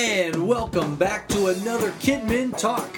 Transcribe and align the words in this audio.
And 0.00 0.46
welcome 0.46 0.94
back 0.94 1.26
to 1.26 1.48
another 1.48 1.90
Kidmin 1.98 2.56
Talk. 2.56 2.88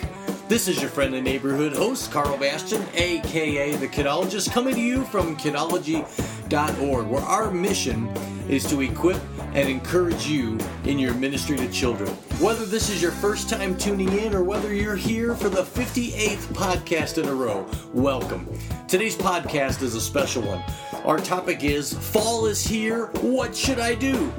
This 0.48 0.68
is 0.68 0.82
your 0.82 0.90
friendly 0.90 1.22
neighborhood 1.22 1.72
host, 1.72 2.12
Karl 2.12 2.36
Bastian, 2.36 2.84
aka 2.92 3.74
the 3.76 3.88
Kidologist, 3.88 4.52
coming 4.52 4.74
to 4.74 4.80
you 4.82 5.06
from 5.06 5.34
kidology.org, 5.34 7.06
where 7.06 7.22
our 7.22 7.50
mission 7.50 8.06
is 8.50 8.68
to 8.68 8.82
equip 8.82 9.18
and 9.54 9.66
encourage 9.66 10.26
you 10.26 10.58
in 10.84 10.98
your 10.98 11.14
ministry 11.14 11.56
to 11.56 11.72
children. 11.72 12.10
Whether 12.38 12.66
this 12.66 12.90
is 12.90 13.00
your 13.00 13.12
first 13.12 13.48
time 13.48 13.78
tuning 13.78 14.12
in 14.18 14.34
or 14.34 14.44
whether 14.44 14.74
you're 14.74 14.94
here 14.94 15.34
for 15.34 15.48
the 15.48 15.62
58th 15.62 16.52
podcast 16.52 17.16
in 17.16 17.26
a 17.30 17.34
row, 17.34 17.66
welcome. 17.94 18.46
Today's 18.88 19.16
podcast 19.16 19.80
is 19.80 19.94
a 19.94 20.02
special 20.02 20.42
one. 20.42 20.62
Our 21.06 21.18
topic 21.18 21.64
is 21.64 21.94
Fall 21.94 22.44
is 22.44 22.62
Here, 22.62 23.06
What 23.22 23.56
Should 23.56 23.78
I 23.78 23.94
Do? 23.94 24.30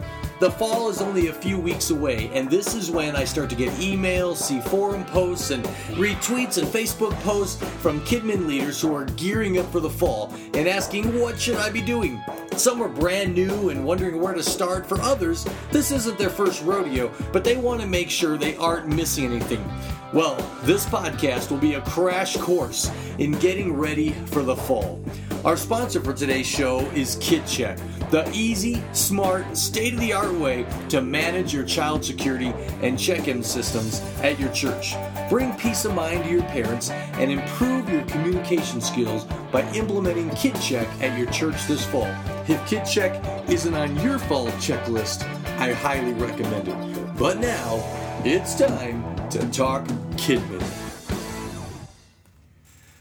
The 0.42 0.50
fall 0.50 0.90
is 0.90 1.04
only 1.04 1.28
a 1.28 1.34
few 1.34 1.60
weeks 1.60 1.92
away, 1.92 2.32
and 2.34 2.50
this 2.50 2.74
is 2.74 2.90
when 2.90 3.16
I 3.16 3.26
start 3.26 3.48
to 3.52 3.56
get 3.56 3.70
emails, 3.74 4.38
see 4.38 4.60
forum 4.60 5.06
posts, 5.06 5.52
and 5.52 5.64
retweets 6.00 6.58
and 6.58 6.68
Facebook 6.68 7.14
posts 7.22 7.64
from 7.80 8.02
Kidmin 8.06 8.48
leaders 8.48 8.82
who 8.82 8.96
are 8.96 9.06
gearing 9.06 9.60
up 9.60 9.72
for 9.72 9.80
the 9.80 9.88
fall 9.88 10.34
and 10.56 10.68
asking, 10.68 11.20
What 11.20 11.40
should 11.40 11.58
I 11.58 11.70
be 11.70 11.80
doing? 11.80 12.20
Some 12.58 12.82
are 12.82 12.90
brand 12.90 13.36
new 13.36 13.70
and 13.70 13.86
wondering 13.86 14.20
where 14.20 14.34
to 14.34 14.42
start. 14.42 14.88
For 14.88 15.00
others, 15.02 15.46
this 15.70 15.92
isn't 15.92 16.18
their 16.18 16.32
first 16.32 16.64
rodeo, 16.64 17.12
but 17.32 17.44
they 17.44 17.58
want 17.58 17.80
to 17.82 17.88
make 17.88 18.10
sure 18.10 18.36
they 18.36 18.56
aren't 18.56 18.88
missing 18.88 19.26
anything. 19.26 19.64
Well, 20.14 20.36
this 20.64 20.86
podcast 20.86 21.52
will 21.52 21.58
be 21.58 21.76
a 21.76 21.82
crash 21.82 22.36
course 22.36 22.92
in 23.18 23.32
getting 23.40 23.74
ready 23.74 24.12
for 24.26 24.44
the 24.44 24.56
fall. 24.56 25.02
Our 25.46 25.56
sponsor 25.56 26.02
for 26.02 26.14
today's 26.14 26.48
show 26.48 26.82
is 26.92 27.16
KidCheck 27.18 27.80
the 28.12 28.30
easy, 28.34 28.84
smart, 28.92 29.56
state 29.56 29.94
of 29.94 30.00
the 30.02 30.12
art 30.12 30.34
way 30.34 30.66
to 30.90 31.02
manage 31.02 31.54
your 31.54 31.64
child 31.64 32.04
security 32.04 32.54
and 32.82 33.00
check 33.00 33.30
in 33.30 33.42
systems 33.42 34.02
at 34.22 34.38
your 34.38 34.52
church. 34.52 34.96
Bring 35.30 35.54
peace 35.54 35.86
of 35.86 35.96
mind 35.96 36.26
to 36.26 36.30
your 36.30 36.44
parents 36.44 36.90
and 36.90 37.32
improve 37.32 37.90
your 37.90 38.04
communication 38.04 38.82
skills 38.82 39.24
by 39.50 39.62
implementing 39.72 40.30
KidCheck 40.32 40.88
at 41.02 41.18
your 41.18 41.32
church 41.32 41.66
this 41.68 41.86
fall. 41.86 42.14
If 42.50 42.60
KidCheck 42.70 43.50
isn't 43.50 43.74
on 43.74 43.98
your 44.02 44.20
fall 44.20 44.48
checklist, 44.60 45.24
I 45.58 45.72
highly 45.72 46.12
recommend 46.12 46.68
it. 46.68 47.18
But 47.18 47.40
now, 47.40 48.01
it's 48.24 48.54
time 48.54 49.30
to 49.30 49.40
talk 49.50 49.84
Kidmin. 50.12 50.62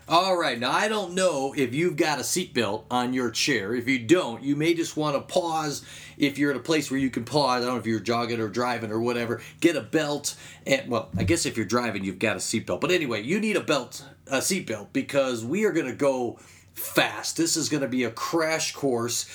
All 0.08 0.36
right, 0.36 0.58
now 0.58 0.72
I 0.72 0.88
don't 0.88 1.14
know 1.14 1.54
if 1.56 1.74
you've 1.74 1.96
got 1.96 2.18
a 2.18 2.22
seatbelt 2.22 2.84
on 2.90 3.12
your 3.12 3.30
chair. 3.30 3.74
If 3.74 3.86
you 3.86 3.98
don't, 3.98 4.42
you 4.42 4.56
may 4.56 4.72
just 4.72 4.96
want 4.96 5.14
to 5.14 5.20
pause 5.20 5.84
if 6.16 6.38
you're 6.38 6.50
at 6.50 6.56
a 6.56 6.60
place 6.60 6.90
where 6.90 6.98
you 6.98 7.10
can 7.10 7.24
pause. 7.24 7.62
I 7.62 7.66
don't 7.66 7.74
know 7.74 7.80
if 7.80 7.86
you're 7.86 8.00
jogging 8.00 8.40
or 8.40 8.48
driving 8.48 8.90
or 8.90 9.00
whatever. 9.00 9.42
Get 9.60 9.76
a 9.76 9.82
belt, 9.82 10.36
and 10.66 10.90
well, 10.90 11.10
I 11.16 11.24
guess 11.24 11.44
if 11.44 11.56
you're 11.56 11.66
driving, 11.66 12.02
you've 12.02 12.18
got 12.18 12.36
a 12.36 12.40
seatbelt. 12.40 12.80
But 12.80 12.90
anyway, 12.90 13.22
you 13.22 13.38
need 13.38 13.56
a 13.56 13.60
belt, 13.60 14.04
a 14.26 14.38
seatbelt, 14.38 14.88
because 14.94 15.44
we 15.44 15.64
are 15.66 15.72
going 15.72 15.86
to 15.86 15.92
go 15.92 16.38
fast. 16.72 17.36
This 17.36 17.56
is 17.56 17.68
going 17.68 17.82
to 17.82 17.88
be 17.88 18.04
a 18.04 18.10
crash 18.10 18.72
course. 18.72 19.28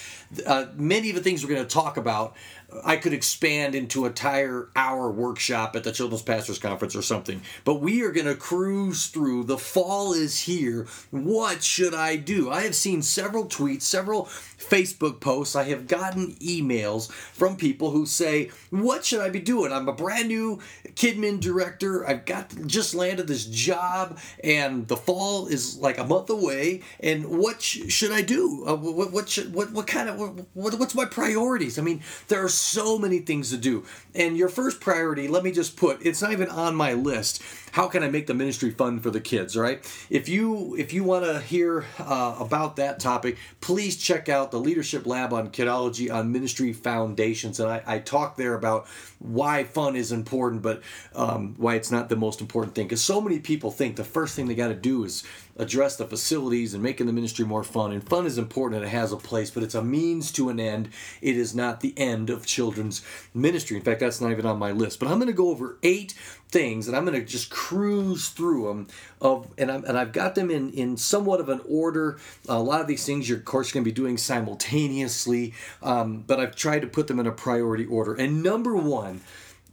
Uh, 0.45 0.66
many 0.75 1.09
of 1.09 1.16
the 1.16 1.22
things 1.22 1.44
we're 1.44 1.53
going 1.53 1.66
to 1.66 1.73
talk 1.73 1.95
about 1.95 2.36
I 2.83 2.97
could 2.97 3.13
expand 3.13 3.75
into 3.75 4.05
a 4.05 4.11
entire 4.16 4.69
hour 4.77 5.11
workshop 5.11 5.75
at 5.75 5.83
the 5.83 5.91
Children's 5.91 6.23
Pastors 6.23 6.58
Conference 6.58 6.95
or 6.95 7.02
something. 7.02 7.41
But 7.66 7.75
we 7.75 8.02
are 8.02 8.11
going 8.11 8.27
to 8.27 8.35
cruise 8.35 9.07
through. 9.07 9.44
The 9.44 9.57
fall 9.57 10.13
is 10.13 10.39
here. 10.39 10.88
What 11.11 11.61
should 11.61 11.94
I 11.94 12.16
do? 12.16 12.49
I 12.49 12.61
have 12.61 12.75
seen 12.75 13.02
several 13.02 13.45
tweets, 13.45 13.81
several 13.81 14.30
Facebook 14.69 15.19
posts. 15.19 15.55
I 15.55 15.63
have 15.66 15.88
gotten 15.88 16.35
emails 16.35 17.11
from 17.11 17.55
people 17.55 17.91
who 17.91 18.05
say, 18.05 18.52
"What 18.69 19.05
should 19.05 19.22
I 19.22 19.30
be 19.30 19.39
doing? 19.39 19.72
I'm 19.72 19.88
a 19.88 19.94
brand 19.94 20.27
new 20.27 20.59
Kidmin 20.95 21.39
director. 21.39 22.07
I've 22.07 22.25
got 22.25 22.53
just 22.66 22.95
landed 22.95 23.27
this 23.27 23.45
job, 23.45 24.17
and 24.44 24.88
the 24.88 24.97
fall 24.97 25.47
is 25.47 25.78
like 25.78 25.97
a 25.97 26.03
month 26.03 26.29
away. 26.29 26.81
And 27.00 27.25
what 27.25 27.62
sh- 27.62 27.89
should 27.89 28.12
I 28.12 28.22
do? 28.22 28.63
Uh, 28.66 28.75
what 28.75 29.12
what 29.12 29.29
should 29.29 29.53
what 29.53 29.72
what 29.72 29.88
kind 29.88 30.09
of 30.09 30.19
what, 30.53 30.79
what's 30.79 30.95
my 30.95 31.06
priorities? 31.06 31.78
I 31.78 31.81
mean, 31.81 32.01
there 32.28 32.44
are 32.44 32.50
so 32.50 32.97
many 32.97 33.19
things 33.19 33.50
to 33.51 33.57
do. 33.57 33.84
And 34.13 34.38
your 34.38 34.50
first 34.50 34.79
priority, 34.79 35.28
let 35.28 35.44
me 35.44 35.51
just 35.51 35.75
put, 35.75 36.06
it's 36.06 36.22
not 36.22 36.31
even 36.31 36.50
on 36.50 36.75
my 36.75 36.94
list 36.94 37.41
how 37.75 37.89
can 37.89 38.03
I 38.03 38.09
make 38.09 38.25
the 38.25 38.34
ministry 38.34 38.72
fun 38.72 39.01
for 39.01 39.09
the 39.09 39.19
kids? 39.19 39.57
Right? 39.57 39.84
If 40.09 40.29
you 40.29 40.75
if 40.78 40.94
you 40.94 41.03
want 41.03 41.25
to 41.25 41.41
hear 41.41 41.84
uh, 42.00 42.38
about 42.39 42.78
that 42.78 43.01
topic, 43.01 43.38
please 43.59 43.97
check 43.97 44.29
out 44.29 44.51
the 44.55 44.61
Leadership 44.61 45.05
Lab 45.05 45.33
on 45.33 45.49
Kidology 45.49 46.09
on 46.09 46.31
Ministry 46.31 46.71
Foundations, 46.71 47.59
and 47.59 47.69
I, 47.69 47.83
I 47.85 47.99
talk 47.99 48.38
there 48.38 48.53
about 48.53 48.88
why 49.19 49.66
fun 49.66 49.97
is 49.97 50.13
important, 50.13 50.61
but 50.61 50.81
um, 51.13 51.55
why 51.57 51.75
it's 51.75 51.91
not 51.91 52.07
the 52.07 52.16
most 52.16 52.39
important 52.39 52.73
thing. 52.73 52.88
Because 52.88 53.03
so 53.03 53.19
many 53.19 53.39
people 53.39 53.69
think 53.69 53.97
the 53.97 54.05
first 54.05 54.33
thing 54.33 54.47
they 54.47 54.55
got 54.55 54.69
to 54.69 54.73
do 54.73 55.03
is 55.03 55.25
address 55.57 55.97
the 55.97 56.05
facilities 56.05 56.73
and 56.73 56.81
making 56.81 57.05
the 57.05 57.13
ministry 57.13 57.44
more 57.44 57.63
fun. 57.65 57.91
And 57.91 58.07
fun 58.07 58.25
is 58.25 58.38
important 58.38 58.81
and 58.81 58.89
it 58.89 58.95
has 58.95 59.11
a 59.11 59.17
place, 59.17 59.51
but 59.51 59.63
it's 59.63 59.75
a 59.75 59.83
means 59.83 60.31
to 60.33 60.49
an 60.49 60.59
end. 60.59 60.89
It 61.21 61.35
is 61.35 61.53
not 61.53 61.81
the 61.81 61.94
end 61.97 62.29
of 62.29 62.45
children's 62.45 63.05
ministry. 63.33 63.75
In 63.75 63.83
fact, 63.83 63.99
that's 63.99 64.21
not 64.21 64.31
even 64.31 64.45
on 64.45 64.59
my 64.59 64.71
list. 64.71 64.99
But 64.99 65.07
I'm 65.07 65.15
going 65.15 65.27
to 65.27 65.33
go 65.33 65.49
over 65.49 65.77
eight 65.83 66.13
things 66.55 66.88
and 66.88 66.95
I'm 66.95 67.03
going 67.03 67.19
to 67.19 67.25
just 67.25 67.49
cruise 67.49 68.29
through 68.29 68.69
them 68.69 68.88
of 69.19 69.45
and, 69.57 69.69
i 69.69 69.75
and 69.75 69.97
I've 69.97 70.13
got 70.13 70.35
them 70.35 70.49
in 70.49 70.71
in 70.71 70.95
somewhat 70.95 71.41
of 71.41 71.49
an 71.49 71.59
order. 71.67 72.17
A 72.47 72.57
lot 72.57 72.79
of 72.79 72.88
these 72.88 73.05
things 73.05 73.27
you're 73.27 73.39
of 73.39 73.43
course 73.43 73.73
going 73.73 73.83
to 73.83 73.91
be 73.91 73.93
doing 73.93 74.17
simultaneously 74.17 75.53
um, 75.83 76.23
but 76.25 76.39
I've 76.39 76.55
tried 76.55 76.83
to 76.83 76.88
put 76.88 77.07
them 77.07 77.19
in 77.19 77.27
a 77.27 77.31
priority 77.33 77.85
order. 77.85 78.13
And 78.13 78.41
number 78.41 78.73
one 78.73 79.19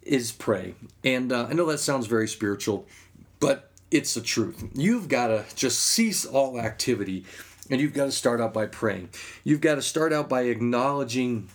is 0.03 0.33
pray. 0.33 0.75
And 1.05 1.31
uh, 1.31 1.47
I 1.49 1.53
know 1.53 1.67
that 1.67 1.79
sounds 1.79 2.09
very 2.09 2.27
spiritual 2.27 2.85
but 3.39 3.71
it's 3.93 4.15
the 4.15 4.21
truth. 4.21 4.65
You've 4.75 5.07
got 5.07 5.29
to 5.29 5.45
just 5.55 5.79
cease 5.79 6.25
all 6.25 6.59
activity 6.59 7.25
and 7.71 7.81
you've 7.81 7.95
got 7.95 8.07
to 8.07 8.13
start 8.13 8.41
out 8.41 8.53
by 8.53 8.67
praying. 8.67 9.11
You've 9.45 9.61
got 9.61 9.77
to 9.77 9.83
start 9.83 10.13
out 10.13 10.29
by 10.29 10.43
acknowledging 10.43 11.49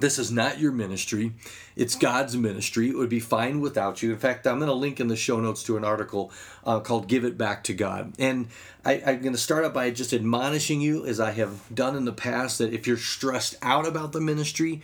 this 0.00 0.18
is 0.18 0.32
not 0.32 0.58
your 0.58 0.72
ministry. 0.72 1.32
It's 1.76 1.94
God's 1.94 2.36
ministry. 2.36 2.88
It 2.88 2.96
would 2.96 3.10
be 3.10 3.20
fine 3.20 3.60
without 3.60 4.02
you. 4.02 4.12
In 4.12 4.18
fact, 4.18 4.46
I'm 4.46 4.58
going 4.58 4.68
to 4.68 4.74
link 4.74 5.00
in 5.00 5.08
the 5.08 5.16
show 5.16 5.38
notes 5.38 5.62
to 5.64 5.76
an 5.76 5.84
article 5.84 6.32
uh, 6.64 6.80
called 6.80 7.08
Give 7.08 7.24
It 7.24 7.36
Back 7.36 7.62
to 7.64 7.74
God. 7.74 8.14
And 8.18 8.48
I, 8.84 8.94
am 8.94 9.20
going 9.20 9.34
to 9.34 9.38
start 9.38 9.64
out 9.64 9.74
by 9.74 9.90
just 9.90 10.14
admonishing 10.14 10.80
you, 10.80 11.04
as 11.04 11.20
I 11.20 11.32
have 11.32 11.74
done 11.74 11.94
in 11.94 12.06
the 12.06 12.12
past, 12.12 12.58
that 12.58 12.72
if 12.72 12.86
you're 12.86 12.96
stressed 12.96 13.56
out 13.60 13.86
about 13.86 14.12
the 14.12 14.20
ministry, 14.20 14.80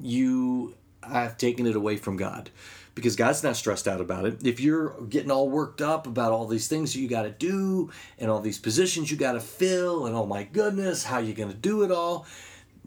you 0.00 0.74
have 1.02 1.38
taken 1.38 1.66
it 1.66 1.76
away 1.76 1.96
from 1.96 2.16
God 2.16 2.50
because 2.94 3.16
God's 3.16 3.42
not 3.42 3.56
stressed 3.56 3.86
out 3.86 4.00
about 4.00 4.26
it. 4.26 4.44
If 4.44 4.60
you're 4.60 5.00
getting 5.02 5.30
all 5.30 5.48
worked 5.48 5.80
up 5.80 6.06
about 6.06 6.32
all 6.32 6.46
these 6.46 6.68
things 6.68 6.96
you 6.96 7.08
got 7.08 7.22
to 7.22 7.30
do 7.30 7.90
and 8.18 8.30
all 8.30 8.40
these 8.40 8.58
positions 8.58 9.10
you 9.10 9.16
got 9.16 9.32
to 9.32 9.40
fill, 9.40 10.06
and 10.06 10.14
oh 10.16 10.26
my 10.26 10.42
goodness, 10.42 11.04
how 11.04 11.18
you 11.18 11.32
going 11.34 11.50
to 11.50 11.56
do 11.56 11.82
it 11.82 11.92
all? 11.92 12.26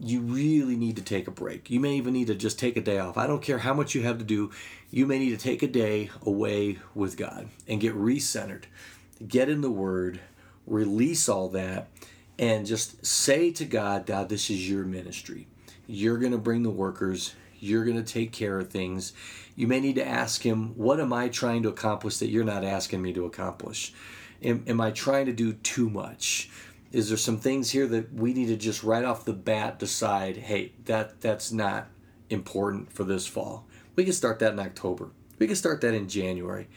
You 0.04 0.20
really 0.20 0.76
need 0.76 0.98
to 0.98 1.02
take 1.02 1.28
a 1.28 1.32
break. 1.32 1.70
You 1.70 1.80
may 1.80 1.96
even 1.96 2.14
need 2.14 2.28
to 2.28 2.36
just 2.36 2.60
take 2.60 2.76
a 2.76 2.82
day 2.82 3.00
off. 3.00 3.18
I 3.18 3.26
don't 3.26 3.42
care 3.42 3.60
how 3.60 3.74
much 3.74 3.96
you 3.96 4.04
have 4.04 4.18
to 4.18 4.26
do. 4.26 4.52
You 4.92 5.06
may 5.06 5.18
need 5.18 5.30
to 5.30 5.38
take 5.38 5.64
a 5.64 5.68
day 5.68 6.10
away 6.24 6.80
with 6.94 7.16
God 7.16 7.48
and 7.68 7.80
get 7.80 7.96
recentered. 7.96 8.64
Get 9.26 9.48
in 9.48 9.62
the 9.62 9.72
Word, 9.72 10.20
release 10.68 11.30
all 11.30 11.48
that, 11.50 11.88
and 12.38 12.66
just 12.66 13.06
say 13.06 13.52
to 13.52 13.64
God, 13.64 14.06
God, 14.06 14.28
this 14.28 14.50
is 14.50 14.70
your 14.70 14.84
ministry. 14.84 15.48
You're 15.88 16.18
going 16.18 16.32
to 16.34 16.38
bring 16.38 16.64
the 16.64 16.70
workers, 16.70 17.34
you're 17.60 17.86
going 17.86 18.04
to 18.04 18.04
take 18.04 18.34
care 18.34 18.60
of 18.60 18.70
things. 18.70 19.14
You 19.56 19.68
may 19.68 19.80
need 19.80 19.96
to 19.96 20.08
ask 20.08 20.42
Him, 20.42 20.76
What 20.76 21.00
am 21.00 21.14
I 21.14 21.30
trying 21.30 21.64
to 21.64 21.70
accomplish 21.70 22.18
that 22.18 22.30
you're 22.30 22.44
not 22.44 22.66
asking 22.66 23.02
me 23.02 23.14
to 23.14 23.26
accomplish? 23.26 23.94
Am, 24.42 24.66
am 24.68 24.82
I 24.82 24.92
trying 24.92 25.28
to 25.28 25.34
do 25.34 25.54
too 25.54 25.90
much? 25.90 26.50
Is 26.94 27.10
there 27.10 27.18
some 27.18 27.38
things 27.38 27.72
here 27.72 27.88
that 27.88 28.14
we 28.14 28.34
need 28.34 28.48
to 28.48 28.56
just 28.56 28.84
right 28.84 29.04
off 29.04 29.26
the 29.26 29.34
bat 29.34 29.80
decide 29.80 30.38
hey 30.38 30.72
that 30.86 31.20
that's 31.20 31.52
not 31.52 31.88
important 32.30 32.94
for 32.94 33.04
this 33.04 33.28
fall? 33.28 33.66
We 33.96 34.06
can 34.06 34.14
start 34.14 34.40
that 34.40 34.54
in 34.54 34.60
october. 34.60 35.10
We 35.40 35.48
can 35.48 35.56
start 35.56 35.82
that 35.82 35.94
in 35.94 36.08
january. 36.08 36.70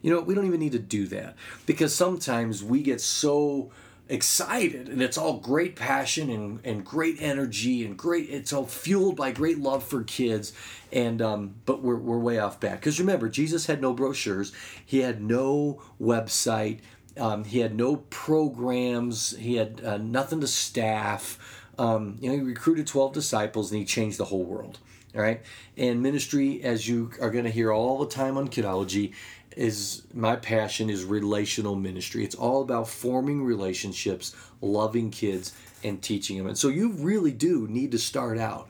You 0.00 0.14
know 0.14 0.20
we 0.20 0.34
don't 0.34 0.46
even 0.46 0.60
need 0.60 0.72
to 0.72 0.78
do 0.78 1.06
that 1.08 1.34
because 1.66 1.94
sometimes 1.94 2.62
we 2.62 2.82
get 2.82 3.00
so 3.00 3.72
excited 4.08 4.88
and 4.90 5.00
it's 5.00 5.16
all 5.16 5.38
great 5.38 5.76
passion 5.76 6.28
and, 6.28 6.60
and 6.62 6.84
great 6.84 7.16
energy 7.20 7.86
and 7.86 7.96
great 7.96 8.28
it's 8.28 8.52
all 8.52 8.66
fueled 8.66 9.16
by 9.16 9.32
great 9.32 9.58
love 9.58 9.82
for 9.82 10.04
kids 10.04 10.52
and 10.92 11.22
um, 11.22 11.54
but 11.64 11.82
we're, 11.82 11.96
we're 11.96 12.18
way 12.18 12.38
off 12.38 12.60
back. 12.60 12.80
Because 12.80 13.00
remember 13.00 13.28
jesus 13.28 13.66
had 13.66 13.80
no 13.80 13.92
brochures. 13.92 14.52
He 14.84 15.00
had 15.00 15.20
no 15.22 15.82
website 16.00 16.80
um, 17.16 17.44
he 17.44 17.60
had 17.60 17.74
no 17.74 17.96
programs. 17.96 19.36
He 19.36 19.56
had 19.56 19.80
uh, 19.84 19.98
nothing 19.98 20.40
to 20.40 20.46
staff. 20.46 21.38
Um, 21.78 22.16
you 22.20 22.30
know, 22.30 22.36
he 22.36 22.42
recruited 22.42 22.86
12 22.86 23.12
disciples 23.12 23.70
and 23.70 23.78
he 23.78 23.84
changed 23.84 24.18
the 24.18 24.26
whole 24.26 24.44
world. 24.44 24.78
All 25.14 25.22
right. 25.22 25.40
And 25.76 26.02
ministry, 26.02 26.62
as 26.62 26.88
you 26.88 27.12
are 27.20 27.30
going 27.30 27.44
to 27.44 27.50
hear 27.50 27.72
all 27.72 27.98
the 27.98 28.08
time 28.08 28.36
on 28.36 28.48
Kidology, 28.48 29.12
is 29.56 30.02
my 30.12 30.34
passion 30.34 30.90
is 30.90 31.04
relational 31.04 31.76
ministry. 31.76 32.24
It's 32.24 32.34
all 32.34 32.62
about 32.62 32.88
forming 32.88 33.44
relationships, 33.44 34.34
loving 34.60 35.10
kids, 35.10 35.52
and 35.84 36.02
teaching 36.02 36.38
them. 36.38 36.48
And 36.48 36.58
so 36.58 36.68
you 36.68 36.90
really 36.92 37.30
do 37.30 37.68
need 37.68 37.92
to 37.92 37.98
start 37.98 38.38
out 38.38 38.68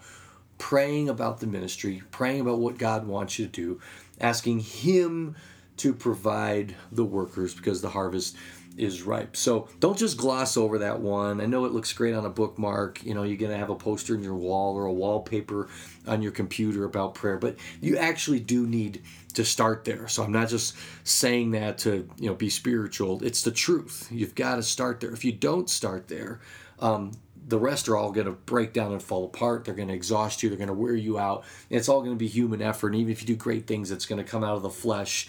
praying 0.58 1.08
about 1.08 1.40
the 1.40 1.46
ministry, 1.46 2.02
praying 2.10 2.40
about 2.40 2.58
what 2.58 2.78
God 2.78 3.06
wants 3.06 3.38
you 3.38 3.46
to 3.46 3.52
do, 3.52 3.80
asking 4.20 4.60
Him 4.60 5.36
to 5.78 5.92
provide 5.92 6.74
the 6.92 7.04
workers 7.04 7.54
because 7.54 7.82
the 7.82 7.90
harvest 7.90 8.36
is 8.76 9.02
ripe. 9.02 9.36
So 9.36 9.68
don't 9.78 9.96
just 9.96 10.16
gloss 10.16 10.56
over 10.56 10.78
that 10.78 11.00
one. 11.00 11.40
I 11.40 11.46
know 11.46 11.64
it 11.64 11.72
looks 11.72 11.92
great 11.92 12.14
on 12.14 12.26
a 12.26 12.30
bookmark. 12.30 13.04
You 13.04 13.14
know, 13.14 13.22
you're 13.22 13.36
going 13.36 13.52
to 13.52 13.58
have 13.58 13.70
a 13.70 13.74
poster 13.74 14.14
in 14.14 14.22
your 14.22 14.34
wall 14.34 14.76
or 14.76 14.86
a 14.86 14.92
wallpaper 14.92 15.68
on 16.06 16.22
your 16.22 16.32
computer 16.32 16.84
about 16.84 17.14
prayer, 17.14 17.38
but 17.38 17.56
you 17.80 17.96
actually 17.96 18.40
do 18.40 18.66
need 18.66 19.02
to 19.34 19.44
start 19.44 19.84
there. 19.84 20.08
So 20.08 20.22
I'm 20.22 20.32
not 20.32 20.48
just 20.48 20.76
saying 21.04 21.52
that 21.52 21.78
to, 21.78 22.08
you 22.18 22.28
know, 22.28 22.34
be 22.34 22.50
spiritual. 22.50 23.22
It's 23.22 23.42
the 23.42 23.52
truth. 23.52 24.08
You've 24.10 24.34
got 24.34 24.56
to 24.56 24.62
start 24.62 25.00
there. 25.00 25.12
If 25.12 25.24
you 25.24 25.32
don't 25.32 25.70
start 25.70 26.08
there, 26.08 26.40
um, 26.80 27.12
the 27.46 27.58
rest 27.58 27.88
are 27.88 27.96
all 27.96 28.10
going 28.10 28.26
to 28.26 28.32
break 28.32 28.72
down 28.72 28.92
and 28.92 29.02
fall 29.02 29.24
apart. 29.26 29.64
They're 29.64 29.74
going 29.74 29.88
to 29.88 29.94
exhaust 29.94 30.42
you. 30.42 30.48
They're 30.48 30.58
going 30.58 30.68
to 30.68 30.74
wear 30.74 30.94
you 30.94 31.18
out. 31.18 31.44
It's 31.68 31.88
all 31.88 32.00
going 32.00 32.12
to 32.12 32.18
be 32.18 32.26
human 32.26 32.62
effort. 32.62 32.88
And 32.88 32.96
even 32.96 33.12
if 33.12 33.20
you 33.20 33.26
do 33.26 33.36
great 33.36 33.66
things, 33.66 33.90
it's 33.90 34.06
going 34.06 34.22
to 34.22 34.28
come 34.28 34.42
out 34.42 34.56
of 34.56 34.62
the 34.62 34.70
flesh 34.70 35.28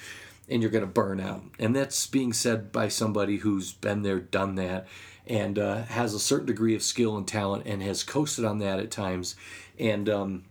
and 0.50 0.62
you're 0.62 0.72
going 0.72 0.84
to 0.84 0.90
burn 0.92 1.20
out. 1.20 1.44
And 1.60 1.76
that's 1.76 2.08
being 2.08 2.34
said 2.34 2.72
by 2.72 2.88
somebody 2.88 3.38
who's 3.38 3.74
been 3.74 4.04
there, 4.04 4.20
done 4.20 4.56
that, 4.56 4.88
and 5.28 5.58
uh, 5.58 5.84
has 5.84 6.14
a 6.14 6.20
certain 6.20 6.46
degree 6.46 6.76
of 6.76 6.84
skill 6.84 7.18
and 7.18 7.28
talent 7.28 7.66
and 7.66 7.82
has 7.82 8.04
coasted 8.04 8.46
on 8.46 8.60
that 8.60 8.80
at 8.80 8.92
times 8.92 9.36
and 9.80 10.08
um, 10.08 10.44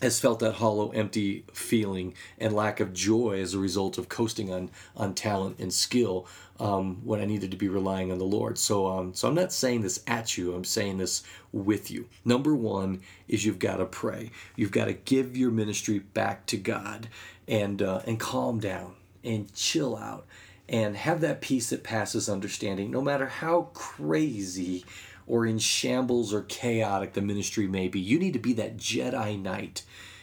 has 0.00 0.20
felt 0.20 0.40
that 0.40 0.54
hollow, 0.54 0.90
empty 0.90 1.44
feeling 1.52 2.14
and 2.38 2.52
lack 2.52 2.80
of 2.80 2.92
joy 2.92 3.40
as 3.40 3.54
a 3.54 3.58
result 3.58 3.98
of 3.98 4.08
coasting 4.08 4.52
on, 4.52 4.70
on 4.96 5.14
talent 5.14 5.58
and 5.58 5.72
skill 5.72 6.26
um, 6.60 7.00
when 7.04 7.20
I 7.20 7.24
needed 7.24 7.50
to 7.50 7.56
be 7.56 7.68
relying 7.68 8.12
on 8.12 8.18
the 8.18 8.24
Lord. 8.24 8.58
So, 8.58 8.86
um, 8.86 9.14
so 9.14 9.28
I'm 9.28 9.34
not 9.34 9.52
saying 9.52 9.82
this 9.82 10.02
at 10.06 10.36
you, 10.38 10.54
I'm 10.54 10.64
saying 10.64 10.98
this 10.98 11.24
with 11.50 11.90
you. 11.90 12.08
Number 12.24 12.54
one 12.54 13.00
is 13.26 13.44
you've 13.44 13.58
got 13.58 13.76
to 13.76 13.84
pray. 13.86 14.30
You've 14.54 14.70
got 14.70 14.84
to 14.86 14.92
give 14.92 15.36
your 15.36 15.50
ministry 15.50 15.98
back 15.98 16.46
to 16.46 16.56
God 16.56 17.08
and, 17.48 17.82
uh, 17.82 18.02
and 18.06 18.20
calm 18.20 18.60
down 18.60 18.94
and 19.24 19.52
chill 19.54 19.96
out 19.96 20.26
and 20.68 20.96
have 20.96 21.20
that 21.20 21.40
peace 21.40 21.70
that 21.70 21.82
passes 21.82 22.28
understanding, 22.28 22.90
no 22.90 23.02
matter 23.02 23.26
how 23.26 23.68
crazy 23.74 24.84
or 25.26 25.46
in 25.46 25.58
shambles 25.58 26.32
or 26.32 26.42
chaotic 26.42 27.12
the 27.12 27.20
ministry 27.20 27.66
may 27.66 27.88
be. 27.88 28.00
You 28.00 28.18
need 28.18 28.32
to 28.32 28.38
be 28.38 28.52
that 28.54 28.76
Jedi 28.76 29.40
Knight 29.40 29.82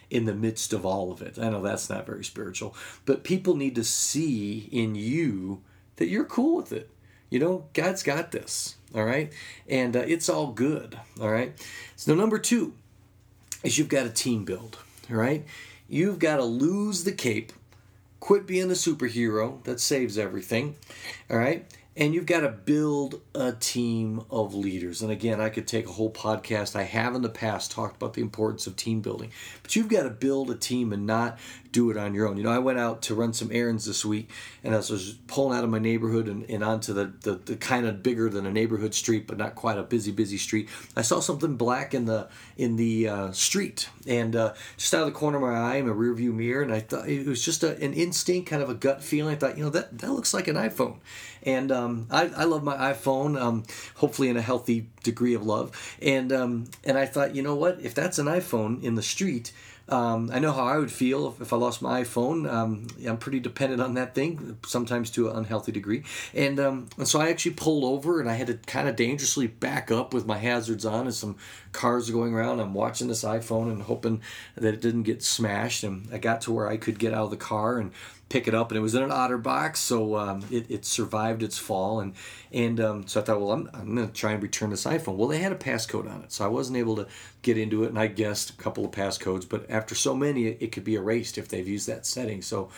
in 0.09 0.25
the 0.25 0.33
midst 0.33 0.73
of 0.73 0.85
all 0.85 1.11
of 1.11 1.21
it. 1.21 1.37
I 1.37 1.49
know 1.49 1.61
that's 1.61 1.89
not 1.89 2.05
very 2.05 2.23
spiritual, 2.23 2.75
but 3.05 3.23
people 3.23 3.55
need 3.55 3.75
to 3.75 3.83
see 3.83 4.67
in 4.71 4.95
you 4.95 5.61
that 5.97 6.07
you're 6.07 6.25
cool 6.25 6.57
with 6.57 6.71
it. 6.71 6.89
You 7.29 7.39
know, 7.39 7.65
God's 7.73 8.01
got 8.01 8.31
this, 8.31 8.75
all 8.95 9.03
right? 9.03 9.31
And 9.67 9.95
uh, 9.95 9.99
it's 9.99 10.29
all 10.29 10.47
good, 10.51 10.99
all 11.21 11.29
right? 11.29 11.53
So, 11.95 12.15
number 12.15 12.39
two 12.39 12.73
is 13.63 13.77
you've 13.77 13.87
got 13.87 14.07
a 14.07 14.09
team 14.09 14.45
build, 14.45 14.79
all 15.11 15.17
right? 15.17 15.45
You've 15.87 16.17
got 16.17 16.37
to 16.37 16.43
lose 16.43 17.03
the 17.03 17.11
cape 17.11 17.53
quit 18.19 18.45
being 18.45 18.67
the 18.67 18.73
superhero. 18.73 19.63
That 19.63 19.79
saves 19.79 20.17
everything. 20.17 20.75
All 21.29 21.37
right 21.37 21.65
and 21.99 22.13
you've 22.15 22.25
got 22.25 22.39
to 22.39 22.49
build 22.49 23.21
a 23.35 23.51
team 23.51 24.23
of 24.31 24.55
leaders. 24.55 25.01
And 25.01 25.11
again 25.11 25.41
i 25.41 25.49
could 25.49 25.67
take 25.67 25.85
a 25.85 25.91
whole 25.91 26.09
podcast. 26.09 26.75
I 26.75 26.83
have 26.83 27.13
in 27.13 27.21
the 27.21 27.29
past 27.29 27.71
talked 27.71 27.97
about 27.97 28.13
the 28.13 28.21
importance 28.21 28.65
of 28.65 28.77
team 28.77 29.01
building. 29.01 29.31
But 29.61 29.75
you've 29.75 29.89
got 29.89 30.03
to 30.03 30.09
build 30.09 30.49
a 30.49 30.55
team 30.55 30.93
and 30.93 31.05
not 31.05 31.37
do 31.71 31.91
it 31.91 31.97
on 31.97 32.13
your 32.15 32.27
own. 32.27 32.37
You 32.37 32.43
know, 32.43 32.51
I 32.51 32.59
went 32.59 32.79
out 32.79 33.01
to 33.03 33.15
run 33.15 33.33
some 33.33 33.49
errands 33.51 33.85
this 33.85 34.03
week, 34.03 34.29
and 34.63 34.73
as 34.73 34.89
I 34.89 34.93
was 34.93 35.13
pulling 35.27 35.57
out 35.57 35.63
of 35.63 35.69
my 35.69 35.79
neighborhood 35.79 36.27
and, 36.27 36.43
and 36.49 36.63
onto 36.63 36.93
the, 36.93 37.13
the, 37.21 37.33
the 37.33 37.55
kind 37.55 37.85
of 37.85 38.01
bigger 38.01 38.29
than 38.29 38.45
a 38.45 38.51
neighborhood 38.51 38.95
street, 38.95 39.27
but 39.27 39.37
not 39.37 39.55
quite 39.55 39.77
a 39.77 39.83
busy, 39.83 40.11
busy 40.11 40.37
street, 40.37 40.69
I 40.95 41.01
saw 41.01 41.19
something 41.19 41.57
black 41.57 41.93
in 41.93 42.05
the 42.05 42.27
in 42.57 42.75
the 42.75 43.07
uh, 43.07 43.31
street, 43.31 43.89
and 44.07 44.35
uh, 44.35 44.53
just 44.77 44.93
out 44.93 45.01
of 45.01 45.13
the 45.13 45.19
corner 45.19 45.37
of 45.37 45.43
my 45.43 45.57
eye 45.57 45.75
in 45.75 45.87
a 45.87 45.93
rear 45.93 46.13
view 46.13 46.33
mirror, 46.33 46.63
and 46.63 46.73
I 46.73 46.79
thought 46.79 47.07
it 47.07 47.27
was 47.27 47.43
just 47.43 47.63
a, 47.63 47.77
an 47.83 47.93
instinct, 47.93 48.49
kind 48.49 48.63
of 48.63 48.69
a 48.69 48.75
gut 48.75 49.03
feeling. 49.03 49.33
I 49.33 49.37
thought, 49.37 49.57
you 49.57 49.63
know, 49.63 49.69
that 49.69 49.99
that 49.99 50.11
looks 50.11 50.33
like 50.33 50.47
an 50.47 50.55
iPhone, 50.55 50.97
and 51.43 51.71
um, 51.71 52.07
I, 52.09 52.31
I 52.35 52.43
love 52.45 52.63
my 52.63 52.75
iPhone, 52.75 53.39
um, 53.39 53.63
hopefully 53.95 54.29
in 54.29 54.37
a 54.37 54.41
healthy 54.41 54.87
degree 55.03 55.33
of 55.33 55.45
love, 55.45 55.95
and 56.01 56.31
um, 56.31 56.65
and 56.83 56.97
I 56.97 57.05
thought, 57.05 57.35
you 57.35 57.41
know 57.41 57.55
what, 57.55 57.79
if 57.81 57.93
that's 57.93 58.19
an 58.19 58.27
iPhone 58.27 58.83
in 58.83 58.95
the 58.95 59.03
street 59.03 59.51
um, 59.89 60.29
I 60.31 60.37
know 60.37 60.51
how 60.51 60.65
I 60.65 60.77
would 60.77 60.91
feel 60.91 61.27
if, 61.27 61.41
if 61.41 61.51
I 61.51 61.57
lost 61.57 61.81
my 61.81 62.03
iPhone. 62.03 62.49
Um, 62.51 62.87
I'm 63.05 63.17
pretty 63.17 63.39
dependent 63.39 63.81
on 63.81 63.95
that 63.95 64.13
thing, 64.13 64.57
sometimes 64.65 65.09
to 65.11 65.29
an 65.29 65.37
unhealthy 65.37 65.71
degree. 65.71 66.03
And, 66.33 66.59
um, 66.59 66.89
and 66.97 67.07
so 67.07 67.19
I 67.19 67.29
actually 67.29 67.55
pulled 67.55 67.83
over 67.83 68.19
and 68.19 68.29
I 68.29 68.35
had 68.35 68.47
to 68.47 68.53
kind 68.53 68.87
of 68.87 68.95
dangerously 68.95 69.47
back 69.47 69.91
up 69.91 70.13
with 70.13 70.27
my 70.27 70.37
hazards 70.37 70.85
on 70.85 71.01
and 71.01 71.13
some 71.13 71.37
cars 71.71 72.09
going 72.11 72.33
around. 72.33 72.59
I'm 72.59 72.75
watching 72.75 73.07
this 73.07 73.23
iPhone 73.23 73.71
and 73.71 73.81
hoping 73.81 74.21
that 74.55 74.73
it 74.73 74.81
didn't 74.81 75.03
get 75.03 75.23
smashed. 75.23 75.83
And 75.83 76.07
I 76.13 76.19
got 76.19 76.41
to 76.41 76.51
where 76.51 76.67
I 76.67 76.77
could 76.77 76.99
get 76.99 77.13
out 77.13 77.25
of 77.25 77.31
the 77.31 77.37
car 77.37 77.79
and 77.79 77.91
pick 78.29 78.47
it 78.47 78.53
up, 78.53 78.71
and 78.71 78.77
it 78.77 78.81
was 78.81 78.95
in 78.95 79.03
an 79.03 79.09
OtterBox, 79.09 79.77
so 79.77 80.15
um, 80.15 80.45
it, 80.49 80.69
it 80.69 80.85
survived 80.85 81.43
its 81.43 81.57
fall. 81.57 81.99
And 81.99 82.13
and 82.51 82.79
um, 82.79 83.07
so 83.07 83.19
I 83.19 83.23
thought, 83.23 83.41
well, 83.41 83.51
I'm, 83.51 83.69
I'm 83.73 83.95
going 83.95 84.07
to 84.07 84.13
try 84.13 84.31
and 84.31 84.41
return 84.41 84.69
this 84.69 84.85
iPhone. 84.85 85.15
Well, 85.15 85.27
they 85.27 85.39
had 85.39 85.51
a 85.51 85.55
passcode 85.55 86.09
on 86.09 86.21
it, 86.23 86.31
so 86.31 86.45
I 86.45 86.47
wasn't 86.47 86.77
able 86.77 86.95
to 86.97 87.07
get 87.41 87.57
into 87.57 87.83
it, 87.83 87.89
and 87.89 87.99
I 87.99 88.07
guessed 88.07 88.51
a 88.51 88.53
couple 88.53 88.85
of 88.85 88.91
passcodes, 88.91 89.47
but 89.47 89.69
after 89.69 89.95
so 89.95 90.15
many, 90.15 90.47
it, 90.47 90.57
it 90.61 90.71
could 90.71 90.83
be 90.83 90.95
erased 90.95 91.37
if 91.37 91.47
they've 91.49 91.67
used 91.67 91.87
that 91.87 92.05
setting. 92.05 92.41
So 92.41 92.69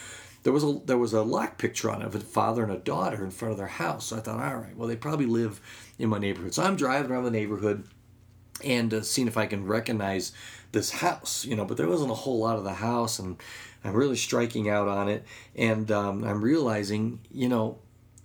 there 0.43 0.53
was 0.53 0.63
a 0.63 0.79
there 0.85 0.97
was 0.97 1.13
a 1.13 1.21
lock 1.21 1.57
picture 1.57 1.91
on 1.91 2.01
it 2.01 2.05
of 2.05 2.15
a 2.15 2.19
father 2.19 2.63
and 2.63 2.71
a 2.71 2.77
daughter 2.77 3.23
in 3.23 3.31
front 3.31 3.51
of 3.51 3.57
their 3.57 3.67
house. 3.67 4.07
So 4.07 4.17
I 4.17 4.21
thought, 4.21 4.41
all 4.41 4.57
right, 4.57 4.75
well, 4.75 4.87
they 4.87 4.95
probably 4.95 5.27
live 5.27 5.61
in 5.99 6.09
my 6.09 6.17
neighborhood. 6.17 6.53
So 6.53 6.63
I'm 6.63 6.75
driving 6.75 7.11
around 7.11 7.25
the 7.25 7.31
neighborhood 7.31 7.87
and 8.63 8.93
uh, 8.93 9.01
seeing 9.01 9.27
if 9.27 9.37
I 9.37 9.45
can 9.45 9.65
recognize 9.65 10.31
this 10.71 10.91
house, 10.91 11.45
you 11.45 11.55
know, 11.55 11.65
but 11.65 11.77
there 11.77 11.87
wasn't 11.87 12.11
a 12.11 12.15
whole 12.15 12.39
lot 12.39 12.57
of 12.57 12.63
the 12.63 12.73
house, 12.73 13.19
and 13.19 13.37
I'm 13.83 13.93
really 13.93 14.15
striking 14.15 14.69
out 14.69 14.87
on 14.87 15.09
it, 15.09 15.25
and 15.55 15.91
um, 15.91 16.23
I'm 16.23 16.41
realizing, 16.41 17.19
you 17.31 17.49
know, 17.49 17.79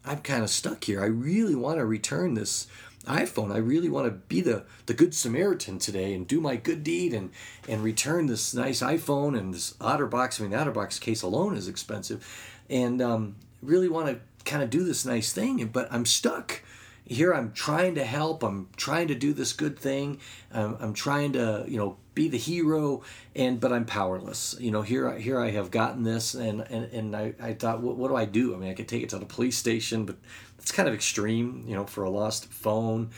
I'm 0.05 0.19
kind 0.19 0.43
of 0.43 0.51
stuck 0.51 0.85
here. 0.85 1.03
I 1.03 1.07
really 1.07 1.55
want 1.55 1.79
to 1.79 1.85
return 1.85 2.35
this 2.35 2.69
iPhone. 3.07 3.53
I 3.53 3.59
really 3.59 3.89
want 3.89 4.07
to 4.07 4.13
be 4.13 4.41
the, 4.41 4.65
the 4.87 4.95
good 4.95 5.15
Samaritan 5.15 5.79
today 5.79 6.15
and 6.15 6.27
do 6.27 6.41
my 6.41 6.57
good 6.57 6.83
deed 6.83 7.15
and 7.15 7.31
and 7.69 7.83
return 7.83 8.27
this 8.27 8.55
nice 8.55 8.81
iPhone 8.81 9.39
and 9.39 9.55
this 9.55 9.75
OtterBox. 9.75 10.41
I 10.41 10.43
mean, 10.43 10.53
the 10.53 10.59
OtterBox 10.59 11.01
case 11.01 11.23
alone 11.23 11.57
is 11.57 11.69
expensive, 11.69 12.27
and 12.69 13.01
um, 13.01 13.37
really 13.63 13.89
want 13.89 14.09
to 14.09 14.21
kind 14.45 14.63
of 14.63 14.71
do 14.71 14.85
this 14.85 15.05
nice 15.05 15.33
thing, 15.33 15.65
but 15.67 15.89
I'm 15.91 16.07
stuck 16.07 16.63
here 17.07 17.33
I'm 17.33 17.53
trying 17.53 17.95
to 17.95 18.05
help. 18.05 18.43
I'm 18.43 18.69
trying 18.77 19.09
to 19.09 19.15
do 19.15 19.33
this 19.33 19.53
good 19.53 19.79
thing. 19.79 20.21
Um, 20.53 20.77
I'm 20.81 20.93
trying 20.93 21.33
to, 21.35 21.65
you 21.67 21.79
know, 21.79 21.97
be 22.15 22.29
the 22.29 22.37
hero, 22.37 23.03
and 23.35 23.61
but 23.61 23.73
I'm 23.73 23.85
powerless. 23.85 24.57
You 24.59 24.73
know, 24.73 24.83
here 24.83 25.17
here 25.17 25.39
I 25.39 25.51
have 25.51 25.71
gotten 25.71 26.03
this, 26.03 26.35
and 26.35 26.63
and, 26.63 26.85
and 26.93 27.17
I, 27.17 27.35
I 27.41 27.55
thought, 27.55 27.81
what, 27.81 27.97
what 27.97 28.09
do 28.09 28.17
I 28.17 28.25
do? 28.25 28.55
I 28.55 28.59
mean, 28.59 28.71
I 28.71 28.75
could 28.75 28.89
take 28.89 29.03
it 29.03 29.11
to 29.11 29.19
the 29.19 29.27
police 29.27 29.57
station, 29.57 30.05
but 30.05 30.17
it's 30.59 30.73
kind 30.73 30.89
of 30.89 30.95
extreme, 30.95 31.65
you 31.67 31.75
know, 31.75 31.87
for 31.87 32.03
a 32.05 32.11
lost 32.11 32.53
phone. 32.53 33.11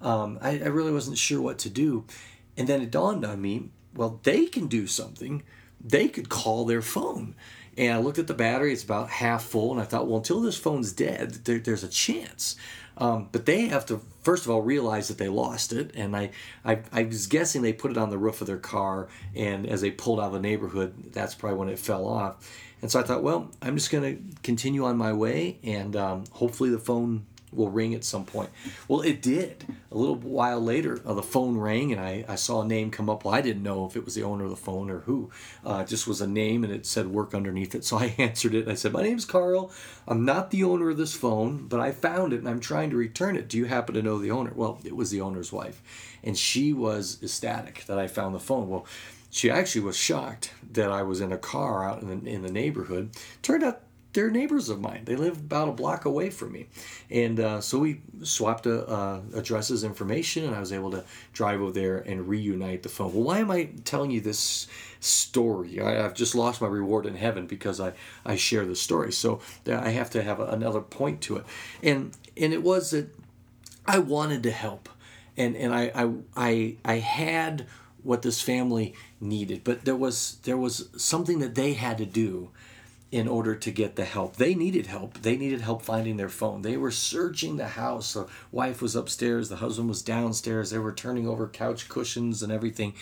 Um, 0.00 0.38
I, 0.40 0.58
I 0.58 0.68
really 0.68 0.92
wasn't 0.92 1.18
sure 1.18 1.40
what 1.40 1.58
to 1.60 1.70
do, 1.70 2.04
and 2.56 2.66
then 2.66 2.80
it 2.80 2.90
dawned 2.90 3.24
on 3.24 3.42
me, 3.42 3.70
well, 3.94 4.20
they 4.22 4.46
can 4.46 4.68
do 4.68 4.86
something. 4.86 5.42
They 5.80 6.08
could 6.08 6.30
call 6.30 6.64
their 6.64 6.82
phone. 6.82 7.34
And 7.76 7.92
I 7.92 7.98
looked 7.98 8.18
at 8.18 8.28
the 8.28 8.34
battery; 8.34 8.72
it's 8.72 8.84
about 8.84 9.10
half 9.10 9.44
full, 9.44 9.72
and 9.72 9.80
I 9.80 9.84
thought, 9.84 10.06
well, 10.06 10.18
until 10.18 10.40
this 10.40 10.56
phone's 10.56 10.92
dead, 10.92 11.44
there, 11.44 11.58
there's 11.58 11.84
a 11.84 11.88
chance. 11.88 12.56
Um, 12.96 13.28
but 13.32 13.46
they 13.46 13.66
have 13.66 13.86
to 13.86 14.00
first 14.24 14.46
of 14.46 14.50
all 14.50 14.62
realize 14.62 15.08
that 15.08 15.18
they 15.18 15.28
lost 15.28 15.72
it, 15.72 15.92
and 15.94 16.16
I, 16.16 16.30
I, 16.64 16.80
I 16.92 17.02
was 17.04 17.26
guessing 17.26 17.62
they 17.62 17.72
put 17.72 17.90
it 17.90 17.98
on 17.98 18.10
the 18.10 18.18
roof 18.18 18.40
of 18.40 18.46
their 18.46 18.56
car, 18.58 19.08
and 19.34 19.66
as 19.66 19.82
they 19.82 19.90
pulled 19.90 20.18
out 20.18 20.26
of 20.26 20.32
the 20.32 20.40
neighborhood, 20.40 21.12
that's 21.12 21.34
probably 21.34 21.58
when 21.58 21.68
it 21.68 21.78
fell 21.78 22.06
off. 22.06 22.50
And 22.80 22.90
so 22.90 23.00
I 23.00 23.02
thought, 23.02 23.22
well, 23.22 23.50
I'm 23.62 23.76
just 23.76 23.90
going 23.90 24.16
to 24.16 24.36
continue 24.42 24.84
on 24.84 24.96
my 24.96 25.12
way, 25.12 25.58
and 25.62 25.94
um, 25.94 26.24
hopefully 26.32 26.70
the 26.70 26.78
phone 26.78 27.26
will 27.54 27.70
ring 27.70 27.94
at 27.94 28.04
some 28.04 28.24
point. 28.24 28.50
Well, 28.88 29.00
it 29.00 29.22
did. 29.22 29.64
A 29.90 29.96
little 29.96 30.16
while 30.16 30.60
later, 30.60 31.00
uh, 31.04 31.14
the 31.14 31.22
phone 31.22 31.56
rang 31.56 31.92
and 31.92 32.00
I, 32.00 32.24
I 32.28 32.34
saw 32.34 32.62
a 32.62 32.66
name 32.66 32.90
come 32.90 33.08
up. 33.08 33.24
Well, 33.24 33.34
I 33.34 33.40
didn't 33.40 33.62
know 33.62 33.86
if 33.86 33.96
it 33.96 34.04
was 34.04 34.14
the 34.14 34.22
owner 34.22 34.44
of 34.44 34.50
the 34.50 34.56
phone 34.56 34.90
or 34.90 35.00
who. 35.00 35.30
Uh, 35.64 35.82
it 35.84 35.88
just 35.88 36.06
was 36.06 36.20
a 36.20 36.26
name 36.26 36.64
and 36.64 36.72
it 36.72 36.86
said 36.86 37.08
work 37.08 37.34
underneath 37.34 37.74
it. 37.74 37.84
So 37.84 37.98
I 37.98 38.14
answered 38.18 38.54
it. 38.54 38.68
I 38.68 38.74
said, 38.74 38.92
My 38.92 39.02
name's 39.02 39.24
Karl. 39.24 39.70
I'm 40.06 40.24
not 40.24 40.50
the 40.50 40.64
owner 40.64 40.90
of 40.90 40.96
this 40.96 41.14
phone, 41.14 41.66
but 41.66 41.80
I 41.80 41.92
found 41.92 42.32
it 42.32 42.38
and 42.38 42.48
I'm 42.48 42.60
trying 42.60 42.90
to 42.90 42.96
return 42.96 43.36
it. 43.36 43.48
Do 43.48 43.58
you 43.58 43.66
happen 43.66 43.94
to 43.94 44.02
know 44.02 44.18
the 44.18 44.30
owner? 44.30 44.52
Well, 44.54 44.80
it 44.84 44.96
was 44.96 45.10
the 45.10 45.20
owner's 45.20 45.52
wife. 45.52 45.82
And 46.22 46.36
she 46.36 46.72
was 46.72 47.22
ecstatic 47.22 47.84
that 47.86 47.98
I 47.98 48.06
found 48.06 48.34
the 48.34 48.40
phone. 48.40 48.68
Well, 48.68 48.86
she 49.34 49.50
actually 49.50 49.80
was 49.80 49.96
shocked 49.96 50.52
that 50.72 50.92
I 50.92 51.02
was 51.02 51.20
in 51.20 51.32
a 51.32 51.38
car 51.38 51.84
out 51.84 52.02
in 52.02 52.08
the, 52.08 52.30
in 52.30 52.42
the 52.42 52.52
neighborhood. 52.52 53.10
Turned 53.42 53.64
out 53.64 53.80
they're 54.14 54.30
neighbors 54.30 54.68
of 54.68 54.80
mine. 54.80 55.02
They 55.04 55.16
live 55.16 55.36
about 55.36 55.68
a 55.68 55.72
block 55.72 56.04
away 56.04 56.30
from 56.30 56.52
me, 56.52 56.68
and 57.10 57.38
uh, 57.38 57.60
so 57.60 57.80
we 57.80 58.00
swapped 58.22 58.66
uh, 58.66 58.78
uh, 58.78 59.20
addresses, 59.34 59.84
information, 59.84 60.44
and 60.44 60.54
I 60.54 60.60
was 60.60 60.72
able 60.72 60.92
to 60.92 61.04
drive 61.32 61.60
over 61.60 61.72
there 61.72 61.98
and 61.98 62.26
reunite 62.26 62.84
the 62.84 62.88
phone. 62.88 63.12
Well, 63.12 63.24
why 63.24 63.40
am 63.40 63.50
I 63.50 63.70
telling 63.84 64.12
you 64.12 64.20
this 64.20 64.68
story? 65.00 65.80
I, 65.80 65.92
have 65.94 66.14
just 66.14 66.34
lost 66.34 66.62
my 66.62 66.68
reward 66.68 67.06
in 67.06 67.16
heaven 67.16 67.46
because 67.46 67.80
I 67.80 67.92
I 68.24 68.36
share 68.36 68.64
the 68.64 68.76
story. 68.76 69.12
So 69.12 69.40
I 69.66 69.90
have 69.90 70.10
to 70.10 70.22
have 70.22 70.40
another 70.40 70.80
point 70.80 71.20
to 71.22 71.36
it, 71.36 71.44
and 71.82 72.16
and 72.36 72.52
it 72.52 72.62
was 72.62 72.92
that 72.92 73.08
I 73.84 73.98
wanted 73.98 74.44
to 74.44 74.52
help, 74.52 74.88
and 75.36 75.56
and 75.56 75.74
I 75.74 75.90
I 75.94 76.10
I, 76.36 76.76
I 76.84 76.94
had 76.98 77.66
what 78.04 78.22
this 78.22 78.40
family 78.40 78.94
needed, 79.20 79.64
but 79.64 79.84
there 79.84 79.96
was 79.96 80.36
there 80.44 80.58
was 80.58 80.88
something 80.96 81.40
that 81.40 81.56
they 81.56 81.72
had 81.72 81.98
to 81.98 82.06
do 82.06 82.50
in 83.14 83.28
order 83.28 83.54
to 83.54 83.70
get 83.70 83.94
the 83.94 84.04
help. 84.04 84.34
They 84.34 84.56
needed 84.56 84.86
help. 84.86 85.22
They 85.22 85.36
needed 85.36 85.60
help 85.60 85.82
finding 85.82 86.16
their 86.16 86.28
phone. 86.28 86.62
They 86.62 86.76
were 86.76 86.90
searching 86.90 87.58
the 87.58 87.68
house. 87.68 88.14
The 88.14 88.26
wife 88.50 88.82
was 88.82 88.96
upstairs, 88.96 89.48
the 89.48 89.54
husband 89.54 89.88
was 89.88 90.02
downstairs. 90.02 90.70
They 90.70 90.80
were 90.80 90.92
turning 90.92 91.28
over 91.28 91.46
couch 91.46 91.88
cushions 91.88 92.42
and 92.42 92.50
everything. 92.50 92.92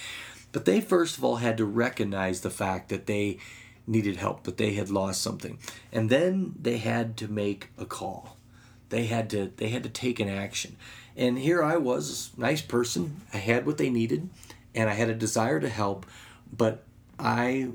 But 0.52 0.66
they 0.66 0.83
first 0.83 1.16
of 1.16 1.25
all 1.25 1.37
had 1.37 1.57
to 1.57 1.64
recognize 1.64 2.42
the 2.42 2.50
fact 2.50 2.90
that 2.90 3.07
they 3.07 3.38
needed 3.87 4.16
help, 4.16 4.42
that 4.42 4.59
they 4.59 4.75
had 4.75 4.90
lost 4.90 5.23
something. 5.23 5.59
And 5.90 6.11
then 6.11 6.57
they 6.61 6.76
had 6.76 7.16
to 7.16 7.26
make 7.26 7.71
a 7.78 7.87
call. 7.87 8.37
They 8.90 9.07
had 9.07 9.31
to 9.31 9.50
they 9.57 9.71
had 9.71 9.83
to 9.85 9.88
take 9.88 10.21
an 10.21 10.28
action. 10.28 10.76
And 11.16 11.38
here 11.38 11.62
I 11.62 11.78
was, 11.78 12.33
nice 12.37 12.61
person. 12.61 13.23
I 13.33 13.38
had 13.38 13.64
what 13.64 13.78
they 13.78 13.88
needed 13.88 14.28
and 14.75 14.90
I 14.90 14.92
had 14.92 15.09
a 15.09 15.14
desire 15.14 15.59
to 15.59 15.71
help, 15.71 16.04
but 16.54 16.85
I 17.19 17.71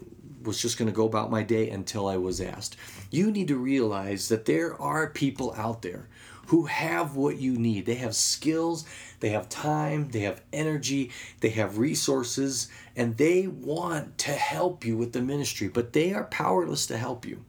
was 0.48 0.62
just 0.62 0.77
going 0.77 0.89
to 0.89 0.96
go 0.96 1.06
about 1.06 1.30
my 1.30 1.44
day 1.44 1.70
until 1.70 2.08
I 2.08 2.18
was 2.18 2.42
asked. 2.42 2.77
You 3.12 3.30
need 3.30 3.50
to 3.50 3.58
realize 3.58 4.30
that 4.30 4.46
there 4.46 4.80
are 4.82 5.10
people 5.10 5.54
out 5.56 5.82
there 5.82 6.08
who 6.48 6.66
have 6.66 7.16
what 7.16 7.38
you 7.38 7.58
need. 7.58 7.86
They 7.86 7.96
have 7.96 8.16
skills, 8.16 8.86
they 9.20 9.30
have 9.30 9.50
time, 9.50 10.10
they 10.10 10.22
have 10.22 10.42
energy, 10.54 11.12
they 11.42 11.50
have 11.50 11.77
resources, 11.77 12.70
and 12.96 13.18
they 13.18 13.48
want 13.48 14.18
to 14.20 14.32
help 14.32 14.86
you 14.86 14.98
with 14.98 15.12
the 15.12 15.22
ministry, 15.22 15.68
but 15.68 15.94
they 15.94 16.13
are 16.13 16.24
powerless 16.24 16.88
to 16.88 16.98
help 16.98 17.25
you 17.25 17.44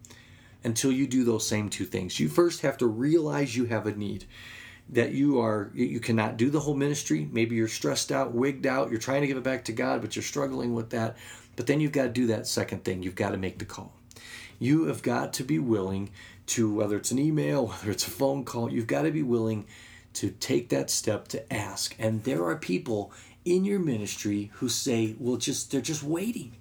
until 0.65 0.91
you 0.91 1.07
do 1.07 1.25
those 1.25 1.47
same 1.47 1.71
two 1.71 1.85
things. 1.85 2.19
You 2.19 2.29
first 2.29 2.63
have 2.63 2.77
to 2.79 2.87
realize 2.87 3.57
you 3.57 3.67
have 3.67 3.87
a 3.87 3.95
need 3.95 4.27
that 4.91 5.13
you 5.13 5.41
are 5.41 5.71
you 5.75 6.01
cannot 6.01 6.37
do 6.37 6.49
the 6.49 6.61
whole 6.61 6.75
ministry 6.75 7.29
maybe 7.31 7.55
you're 7.55 7.69
stressed 7.69 8.11
out 8.11 8.33
wigged 8.33 8.67
out 8.67 8.91
you're 8.91 8.99
trying 8.99 9.21
to 9.21 9.27
give 9.27 9.37
it 9.37 9.43
back 9.43 9.65
to 9.65 9.73
god 9.73 10.01
but 10.01 10.17
you're 10.17 10.23
struggling 10.23 10.75
with 10.75 10.91
that 10.91 11.17
but 11.59 11.67
then 11.67 11.81
you've 11.81 11.91
got 11.91 12.05
to 12.05 12.09
do 12.09 12.29
that 12.29 12.47
second 12.47 12.85
thing. 12.85 13.03
You've 13.03 13.17
got 13.17 13.31
to 13.31 13.37
make 13.37 13.59
the 13.59 13.65
call. 13.65 13.93
You 14.61 14.85
have 14.85 15.03
got 15.03 15.33
to 15.33 15.43
be 15.43 15.59
willing 15.59 16.11
to 16.47 16.73
whether 16.73 16.97
it's 16.97 17.11
an 17.11 17.19
email 17.19 17.67
whether 17.67 17.91
it's 17.91 18.07
a 18.07 18.11
phone 18.11 18.45
call 18.45 18.73
you've 18.73 18.87
got 18.87 19.03
to 19.03 19.11
be 19.11 19.25
willing 19.25 19.67
to 20.15 20.31
take 20.31 20.69
that 20.69 20.89
step 20.89 21.27
to 21.29 21.53
ask. 21.53 21.97
And 21.99 22.23
there 22.23 22.45
are 22.45 22.55
people 22.55 23.13
in 23.45 23.65
your 23.65 23.81
ministry 23.81 24.53
who 24.55 24.69
say 24.69 25.17
well 25.19 25.37
just 25.37 25.73
they're 25.73 25.81
just 25.81 26.05
waiting. 26.05 26.57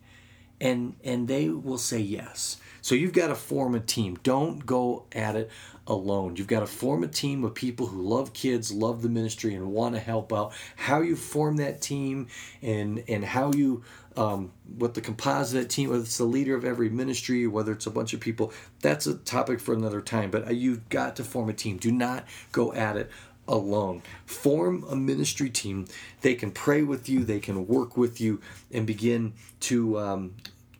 And 0.59 0.95
and 1.03 1.27
they 1.27 1.47
will 1.49 1.77
say 1.77 1.99
yes 1.99 2.57
so 2.87 2.95
you've 2.95 3.11
got 3.11 3.27
to 3.27 3.35
form 3.35 3.75
a 3.75 3.81
team 3.81 4.17
don't 4.23 4.65
go 4.65 5.03
at 5.11 5.35
it 5.35 5.51
alone. 5.87 6.37
You've 6.37 6.47
got 6.47 6.61
to 6.61 6.67
form 6.67 7.03
a 7.03 7.09
team 7.09 7.43
of 7.43 7.53
people 7.53 7.87
who 7.87 8.01
love 8.01 8.31
kids, 8.31 8.71
love 8.71 9.01
the 9.01 9.09
ministry, 9.09 9.55
and 9.55 9.73
want 9.73 9.95
to 9.95 9.99
help 9.99 10.31
out. 10.31 10.53
How 10.77 11.01
you 11.01 11.17
form 11.17 11.57
that 11.57 11.81
team 11.81 12.27
and 12.61 13.03
and 13.09 13.25
how 13.25 13.51
you 13.51 13.83
um, 14.15 14.53
what 14.77 14.93
the 14.93 15.01
composite 15.01 15.69
team, 15.69 15.89
whether 15.89 16.03
it's 16.03 16.17
the 16.17 16.23
leader 16.23 16.55
of 16.55 16.63
every 16.63 16.87
ministry, 16.87 17.45
whether 17.45 17.73
it's 17.73 17.87
a 17.87 17.91
bunch 17.91 18.13
of 18.13 18.21
people, 18.21 18.53
that's 18.79 19.05
a 19.05 19.15
topic 19.15 19.59
for 19.59 19.73
another 19.73 19.99
time. 19.99 20.31
But 20.31 20.47
uh, 20.47 20.51
you've 20.51 20.87
got 20.87 21.17
to 21.17 21.25
form 21.25 21.49
a 21.49 21.53
team. 21.53 21.75
Do 21.75 21.91
not 21.91 22.23
go 22.53 22.71
at 22.71 22.95
it 22.95 23.11
alone. 23.49 24.01
Form 24.25 24.85
a 24.89 24.95
ministry 24.95 25.49
team. 25.49 25.87
They 26.21 26.35
can 26.35 26.51
pray 26.51 26.83
with 26.83 27.09
you, 27.09 27.25
they 27.25 27.41
can 27.41 27.67
work 27.67 27.97
with 27.97 28.21
you, 28.21 28.39
and 28.71 28.87
begin 28.87 29.33
to 29.59 29.99
um, 29.99 30.35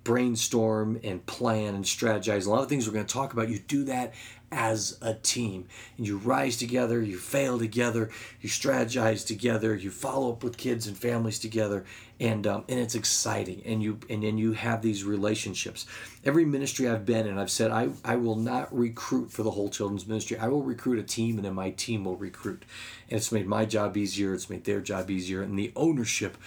brainstorm 0.07 0.97
and 1.03 1.25
plan 1.25 1.75
and 1.75 1.83
strategize. 1.83 2.47
A 2.47 2.49
lot 2.49 2.63
of 2.63 2.69
things 2.69 2.87
we're 2.87 2.93
going 2.93 3.05
to 3.05 3.13
talk 3.13 3.33
about. 3.33 3.49
You 3.49 3.59
do 3.59 3.83
that 3.83 4.13
as 4.53 4.97
a 5.01 5.13
team. 5.13 5.67
And 5.97 6.07
you 6.07 6.17
rise 6.17 6.55
together, 6.55 7.01
you 7.01 7.17
fail 7.17 7.59
together, 7.59 8.09
you 8.39 8.47
strategize 8.47 9.27
together, 9.27 9.75
you 9.75 9.91
follow 9.91 10.31
up 10.31 10.45
with 10.45 10.55
kids 10.55 10.87
and 10.87 10.97
families 10.97 11.39
together, 11.39 11.83
and 12.21 12.47
um, 12.47 12.63
and 12.69 12.79
it's 12.79 12.95
exciting. 12.95 13.61
And 13.65 13.83
you 13.83 13.99
and 14.09 14.23
then 14.23 14.37
you 14.37 14.53
have 14.53 14.81
these 14.81 15.03
relationships. 15.03 15.85
Every 16.23 16.45
ministry 16.45 16.87
I've 16.87 17.05
been 17.05 17.27
in, 17.27 17.37
I've 17.37 17.51
said 17.51 17.71
I 17.71 17.89
I 18.05 18.15
will 18.15 18.37
not 18.37 18.73
recruit 18.73 19.29
for 19.29 19.43
the 19.43 19.51
whole 19.51 19.69
children's 19.69 20.07
ministry. 20.07 20.37
I 20.37 20.47
will 20.47 20.63
recruit 20.63 20.99
a 20.99 21.03
team, 21.03 21.35
and 21.35 21.43
then 21.43 21.53
my 21.53 21.71
team 21.71 22.05
will 22.05 22.15
recruit. 22.15 22.63
And 23.09 23.17
it's 23.17 23.33
made 23.33 23.45
my 23.45 23.65
job 23.65 23.97
easier. 23.97 24.33
It's 24.33 24.49
made 24.49 24.63
their 24.63 24.79
job 24.79 25.11
easier, 25.11 25.41
and 25.41 25.59
the 25.59 25.73
ownership 25.75 26.37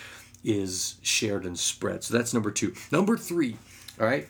is 0.43 0.97
shared 1.03 1.45
and 1.45 1.59
spread. 1.59 2.05
So 2.05 2.17
that's 2.17 2.33
number 2.35 2.51
two. 2.51 2.75
Number 2.91 3.17
three. 3.17 3.57
All 4.01 4.07
right 4.07 4.29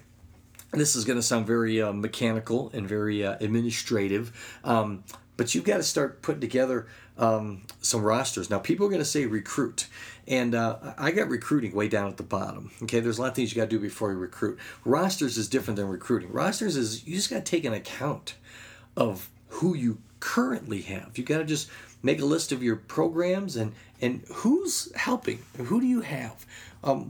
this 0.73 0.95
is 0.95 1.05
going 1.05 1.19
to 1.19 1.23
sound 1.23 1.47
very 1.47 1.83
uh, 1.83 1.93
mechanical 1.93 2.71
and 2.73 2.87
very 2.87 3.25
uh, 3.25 3.37
administrative, 3.41 4.59
um, 4.65 5.03
but 5.37 5.55
you've 5.55 5.65
got 5.65 5.79
to 5.79 5.83
start 5.83 6.23
putting 6.23 6.41
together 6.41 6.87
um, 7.19 7.63
some 7.81 8.03
rosters. 8.03 8.51
Now, 8.51 8.59
people 8.59 8.87
are 8.87 8.89
going 8.89 9.01
to 9.01 9.05
say 9.05 9.27
recruit, 9.27 9.89
and 10.29 10.55
uh, 10.55 10.95
I 10.97 11.11
got 11.11 11.29
recruiting 11.29 11.75
way 11.75 11.89
down 11.89 12.09
at 12.09 12.17
the 12.19 12.23
bottom. 12.23 12.71
Okay, 12.83 13.01
there's 13.01 13.19
a 13.19 13.23
lot 13.23 13.29
of 13.29 13.35
things 13.35 13.53
you 13.53 13.57
got 13.57 13.69
to 13.69 13.77
do 13.77 13.81
before 13.81 14.13
you 14.13 14.19
recruit. 14.19 14.59
Rosters 14.85 15.37
is 15.37 15.49
different 15.49 15.77
than 15.77 15.89
recruiting. 15.89 16.33
Rosters 16.33 16.77
is 16.77 17.07
you 17.07 17.17
just 17.17 17.31
got 17.31 17.45
to 17.45 17.51
take 17.51 17.65
an 17.65 17.75
account 17.75 18.35
of 18.97 19.29
who 19.49 19.75
you 19.75 19.99
currently 20.21 20.83
have. 20.83 21.17
You 21.19 21.25
got 21.25 21.39
to 21.39 21.45
just 21.45 21.69
make 22.03 22.21
a 22.21 22.25
list 22.25 22.53
of 22.53 22.63
your 22.63 22.77
programs 22.77 23.57
and 23.57 23.73
and 24.01 24.25
who's 24.33 24.95
helping. 24.95 25.43
Who 25.57 25.81
do 25.81 25.87
you 25.87 26.01
have? 26.01 26.47
um, 26.83 27.05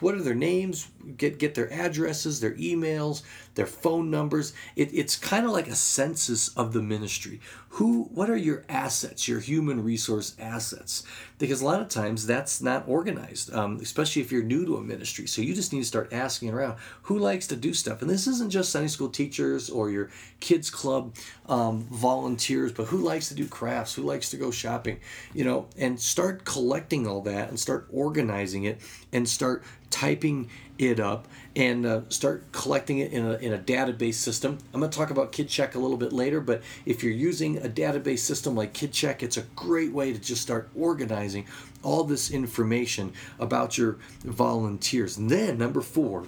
what 0.00 0.14
are 0.14 0.22
their 0.22 0.34
names, 0.34 0.88
get 1.16 1.38
get 1.38 1.54
their 1.54 1.72
addresses, 1.72 2.40
their 2.40 2.54
emails, 2.54 3.22
their 3.56 3.66
phone 3.66 4.10
numbers. 4.10 4.52
It, 4.76 4.90
it's 4.94 5.16
kind 5.16 5.44
of 5.44 5.52
like 5.52 5.66
a 5.66 5.74
census 5.74 6.48
of 6.50 6.72
the 6.72 6.82
ministry. 6.82 7.40
Who, 7.70 8.04
what 8.04 8.30
are 8.30 8.36
your 8.36 8.64
assets, 8.70 9.28
your 9.28 9.40
human 9.40 9.82
resource 9.84 10.34
assets? 10.38 11.02
Because 11.38 11.60
a 11.60 11.64
lot 11.66 11.82
of 11.82 11.88
times 11.88 12.26
that's 12.26 12.62
not 12.62 12.88
organized, 12.88 13.52
um, 13.52 13.78
especially 13.82 14.22
if 14.22 14.32
you're 14.32 14.42
new 14.42 14.64
to 14.64 14.76
a 14.76 14.80
ministry. 14.80 15.26
So 15.26 15.42
you 15.42 15.54
just 15.54 15.72
need 15.74 15.80
to 15.80 15.84
start 15.84 16.12
asking 16.12 16.50
around 16.50 16.78
who 17.02 17.18
likes 17.18 17.46
to 17.48 17.56
do 17.56 17.74
stuff. 17.74 18.00
And 18.00 18.10
this 18.10 18.26
isn't 18.26 18.50
just 18.50 18.70
Sunday 18.70 18.88
school 18.88 19.10
teachers 19.10 19.68
or 19.68 19.90
your 19.90 20.10
kids 20.40 20.70
club 20.70 21.14
um, 21.46 21.86
volunteers, 21.90 22.72
but 22.72 22.86
who 22.86 22.98
likes 22.98 23.28
to 23.28 23.34
do 23.34 23.46
crafts, 23.46 23.94
who 23.94 24.02
likes 24.02 24.30
to 24.30 24.38
go 24.38 24.50
shopping, 24.50 25.00
you 25.34 25.44
know, 25.44 25.66
and 25.76 26.00
start 26.00 26.44
collecting 26.44 27.06
all 27.06 27.20
that 27.22 27.48
and 27.50 27.60
start 27.60 27.88
organizing 27.92 28.64
it 28.64 28.80
and 29.12 29.28
start 29.28 29.62
typing 29.90 30.48
it 30.78 31.00
up 31.00 31.26
and 31.56 31.86
uh, 31.86 32.02
start 32.10 32.44
collecting 32.52 32.98
it 32.98 33.12
in 33.12 33.24
a, 33.24 33.32
in 33.38 33.54
a 33.54 33.58
database 33.58 34.14
system. 34.14 34.58
I'm 34.74 34.80
going 34.80 34.90
to 34.90 34.96
talk 34.96 35.10
about 35.10 35.32
KidCheck 35.32 35.74
a 35.74 35.78
little 35.78 35.96
bit 35.96 36.12
later, 36.12 36.42
but 36.42 36.62
if 36.84 37.02
you're 37.02 37.12
using 37.12 37.56
a 37.56 37.68
database 37.68 38.18
system 38.18 38.54
like 38.54 38.74
KidCheck, 38.74 39.22
it's 39.22 39.38
a 39.38 39.42
great 39.56 39.90
way 39.90 40.12
to 40.12 40.18
just 40.18 40.42
start 40.42 40.68
organizing 40.76 41.46
all 41.82 42.04
this 42.04 42.30
information 42.30 43.14
about 43.38 43.78
your 43.78 43.96
volunteers. 44.22 45.16
And 45.16 45.30
then, 45.30 45.56
number 45.56 45.80
four, 45.80 46.26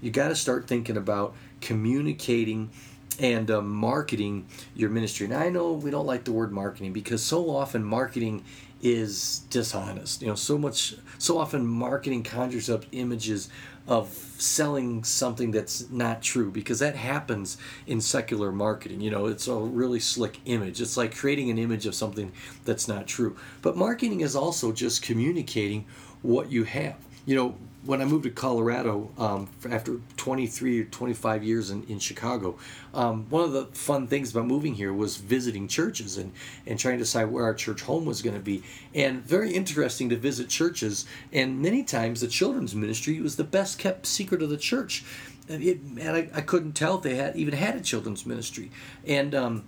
you 0.00 0.10
got 0.10 0.28
to 0.28 0.34
start 0.34 0.66
thinking 0.66 0.96
about 0.96 1.34
communicating 1.60 2.70
and 3.18 3.50
uh, 3.50 3.60
marketing 3.60 4.46
your 4.74 4.88
ministry. 4.88 5.26
And 5.26 5.34
I 5.34 5.50
know 5.50 5.72
we 5.72 5.90
don't 5.90 6.06
like 6.06 6.24
the 6.24 6.32
word 6.32 6.52
marketing 6.52 6.94
because 6.94 7.22
so 7.22 7.50
often 7.50 7.84
marketing 7.84 8.44
is 8.80 9.40
dishonest. 9.50 10.22
You 10.22 10.28
know, 10.28 10.34
so 10.34 10.56
much, 10.56 10.94
so 11.18 11.36
often 11.36 11.66
marketing 11.66 12.22
conjures 12.22 12.70
up 12.70 12.86
images 12.92 13.50
of 13.90 14.08
selling 14.38 15.02
something 15.02 15.50
that's 15.50 15.90
not 15.90 16.22
true 16.22 16.50
because 16.50 16.78
that 16.78 16.94
happens 16.94 17.58
in 17.88 18.00
secular 18.00 18.52
marketing. 18.52 19.00
You 19.00 19.10
know, 19.10 19.26
it's 19.26 19.48
a 19.48 19.54
really 19.54 19.98
slick 19.98 20.38
image. 20.44 20.80
It's 20.80 20.96
like 20.96 21.14
creating 21.14 21.50
an 21.50 21.58
image 21.58 21.86
of 21.86 21.96
something 21.96 22.30
that's 22.64 22.86
not 22.86 23.08
true. 23.08 23.36
But 23.62 23.76
marketing 23.76 24.20
is 24.20 24.36
also 24.36 24.70
just 24.70 25.02
communicating 25.02 25.86
what 26.22 26.52
you 26.52 26.62
have. 26.64 26.96
You 27.26 27.34
know, 27.34 27.56
when 27.84 28.02
I 28.02 28.04
moved 28.04 28.24
to 28.24 28.30
Colorado 28.30 29.10
um, 29.16 29.48
after 29.70 30.00
23 30.18 30.80
or 30.80 30.84
25 30.84 31.42
years 31.42 31.70
in, 31.70 31.82
in 31.84 31.98
Chicago, 31.98 32.58
um, 32.92 33.26
one 33.30 33.42
of 33.42 33.52
the 33.52 33.66
fun 33.66 34.06
things 34.06 34.32
about 34.32 34.46
moving 34.46 34.74
here 34.74 34.92
was 34.92 35.16
visiting 35.16 35.66
churches 35.66 36.18
and, 36.18 36.32
and 36.66 36.78
trying 36.78 36.94
to 36.94 37.04
decide 37.04 37.30
where 37.30 37.44
our 37.44 37.54
church 37.54 37.82
home 37.82 38.04
was 38.04 38.20
going 38.20 38.36
to 38.36 38.42
be. 38.42 38.62
And 38.94 39.24
very 39.24 39.52
interesting 39.52 40.10
to 40.10 40.16
visit 40.16 40.50
churches. 40.50 41.06
And 41.32 41.62
many 41.62 41.82
times 41.82 42.20
the 42.20 42.28
children's 42.28 42.74
ministry 42.74 43.18
was 43.20 43.36
the 43.36 43.44
best 43.44 43.78
kept 43.78 44.04
secret 44.04 44.42
of 44.42 44.50
the 44.50 44.58
church. 44.58 45.02
It, 45.48 45.80
and 45.80 46.10
I, 46.10 46.28
I 46.34 46.40
couldn't 46.42 46.72
tell 46.72 46.98
if 46.98 47.02
they 47.02 47.14
had 47.14 47.34
even 47.34 47.54
had 47.54 47.76
a 47.76 47.80
children's 47.80 48.26
ministry. 48.26 48.70
And 49.06 49.34
um, 49.34 49.64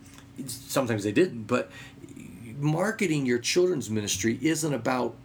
sometimes 0.46 1.02
they 1.04 1.12
didn't. 1.12 1.44
But 1.44 1.70
marketing 2.58 3.24
your 3.24 3.38
children's 3.38 3.88
ministry 3.88 4.38
isn't 4.42 4.72
about 4.72 5.16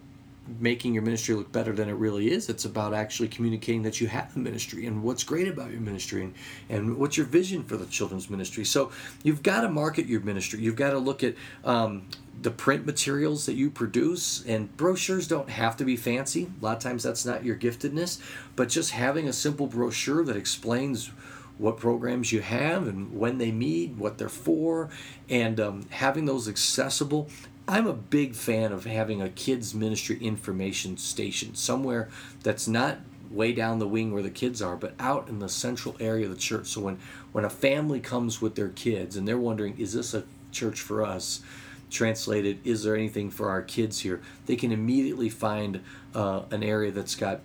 making 0.59 0.93
your 0.93 1.03
ministry 1.03 1.35
look 1.35 1.51
better 1.51 1.73
than 1.73 1.89
it 1.89 1.93
really 1.93 2.31
is. 2.31 2.49
It's 2.49 2.65
about 2.65 2.93
actually 2.93 3.27
communicating 3.27 3.83
that 3.83 3.99
you 3.99 4.07
have 4.07 4.35
a 4.35 4.39
ministry 4.39 4.85
and 4.85 5.03
what's 5.03 5.23
great 5.23 5.47
about 5.47 5.71
your 5.71 5.81
ministry 5.81 6.23
and, 6.23 6.33
and 6.69 6.97
what's 6.97 7.17
your 7.17 7.25
vision 7.25 7.63
for 7.63 7.77
the 7.77 7.85
children's 7.85 8.29
ministry. 8.29 8.63
So 8.65 8.91
you've 9.23 9.43
got 9.43 9.61
to 9.61 9.69
market 9.69 10.05
your 10.05 10.21
ministry. 10.21 10.59
You've 10.61 10.75
got 10.75 10.91
to 10.91 10.99
look 10.99 11.23
at 11.23 11.35
um, 11.63 12.07
the 12.41 12.51
print 12.51 12.85
materials 12.85 13.45
that 13.45 13.53
you 13.53 13.69
produce 13.69 14.45
and 14.45 14.75
brochures 14.77 15.27
don't 15.27 15.49
have 15.49 15.77
to 15.77 15.85
be 15.85 15.95
fancy. 15.95 16.49
A 16.61 16.65
lot 16.65 16.77
of 16.77 16.83
times 16.83 17.03
that's 17.03 17.25
not 17.25 17.43
your 17.43 17.55
giftedness, 17.55 18.21
but 18.55 18.69
just 18.69 18.91
having 18.91 19.27
a 19.27 19.33
simple 19.33 19.67
brochure 19.67 20.23
that 20.23 20.35
explains 20.35 21.11
what 21.57 21.77
programs 21.77 22.31
you 22.31 22.41
have 22.41 22.87
and 22.87 23.17
when 23.17 23.39
they 23.39 23.51
meet, 23.51 23.91
what 23.91 24.17
they're 24.17 24.29
for, 24.29 24.89
and 25.29 25.59
um, 25.59 25.85
having 25.89 26.25
those 26.25 26.47
accessible 26.47 27.29
I'm 27.67 27.85
a 27.85 27.93
big 27.93 28.33
fan 28.33 28.71
of 28.71 28.85
having 28.85 29.21
a 29.21 29.27
kids 29.29 29.75
ministry 29.75 30.17
information 30.21 30.95
station 30.95 31.53
somewhere 31.53 32.07
that's 32.41 32.65
not 32.65 32.99
way 33.29 33.51
down 33.51 33.79
the 33.79 33.87
wing 33.87 34.13
where 34.13 34.23
the 34.23 34.29
kids 34.29 34.61
are, 34.61 34.77
but 34.77 34.93
out 34.99 35.27
in 35.27 35.39
the 35.39 35.49
central 35.49 35.97
area 35.99 36.25
of 36.25 36.31
the 36.31 36.37
church. 36.37 36.67
So 36.67 36.81
when 36.81 36.97
when 37.33 37.43
a 37.43 37.49
family 37.49 37.99
comes 37.99 38.41
with 38.41 38.55
their 38.55 38.69
kids 38.69 39.17
and 39.17 39.27
they're 39.27 39.37
wondering, 39.37 39.77
is 39.77 39.91
this 39.91 40.13
a 40.13 40.23
church 40.53 40.79
for 40.79 41.03
us? 41.03 41.41
Translated, 41.89 42.59
is 42.63 42.83
there 42.83 42.95
anything 42.95 43.29
for 43.29 43.49
our 43.49 43.61
kids 43.61 43.99
here? 43.99 44.21
They 44.45 44.55
can 44.55 44.71
immediately 44.71 45.29
find 45.29 45.81
uh, 46.15 46.43
an 46.51 46.63
area 46.63 46.91
that's 46.91 47.15
got 47.15 47.41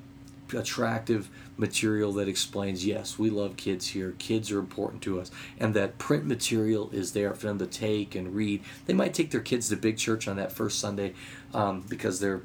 attractive 0.54 1.30
material 1.62 2.12
that 2.12 2.28
explains 2.28 2.84
yes 2.84 3.18
we 3.18 3.30
love 3.30 3.56
kids 3.56 3.88
here. 3.88 4.14
Kids 4.18 4.50
are 4.50 4.58
important 4.58 5.00
to 5.02 5.18
us. 5.18 5.30
And 5.58 5.72
that 5.72 5.96
print 5.96 6.26
material 6.26 6.90
is 6.90 7.12
there 7.12 7.32
for 7.32 7.46
them 7.46 7.58
to 7.60 7.66
take 7.66 8.14
and 8.14 8.34
read. 8.34 8.62
They 8.84 8.92
might 8.92 9.14
take 9.14 9.30
their 9.30 9.40
kids 9.40 9.70
to 9.70 9.76
big 9.76 9.96
church 9.96 10.28
on 10.28 10.36
that 10.36 10.52
first 10.52 10.78
sunday 10.78 11.14
um, 11.54 11.84
because 11.88 12.20
they're 12.20 12.42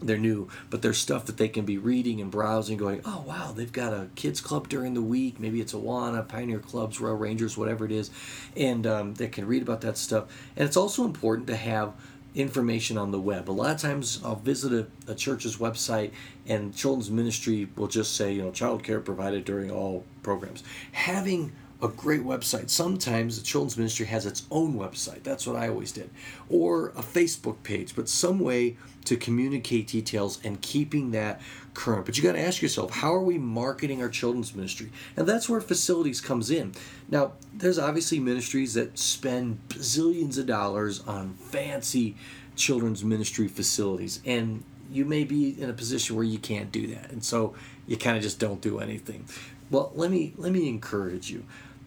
they're 0.00 0.16
new, 0.16 0.48
but 0.70 0.80
there's 0.80 0.98
stuff 0.98 1.26
that 1.26 1.38
they 1.38 1.48
can 1.48 1.64
be 1.64 1.76
reading 1.76 2.20
and 2.20 2.30
browsing, 2.30 2.76
going, 2.76 3.00
oh 3.04 3.24
wow, 3.26 3.52
they've 3.52 3.72
got 3.72 3.92
a 3.92 4.08
kids 4.14 4.40
club 4.40 4.68
during 4.68 4.94
the 4.94 5.02
week. 5.02 5.40
Maybe 5.40 5.60
it's 5.60 5.72
Awana, 5.72 6.26
Pioneer 6.26 6.60
Clubs, 6.60 7.00
Royal 7.00 7.16
Rangers, 7.16 7.58
whatever 7.58 7.84
it 7.84 7.90
is, 7.90 8.10
and 8.56 8.86
um, 8.86 9.14
they 9.14 9.26
can 9.26 9.46
read 9.46 9.62
about 9.62 9.80
that 9.80 9.98
stuff. 9.98 10.26
And 10.56 10.68
it's 10.68 10.76
also 10.76 11.04
important 11.04 11.48
to 11.48 11.56
have 11.56 11.94
information 12.38 12.96
on 12.96 13.10
the 13.10 13.20
web. 13.20 13.50
A 13.50 13.52
lot 13.52 13.74
of 13.74 13.80
times 13.80 14.20
I'll 14.24 14.36
visit 14.36 14.72
a, 14.72 15.10
a 15.10 15.14
church's 15.14 15.56
website 15.56 16.12
and 16.46 16.74
children's 16.74 17.10
ministry 17.10 17.68
will 17.76 17.88
just 17.88 18.14
say, 18.14 18.32
you 18.32 18.42
know, 18.42 18.52
child 18.52 18.84
care 18.84 19.00
provided 19.00 19.44
during 19.44 19.70
all 19.70 20.04
programs. 20.22 20.62
Having 20.92 21.52
a 21.80 21.88
great 21.88 22.22
website. 22.22 22.70
Sometimes 22.70 23.38
the 23.38 23.44
children's 23.44 23.76
ministry 23.76 24.06
has 24.06 24.26
its 24.26 24.44
own 24.50 24.74
website. 24.74 25.22
That's 25.22 25.46
what 25.46 25.56
I 25.56 25.68
always 25.68 25.92
did. 25.92 26.10
Or 26.48 26.88
a 26.90 27.02
Facebook 27.02 27.62
page, 27.62 27.94
but 27.94 28.08
some 28.08 28.40
way 28.40 28.76
to 29.04 29.16
communicate 29.16 29.86
details 29.86 30.40
and 30.44 30.60
keeping 30.60 31.12
that 31.12 31.40
current. 31.74 32.04
But 32.04 32.16
you 32.16 32.22
got 32.22 32.32
to 32.32 32.40
ask 32.40 32.60
yourself, 32.60 32.90
how 32.90 33.14
are 33.14 33.22
we 33.22 33.38
marketing 33.38 34.02
our 34.02 34.08
children's 34.08 34.54
ministry? 34.54 34.90
And 35.16 35.26
that's 35.26 35.48
where 35.48 35.60
facilities 35.60 36.20
comes 36.20 36.50
in. 36.50 36.72
Now, 37.08 37.32
there's 37.54 37.78
obviously 37.78 38.18
ministries 38.18 38.74
that 38.74 38.98
spend 38.98 39.60
bazillions 39.68 40.36
of 40.36 40.46
dollars 40.46 41.00
on 41.06 41.34
fancy 41.34 42.16
children's 42.56 43.04
ministry 43.04 43.46
facilities 43.46 44.20
and 44.26 44.64
you 44.90 45.04
may 45.04 45.24
be 45.24 45.60
in 45.60 45.68
a 45.68 45.72
position 45.72 46.16
where 46.16 46.24
you 46.24 46.38
can't 46.38 46.72
do 46.72 46.86
that. 46.88 47.10
And 47.10 47.22
so 47.22 47.54
you 47.86 47.96
kind 47.96 48.16
of 48.16 48.22
just 48.22 48.38
don't 48.38 48.60
do 48.60 48.78
anything. 48.80 49.26
Well, 49.70 49.92
let 49.94 50.10
me 50.10 50.32
let 50.36 50.52
me 50.52 50.68
encourage 50.68 51.30
you. 51.30 51.44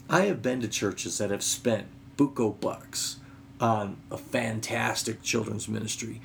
I 0.10 0.22
have 0.22 0.42
been 0.42 0.62
to 0.62 0.68
churches 0.68 1.18
that 1.18 1.32
have 1.32 1.44
spent 1.44 1.88
buco 2.18 2.60
bucks 2.60 3.18
on 3.60 3.98
a 4.10 4.18
fantastic 4.18 5.22
children's 5.22 5.68
ministry, 5.68 6.22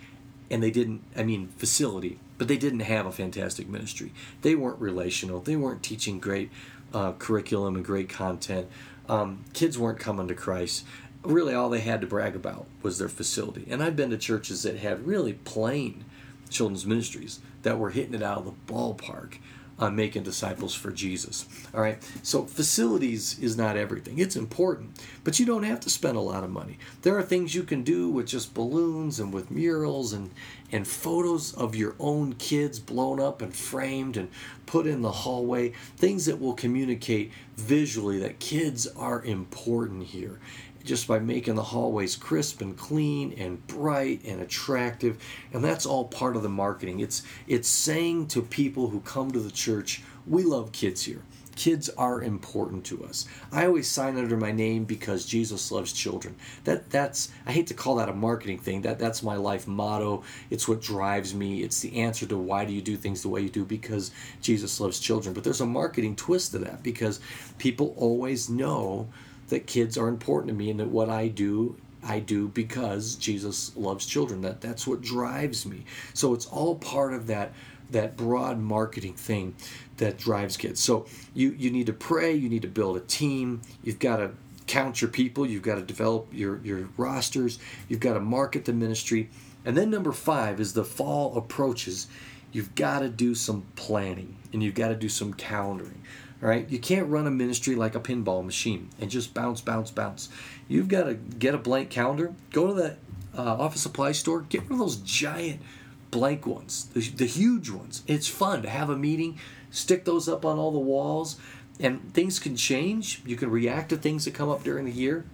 and 0.51 0.63
they 0.63 0.71
didn't. 0.71 1.03
I 1.17 1.23
mean, 1.23 1.49
facility, 1.57 2.19
but 2.39 2.49
they 2.49 2.57
didn't 2.57 2.81
have 2.81 3.07
a 3.07 3.13
fantastic 3.13 3.69
ministry. 3.69 4.13
They 4.43 4.55
weren't 4.55 4.81
relational. 4.81 5.41
They 5.41 5.57
weren't 5.57 5.83
teaching 5.83 6.19
great 6.19 6.51
uh, 6.93 7.13
curriculum 7.13 7.77
and 7.77 7.85
great 7.85 8.09
content. 8.09 8.69
Um, 9.09 9.45
kids 9.53 9.79
weren't 9.79 10.01
coming 10.01 10.29
to 10.29 10.35
Christ. 10.35 10.85
Really, 11.23 11.55
all 11.55 11.69
they 11.69 11.81
had 11.81 12.01
to 12.01 12.07
brag 12.07 12.35
about 12.37 12.67
was 12.83 12.99
their 12.99 13.09
facility. 13.09 13.67
And 13.69 13.83
I've 13.83 13.97
been 13.97 14.11
to 14.11 14.19
churches 14.19 14.63
that 14.63 14.79
had 14.79 15.07
really 15.07 15.35
plain 15.35 16.05
children's 16.49 16.87
ministries 16.87 17.41
that 17.63 17.79
were 17.79 17.91
hitting 17.91 18.15
it 18.15 18.23
out 18.23 18.39
of 18.39 18.45
the 18.45 18.73
ballpark 18.73 19.39
making 19.79 20.23
disciples 20.23 20.75
for 20.75 20.91
Jesus. 20.91 21.47
All 21.75 21.81
right, 21.81 22.03
so 22.23 22.45
facilities 22.45 23.39
is 23.39 23.57
not 23.57 23.77
everything. 23.77 24.19
It's 24.19 24.37
important, 24.37 24.99
but 25.23 25.39
you 25.39 25.47
don't 25.47 25.65
have 25.65 25.81
to 25.81 25.91
spend 25.91 26.17
a 26.17 26.21
lot 26.21 26.45
of 26.45 26.51
money. 26.51 26.79
There 27.03 27.17
are 27.17 27.23
things 27.23 27.55
you 27.55 27.63
can 27.63 27.83
do 27.83 28.09
with 28.09 28.27
just 28.27 28.55
balloons 28.55 29.21
and 29.21 29.33
with 29.33 29.51
murals 29.51 30.13
and 30.13 30.31
and 30.73 30.87
photos 30.87 31.55
of 31.55 31.77
your 31.77 31.95
own 32.01 32.33
kids 32.35 32.81
blown 32.81 33.21
up 33.21 33.41
and 33.41 33.55
framed 33.55 34.17
and 34.17 34.29
put 34.67 34.85
in 34.85 35.03
the 35.03 35.13
hallway. 35.13 35.71
Things 35.97 36.27
that 36.27 36.41
will 36.41 36.55
communicate 36.55 37.31
visually 37.57 38.19
that 38.19 38.41
kids 38.41 38.89
are 38.89 39.23
important 39.23 40.07
here 40.07 40.41
just 40.87 41.07
by 41.09 41.19
making 41.19 41.55
the 41.57 41.63
hallways 41.63 42.17
crisp 42.17 42.61
and 42.61 42.77
clean 42.77 43.33
and 43.39 43.67
bright 43.67 44.25
and 44.25 44.41
attractive 44.41 45.19
and 45.53 45.65
that's 45.65 45.87
all 45.87 46.05
part 46.05 46.37
of 46.37 46.43
the 46.43 46.49
marketing. 46.49 47.01
It's 47.01 47.23
it's 47.47 47.69
saying 47.69 48.29
to 48.29 48.43
people 48.43 48.89
who 48.89 49.01
come 49.01 49.31
to 49.33 49.41
the 49.41 49.51
church 49.51 50.03
we 50.27 50.43
love 50.43 50.73
kids 50.73 51.05
here. 51.05 51.23
Kids 51.55 51.89
are 51.97 52.21
important 52.21 52.85
to 52.85 53.03
us. 53.05 53.27
I 53.51 53.65
always 53.65 53.89
sign 53.89 54.19
under 54.19 54.37
my 54.37 54.53
name 54.53 54.85
because 54.85 55.25
jesus 55.25 55.73
loves 55.73 55.93
children. 55.93 56.37
That 56.65 56.91
that's 56.91 57.31
i 57.47 57.53
hate 57.53 57.69
to 57.69 57.75
call 57.75 57.97
that 57.97 58.11
a 58.11 58.15
marketing 58.15 58.59
thing. 58.59 58.83
That 58.83 58.99
that's 58.99 59.23
my 59.23 59.37
life 59.37 59.67
motto. 59.67 60.23
It's 60.51 60.69
what 60.69 60.83
drives 60.83 61.35
me. 61.35 61.63
It's 61.63 61.81
the 61.81 61.97
answer 61.97 62.27
to 62.27 62.37
why 62.37 62.67
do 62.67 62.75
you 62.75 62.83
do 62.83 62.97
things 62.97 63.23
the 63.23 63.29
way 63.29 63.41
you 63.41 63.49
do 63.49 63.65
because 63.65 64.11
jesus 64.43 64.81
loves 64.81 65.01
children. 65.01 65.33
But 65.33 65.45
there's 65.45 65.63
a 65.63 65.67
marketing 65.67 66.17
twist 66.17 66.53
to 66.53 66.59
that 66.59 66.83
because 66.83 67.21
people 67.59 67.95
always 67.97 68.51
know 68.51 69.09
that 69.49 69.67
kids 69.67 69.97
are 69.97 70.09
important 70.09 70.49
to 70.49 70.55
me 70.55 70.71
and 70.71 70.81
that 70.81 70.89
what 70.89 71.09
I 71.09 71.29
do 71.29 71.77
I 72.09 72.21
do 72.21 72.49
because 72.49 73.17
Jesus 73.17 73.77
loves 73.77 74.07
children. 74.07 74.41
That 74.43 74.61
that's 74.61 74.87
what 74.87 75.03
drives 75.03 75.67
me. 75.67 75.85
So 76.15 76.35
it's 76.35 76.47
all 76.47 76.77
part 76.77 77.13
of 77.13 77.27
that 77.27 77.53
that 77.91 78.17
broad 78.17 78.59
marketing 78.59 79.15
thing 79.15 79.55
that 79.99 80.19
drives 80.19 80.57
kids. 80.57 80.81
So 80.81 81.07
you 81.35 81.55
you 81.59 81.71
need 81.71 81.87
to 81.87 81.93
pray, 81.93 82.35
you 82.35 82.49
need 82.49 82.63
to 82.63 82.69
build 82.69 82.97
a 82.97 83.01
team, 83.01 83.63
you've 83.83 83.99
got 83.99 84.17
to 84.19 84.31
count 84.67 85.01
your 85.01 85.11
people, 85.11 85.47
you've 85.47 85.63
got 85.63 85.77
to 85.77 85.83
develop 85.83 86.29
your 86.33 86.61
your 86.63 86.89
rosters, 86.97 87.59
you've 87.89 88.01
got 88.01 88.15
to 88.15 88.21
market 88.21 88.65
the 88.65 88.73
ministry. 88.73 89.29
And 89.65 89.77
then 89.77 89.91
number 89.91 90.13
5 90.13 90.61
is 90.61 90.75
the 90.75 90.85
fall 90.85 91.37
approaches. 91.37 92.07
You've 92.53 92.77
got 92.77 93.01
to 93.01 93.09
do 93.09 93.35
some 93.35 93.67
planning 93.75 94.37
and 94.53 94.63
you've 94.63 94.77
got 94.77 94.89
to 94.89 94.95
do 94.95 95.09
some 95.09 95.35
calendaring. 95.35 95.99
Right, 96.39 96.69
you 96.69 96.79
can't 96.79 97.09
run 97.09 97.27
a 97.27 97.31
ministry 97.31 97.75
like 97.77 97.95
a 97.95 98.01
pinball 98.01 98.45
machine 98.45 98.91
and 99.01 99.11
just 99.11 99.33
bounce, 99.33 99.63
bounce, 99.63 99.91
bounce. 99.91 100.29
You've 100.69 100.89
got 100.89 101.05
to 101.05 101.15
get 101.15 101.55
a 101.55 101.59
blank 101.59 101.89
calendar. 101.89 102.35
Go 102.53 102.67
to 102.67 102.75
the 102.75 102.97
uh, 103.37 103.55
office 103.55 103.81
supply 103.81 104.13
store. 104.13 104.43
Get 104.43 104.65
one 104.65 104.73
of 104.73 104.79
those 104.79 104.97
giant 104.97 105.63
blank 106.11 106.47
ones, 106.47 106.87
the, 106.93 107.01
the 107.01 107.25
huge 107.25 107.71
ones. 107.71 108.03
It's 108.07 108.29
fun 108.29 108.63
to 108.63 108.69
have 108.69 108.91
a 108.91 108.97
meeting. 108.97 109.39
Stick 109.71 110.05
those 110.05 110.29
up 110.29 110.45
on 110.45 110.59
all 110.59 110.73
the 110.73 110.79
walls, 110.79 111.41
and 111.81 112.13
things 112.13 112.39
can 112.39 112.55
change. 112.55 113.23
You 113.25 113.37
can 113.37 113.51
react 113.51 113.89
to 113.89 113.97
things 113.97 114.27
that 114.27 114.35
come 114.35 114.51
up 114.51 114.63
during 114.63 114.85
the 114.85 114.93
year 114.93 115.25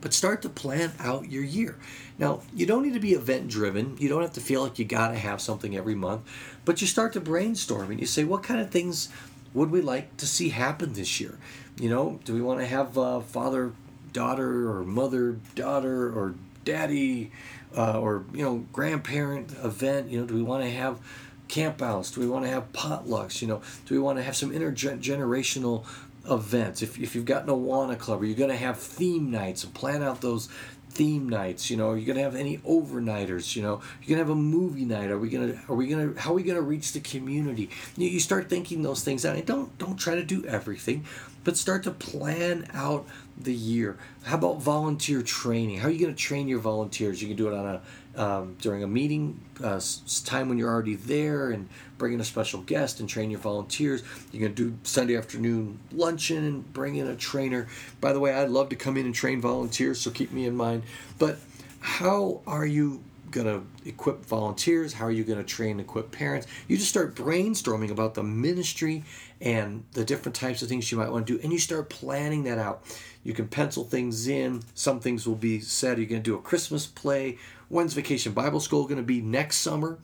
but 0.00 0.12
start 0.12 0.42
to 0.42 0.48
plan 0.48 0.92
out 1.00 1.30
your 1.30 1.42
year. 1.42 1.76
Now, 2.18 2.42
you 2.54 2.64
don't 2.64 2.82
need 2.82 2.94
to 2.94 3.00
be 3.00 3.14
event 3.14 3.48
driven. 3.48 3.96
You 3.98 4.08
don't 4.08 4.22
have 4.22 4.34
to 4.34 4.40
feel 4.40 4.62
like 4.62 4.78
you 4.78 4.84
got 4.84 5.08
to 5.08 5.16
have 5.16 5.40
something 5.40 5.76
every 5.76 5.96
month, 5.96 6.22
but 6.64 6.80
you 6.80 6.86
start 6.86 7.12
to 7.14 7.20
brainstorm 7.20 7.90
and 7.90 7.98
you 7.98 8.06
say, 8.06 8.22
what 8.22 8.42
kind 8.42 8.60
of 8.60 8.70
things 8.70 9.08
would 9.56 9.70
we 9.70 9.80
like 9.80 10.16
to 10.18 10.26
see 10.26 10.50
happen 10.50 10.92
this 10.92 11.18
year? 11.18 11.38
You 11.80 11.88
know, 11.88 12.20
do 12.24 12.34
we 12.34 12.42
want 12.42 12.60
to 12.60 12.66
have 12.66 12.96
a 12.98 13.22
father 13.22 13.72
daughter 14.12 14.70
or 14.70 14.84
mother 14.84 15.38
daughter 15.54 16.12
or 16.12 16.34
daddy 16.64 17.32
uh, 17.76 17.98
or 17.98 18.24
you 18.34 18.44
know 18.44 18.66
grandparent 18.72 19.52
event? 19.64 20.10
You 20.10 20.20
know, 20.20 20.26
do 20.26 20.34
we 20.34 20.42
want 20.42 20.62
to 20.62 20.70
have 20.70 21.00
campouts? 21.48 22.14
Do 22.14 22.20
we 22.20 22.28
want 22.28 22.44
to 22.44 22.50
have 22.50 22.70
potlucks? 22.72 23.40
You 23.40 23.48
know, 23.48 23.62
do 23.86 23.94
we 23.94 23.98
want 23.98 24.18
to 24.18 24.22
have 24.22 24.36
some 24.36 24.50
intergenerational 24.50 25.86
events? 26.30 26.82
If, 26.82 26.98
if 26.98 27.14
you've 27.14 27.24
got 27.24 27.44
an 27.44 27.48
Awana 27.48 27.98
club, 27.98 28.20
are 28.20 28.26
you 28.26 28.34
going 28.34 28.50
to 28.50 28.56
have 28.56 28.78
theme 28.78 29.30
nights 29.30 29.64
and 29.64 29.72
plan 29.72 30.02
out 30.02 30.20
those 30.20 30.50
theme 30.96 31.28
nights 31.28 31.70
you 31.70 31.76
know? 31.76 31.90
Are 31.90 31.98
you 31.98 32.06
going 32.06 32.16
to 32.16 32.22
have 32.22 32.34
any 32.34 32.58
overnighters 32.58 33.54
you 33.54 33.62
know? 33.62 33.80
You're 34.00 34.16
going 34.16 34.26
to 34.26 34.30
have 34.30 34.30
a 34.30 34.34
movie 34.34 34.86
night? 34.86 35.10
Are 35.10 35.18
we 35.18 35.28
going 35.28 35.52
to 35.52 35.58
are 35.70 35.76
we 35.76 35.86
going 35.88 36.14
to 36.14 36.20
how 36.20 36.30
are 36.30 36.34
we 36.34 36.42
going 36.42 36.56
to 36.56 36.62
reach 36.62 36.92
the 36.92 37.00
community? 37.00 37.68
You, 37.96 38.08
you 38.08 38.20
start 38.20 38.48
thinking 38.48 38.82
those 38.82 39.04
things 39.04 39.26
out. 39.26 39.36
And 39.36 39.44
don't 39.44 39.76
don't 39.78 39.96
try 39.96 40.14
to 40.14 40.24
do 40.24 40.44
everything 40.46 41.04
but 41.44 41.56
start 41.56 41.84
to 41.84 41.92
plan 41.92 42.66
out 42.74 43.06
the 43.38 43.54
year. 43.54 43.96
How 44.24 44.36
about 44.36 44.60
volunteer 44.60 45.22
training? 45.22 45.78
How 45.78 45.86
are 45.86 45.90
you 45.92 46.00
going 46.00 46.14
to 46.14 46.20
train 46.20 46.48
your 46.48 46.58
volunteers? 46.58 47.22
You 47.22 47.28
can 47.28 47.36
do 47.36 47.46
it 47.46 47.54
on 47.54 47.66
a 47.66 47.80
um, 48.16 48.56
during 48.60 48.82
a 48.82 48.86
meeting 48.86 49.40
uh, 49.62 49.80
time 50.24 50.48
when 50.48 50.58
you're 50.58 50.70
already 50.70 50.96
there 50.96 51.50
and 51.50 51.68
bring 51.98 52.12
in 52.12 52.20
a 52.20 52.24
special 52.24 52.60
guest 52.62 53.00
and 53.00 53.08
train 53.08 53.30
your 53.30 53.40
volunteers. 53.40 54.02
You 54.32 54.40
can 54.40 54.54
do 54.54 54.76
Sunday 54.82 55.16
afternoon 55.16 55.78
luncheon 55.92 56.44
and 56.44 56.72
bring 56.72 56.96
in 56.96 57.06
a 57.06 57.16
trainer. 57.16 57.68
By 58.00 58.12
the 58.12 58.20
way, 58.20 58.34
I'd 58.34 58.50
love 58.50 58.70
to 58.70 58.76
come 58.76 58.96
in 58.96 59.06
and 59.06 59.14
train 59.14 59.40
volunteers, 59.40 60.00
so 60.00 60.10
keep 60.10 60.32
me 60.32 60.46
in 60.46 60.56
mind. 60.56 60.82
But 61.18 61.38
how 61.80 62.40
are 62.46 62.66
you 62.66 63.02
going 63.30 63.46
to 63.46 63.88
equip 63.88 64.24
volunteers? 64.24 64.92
How 64.92 65.06
are 65.06 65.10
you 65.10 65.24
going 65.24 65.38
to 65.38 65.44
train 65.44 65.72
and 65.72 65.80
equip 65.80 66.10
parents? 66.10 66.46
You 66.68 66.76
just 66.76 66.88
start 66.88 67.14
brainstorming 67.14 67.90
about 67.90 68.14
the 68.14 68.22
ministry 68.22 69.04
and 69.40 69.84
the 69.92 70.04
different 70.04 70.34
types 70.34 70.62
of 70.62 70.68
things 70.68 70.90
you 70.90 70.98
might 70.98 71.10
want 71.10 71.26
to 71.26 71.36
do, 71.36 71.42
and 71.42 71.52
you 71.52 71.58
start 71.58 71.90
planning 71.90 72.44
that 72.44 72.58
out. 72.58 72.82
You 73.22 73.34
can 73.34 73.48
pencil 73.48 73.84
things 73.84 74.28
in. 74.28 74.62
Some 74.74 75.00
things 75.00 75.26
will 75.26 75.34
be 75.34 75.60
said. 75.60 75.98
You're 75.98 76.06
going 76.06 76.22
to 76.22 76.30
do 76.30 76.36
a 76.36 76.40
Christmas 76.40 76.86
play. 76.86 77.38
When's 77.68 77.94
Vacation 77.94 78.32
Bible 78.32 78.60
School 78.60 78.84
going 78.84 78.96
to 78.96 79.02
be 79.02 79.20
next 79.20 79.56
summer? 79.58 79.98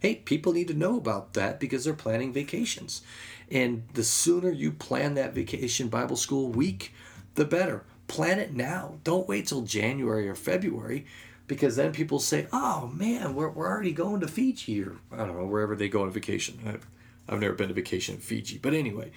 Hey, 0.00 0.16
people 0.16 0.52
need 0.52 0.68
to 0.68 0.74
know 0.74 0.96
about 0.98 1.32
that 1.34 1.60
because 1.60 1.84
they're 1.84 1.94
planning 1.94 2.32
vacations. 2.32 3.02
And 3.50 3.84
the 3.94 4.04
sooner 4.04 4.50
you 4.50 4.72
plan 4.72 5.14
that 5.14 5.32
vacation 5.34 5.88
Bible 5.88 6.16
school 6.16 6.48
week, 6.48 6.92
the 7.36 7.44
better. 7.44 7.84
Plan 8.06 8.38
it 8.38 8.52
now. 8.52 8.98
Don't 9.04 9.28
wait 9.28 9.46
till 9.46 9.62
January 9.62 10.28
or 10.28 10.34
February. 10.34 11.06
because 11.46 11.76
then 11.76 11.92
people 11.92 12.18
say, 12.18 12.46
"Oh 12.52 12.90
man, 12.94 13.34
we're, 13.34 13.48
we're 13.50 13.68
already 13.68 13.92
going 13.92 14.20
to 14.20 14.28
Fiji 14.28 14.82
or 14.82 14.96
I 15.12 15.18
don't 15.18 15.36
know 15.38 15.46
wherever 15.46 15.76
they 15.76 15.88
go 15.88 16.02
on 16.02 16.10
vacation." 16.10 16.58
I've, 16.66 16.86
I've 17.28 17.40
never 17.40 17.54
been 17.54 17.68
to 17.68 17.74
vacation 17.74 18.16
in 18.16 18.20
Fiji, 18.20 18.58
but 18.58 18.74
anyway, 18.74 19.10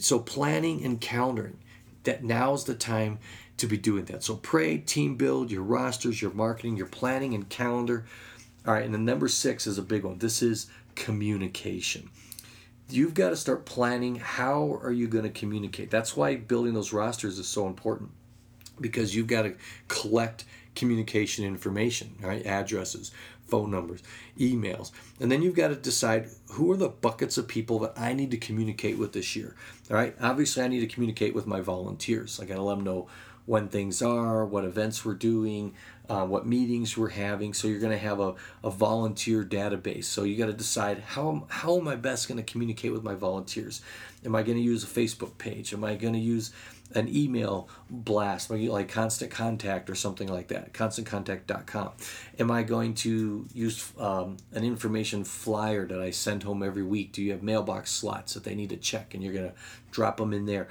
so 0.00 0.18
planning 0.18 0.84
and 0.84 1.00
calendaring 1.00 1.56
that 2.04 2.24
now's 2.24 2.64
the 2.64 2.74
time 2.74 3.18
to 3.60 3.66
be 3.66 3.76
doing 3.76 4.04
that. 4.06 4.22
So 4.22 4.36
pray, 4.36 4.78
team 4.78 5.16
build, 5.16 5.50
your 5.50 5.62
rosters, 5.62 6.20
your 6.20 6.32
marketing, 6.32 6.76
your 6.76 6.86
planning 6.86 7.34
and 7.34 7.48
calendar. 7.48 8.04
All 8.66 8.74
right, 8.74 8.84
and 8.84 8.92
then 8.92 9.04
number 9.04 9.28
six 9.28 9.66
is 9.66 9.78
a 9.78 9.82
big 9.82 10.04
one. 10.04 10.18
This 10.18 10.42
is 10.42 10.66
communication. 10.94 12.10
You've 12.88 13.14
got 13.14 13.30
to 13.30 13.36
start 13.36 13.64
planning 13.64 14.16
how 14.16 14.80
are 14.82 14.92
you 14.92 15.06
going 15.06 15.24
to 15.24 15.30
communicate. 15.30 15.90
That's 15.90 16.16
why 16.16 16.36
building 16.36 16.74
those 16.74 16.92
rosters 16.92 17.38
is 17.38 17.46
so 17.46 17.66
important 17.66 18.10
because 18.80 19.14
you've 19.14 19.28
got 19.28 19.42
to 19.42 19.54
collect 19.88 20.44
communication 20.74 21.44
information, 21.44 22.14
right? 22.20 22.44
Addresses, 22.44 23.12
phone 23.46 23.70
numbers, 23.70 24.02
emails. 24.38 24.92
And 25.20 25.30
then 25.30 25.42
you've 25.42 25.56
got 25.56 25.68
to 25.68 25.76
decide 25.76 26.28
who 26.52 26.70
are 26.72 26.76
the 26.76 26.88
buckets 26.88 27.36
of 27.38 27.48
people 27.48 27.78
that 27.80 27.92
I 27.96 28.12
need 28.12 28.30
to 28.30 28.36
communicate 28.36 28.98
with 28.98 29.12
this 29.12 29.36
year. 29.36 29.54
All 29.90 29.96
right. 29.96 30.14
Obviously, 30.20 30.62
I 30.62 30.68
need 30.68 30.80
to 30.80 30.86
communicate 30.86 31.34
with 31.34 31.46
my 31.46 31.60
volunteers. 31.60 32.40
I 32.40 32.44
got 32.44 32.56
to 32.56 32.62
let 32.62 32.76
them 32.76 32.84
know 32.84 33.08
when 33.46 33.68
things 33.68 34.02
are, 34.02 34.44
what 34.44 34.64
events 34.64 35.04
we're 35.04 35.14
doing, 35.14 35.74
uh, 36.08 36.26
what 36.26 36.46
meetings 36.46 36.96
we're 36.96 37.08
having. 37.08 37.54
So 37.54 37.68
you're 37.68 37.78
going 37.78 37.92
to 37.92 37.98
have 37.98 38.20
a, 38.20 38.34
a 38.64 38.70
volunteer 38.70 39.44
database. 39.44 40.04
So 40.04 40.24
you 40.24 40.36
got 40.36 40.46
to 40.46 40.52
decide 40.52 40.98
how, 40.98 41.46
how 41.48 41.78
am 41.78 41.88
I 41.88 41.96
best 41.96 42.28
going 42.28 42.38
to 42.38 42.52
communicate 42.52 42.92
with 42.92 43.02
my 43.02 43.14
volunteers? 43.14 43.80
Am 44.24 44.34
I 44.34 44.42
going 44.42 44.58
to 44.58 44.64
use 44.64 44.84
a 44.84 44.86
Facebook 44.86 45.38
page? 45.38 45.72
Am 45.72 45.84
I 45.84 45.94
going 45.94 46.14
to 46.14 46.20
use 46.20 46.52
an 46.94 47.08
email 47.14 47.68
blast, 47.88 48.50
like 48.50 48.88
Constant 48.88 49.30
Contact 49.30 49.88
or 49.88 49.94
something 49.94 50.28
like 50.28 50.48
that, 50.48 50.72
constantcontact.com? 50.72 51.92
Am 52.38 52.50
I 52.50 52.62
going 52.64 52.94
to 52.94 53.46
use 53.54 53.92
um, 53.98 54.36
an 54.52 54.64
information 54.64 55.24
flyer 55.24 55.86
that 55.86 56.00
I 56.00 56.10
send 56.10 56.42
home 56.42 56.62
every 56.62 56.82
week? 56.82 57.12
Do 57.12 57.22
you 57.22 57.32
have 57.32 57.42
mailbox 57.42 57.92
slots 57.92 58.34
that 58.34 58.44
they 58.44 58.54
need 58.54 58.70
to 58.70 58.76
check 58.76 59.14
and 59.14 59.22
you're 59.22 59.32
going 59.32 59.48
to 59.48 59.54
drop 59.92 60.16
them 60.16 60.32
in 60.32 60.46
there? 60.46 60.68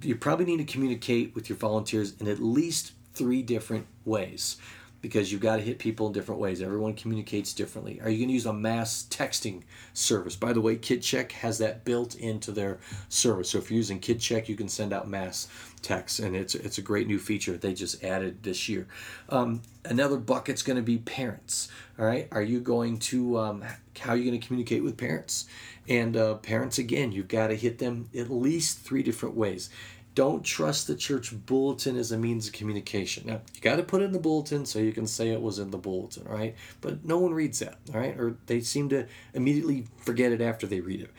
You 0.00 0.16
probably 0.16 0.46
need 0.46 0.58
to 0.58 0.72
communicate 0.72 1.34
with 1.34 1.48
your 1.48 1.58
volunteers 1.58 2.14
in 2.20 2.28
at 2.28 2.38
least 2.38 2.92
three 3.14 3.42
different 3.42 3.86
ways 4.04 4.56
because 5.02 5.32
you've 5.32 5.40
got 5.40 5.56
to 5.56 5.62
hit 5.62 5.80
people 5.80 6.06
in 6.06 6.12
different 6.12 6.40
ways. 6.40 6.62
Everyone 6.62 6.94
communicates 6.94 7.52
differently. 7.52 8.00
Are 8.00 8.08
you 8.08 8.18
going 8.18 8.28
to 8.28 8.34
use 8.34 8.46
a 8.46 8.52
mass 8.52 9.04
texting 9.10 9.62
service? 9.92 10.36
By 10.36 10.52
the 10.52 10.60
way, 10.60 10.76
KidCheck 10.76 11.32
has 11.32 11.58
that 11.58 11.84
built 11.84 12.14
into 12.14 12.52
their 12.52 12.78
service. 13.08 13.50
So 13.50 13.58
if 13.58 13.70
you're 13.70 13.76
using 13.76 14.00
KidCheck, 14.00 14.48
you 14.48 14.54
can 14.54 14.68
send 14.68 14.92
out 14.92 15.08
mass 15.08 15.48
texts, 15.82 16.20
and 16.20 16.36
it's 16.36 16.54
it's 16.54 16.78
a 16.78 16.82
great 16.82 17.08
new 17.08 17.18
feature 17.18 17.56
they 17.56 17.74
just 17.74 18.02
added 18.04 18.44
this 18.44 18.68
year. 18.68 18.86
Um, 19.28 19.62
another 19.84 20.16
bucket's 20.16 20.62
going 20.62 20.76
to 20.76 20.82
be 20.82 20.98
parents. 20.98 21.68
All 21.98 22.06
right, 22.06 22.28
are 22.30 22.42
you 22.42 22.60
going 22.60 22.98
to 22.98 23.38
um, 23.38 23.64
how 23.98 24.12
are 24.12 24.16
you 24.16 24.24
going 24.24 24.40
to 24.40 24.46
communicate 24.46 24.84
with 24.84 24.96
parents? 24.96 25.46
And 25.88 26.16
uh, 26.16 26.34
parents 26.36 26.78
again, 26.78 27.10
you've 27.10 27.26
got 27.26 27.48
to 27.48 27.56
hit 27.56 27.78
them 27.78 28.08
at 28.16 28.30
least 28.30 28.78
three 28.78 29.02
different 29.02 29.34
ways 29.34 29.68
don't 30.14 30.44
trust 30.44 30.86
the 30.86 30.94
church 30.94 31.34
bulletin 31.46 31.96
as 31.96 32.12
a 32.12 32.18
means 32.18 32.46
of 32.46 32.52
communication. 32.52 33.26
Now, 33.26 33.40
you 33.54 33.60
got 33.60 33.76
to 33.76 33.82
put 33.82 34.02
it 34.02 34.06
in 34.06 34.12
the 34.12 34.18
bulletin 34.18 34.66
so 34.66 34.78
you 34.78 34.92
can 34.92 35.06
say 35.06 35.30
it 35.30 35.40
was 35.40 35.58
in 35.58 35.70
the 35.70 35.78
bulletin, 35.78 36.24
right? 36.24 36.54
But 36.80 37.04
no 37.04 37.18
one 37.18 37.32
reads 37.32 37.60
that, 37.60 37.78
right? 37.92 38.18
Or 38.18 38.36
they 38.46 38.60
seem 38.60 38.88
to 38.90 39.06
immediately 39.32 39.86
forget 39.96 40.32
it 40.32 40.40
after 40.40 40.66
they 40.66 40.80
read 40.80 41.00
it. 41.00 41.10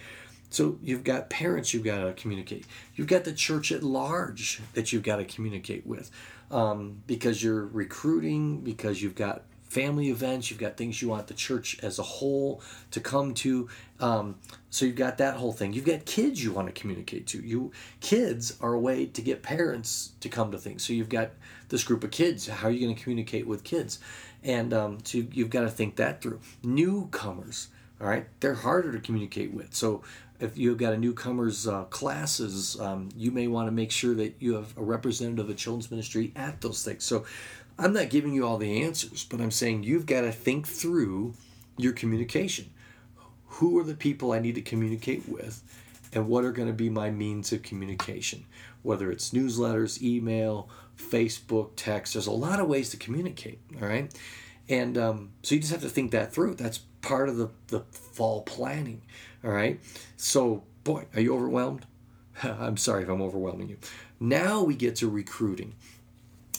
So 0.50 0.78
you've 0.84 1.04
got 1.04 1.32
parents 1.32 1.74
you've 1.74 1.84
got 1.84 2.04
to 2.04 2.14
communicate. 2.14 2.66
You've 2.96 3.08
got 3.08 3.24
the 3.24 3.34
church 3.34 3.72
at 3.72 3.82
large 3.82 4.62
that 4.74 4.94
you've 4.94 5.02
got 5.02 5.16
to 5.16 5.26
communicate 5.26 5.88
with 5.88 6.12
um, 6.52 7.02
because 7.08 7.44
you're 7.44 7.66
recruiting, 7.66 8.62
because 8.62 9.02
you've 9.02 9.16
got 9.16 9.44
family 9.74 10.10
events, 10.10 10.52
you've 10.52 10.60
got 10.60 10.78
things 10.78 11.02
you 11.02 11.10
want 11.10 11.28
the 11.28 11.34
church 11.34 11.80
as 11.82 11.98
a 11.98 12.04
whole 12.04 12.62
to 12.92 13.00
come 13.00 13.34
to. 13.34 13.68
Um, 14.00 14.36
so 14.70 14.86
you've 14.86 14.96
got 14.96 15.18
that 15.18 15.36
whole 15.36 15.52
thing. 15.52 15.74
You've 15.74 15.86
got 15.86 16.06
kids 16.06 16.44
you 16.44 16.52
want 16.52 16.68
to 16.68 16.80
communicate 16.80 17.26
to. 17.28 17.42
You 17.42 17.72
kids 18.00 18.56
are 18.62 18.74
a 18.74 18.80
way 18.80 19.08
to 19.08 19.22
get 19.22 19.42
parents 19.42 20.12
to 20.20 20.30
come 20.30 20.52
to 20.52 20.58
things. 20.58 20.84
So 20.84 20.94
you've 20.94 21.10
got 21.10 21.32
this 21.70 21.84
group 21.84 22.04
of 22.04 22.12
kids. 22.12 22.48
How 22.48 22.68
are 22.68 22.72
you 22.72 22.86
going 22.86 22.96
to 22.96 23.02
communicate 23.02 23.48
with 23.48 23.64
kids? 23.64 24.00
And 24.44 24.74
um, 24.74 25.00
so 25.04 25.20
you've 25.32 25.50
got 25.50 25.62
to 25.62 25.70
think 25.70 25.96
that 25.96 26.22
through. 26.22 26.40
Newcomers, 26.64 27.70
all 28.00 28.08
right, 28.08 28.28
they're 28.42 28.54
harder 28.54 28.92
to 28.92 29.00
communicate 29.00 29.54
with. 29.54 29.74
So 29.74 30.04
if 30.40 30.58
you've 30.58 30.78
got 30.78 30.94
a 30.94 30.98
newcomers 30.98 31.68
uh, 31.68 31.86
classes, 31.86 32.80
um, 32.80 33.10
you 33.16 33.32
may 33.32 33.48
want 33.48 33.68
to 33.68 33.72
make 33.72 33.92
sure 33.92 34.14
that 34.16 34.36
you 34.40 34.56
have 34.56 34.78
a 34.78 34.84
representative 34.84 35.50
of 35.50 35.56
children's 35.56 35.90
ministry 35.90 36.34
at 36.36 36.60
those 36.60 36.84
things. 36.84 37.06
So 37.06 37.26
I'm 37.78 37.94
not 37.94 38.10
giving 38.10 38.34
you 38.34 38.46
all 38.46 38.58
the 38.58 38.84
answers, 38.84 39.26
but 39.26 39.42
I'm 39.42 39.52
saying 39.52 39.84
you've 39.84 40.06
got 40.06 40.22
to 40.22 40.32
think 40.32 40.68
through 40.68 41.34
your 41.78 41.94
communication. 41.94 42.70
Who 43.48 43.78
are 43.80 43.84
the 43.84 43.96
people 43.96 44.32
I 44.32 44.40
need 44.40 44.56
to 44.56 44.62
communicate 44.62 45.28
with? 45.28 45.62
And 46.14 46.28
what 46.28 46.44
are 46.44 46.52
going 46.52 46.68
to 46.68 46.74
be 46.74 46.90
my 46.90 47.10
means 47.10 47.52
of 47.52 47.64
communication? 47.64 48.46
Whether 48.84 49.12
it's 49.12 49.32
newsletters, 49.32 50.02
email, 50.02 50.70
Facebook, 50.98 51.72
text, 51.76 52.14
there's 52.14 52.28
a 52.28 52.32
lot 52.32 52.60
of 52.60 52.68
ways 52.68 52.90
to 52.92 52.98
communicate, 52.98 53.60
all 53.82 53.88
right? 53.88 54.14
And 54.70 54.98
um, 54.98 55.32
so 55.42 55.56
you 55.56 55.62
just 55.62 55.74
have 55.74 55.82
to 55.82 55.90
think 55.90 56.12
that 56.12 56.32
through. 56.34 56.56
That's 56.56 56.80
part 57.02 57.30
of 57.30 57.38
the, 57.38 57.50
the 57.68 57.82
fall 57.92 58.44
planning, 58.44 59.02
all 59.44 59.52
right? 59.52 59.80
So, 60.16 60.64
boy, 60.84 61.06
are 61.16 61.22
you 61.22 61.34
overwhelmed? 61.34 61.88
I'm 62.44 62.78
sorry 62.78 63.04
if 63.04 63.10
I'm 63.10 63.22
overwhelming 63.22 63.70
you. 63.70 63.78
Now 64.20 64.64
we 64.64 64.76
get 64.76 64.96
to 64.98 65.10
recruiting 65.10 65.74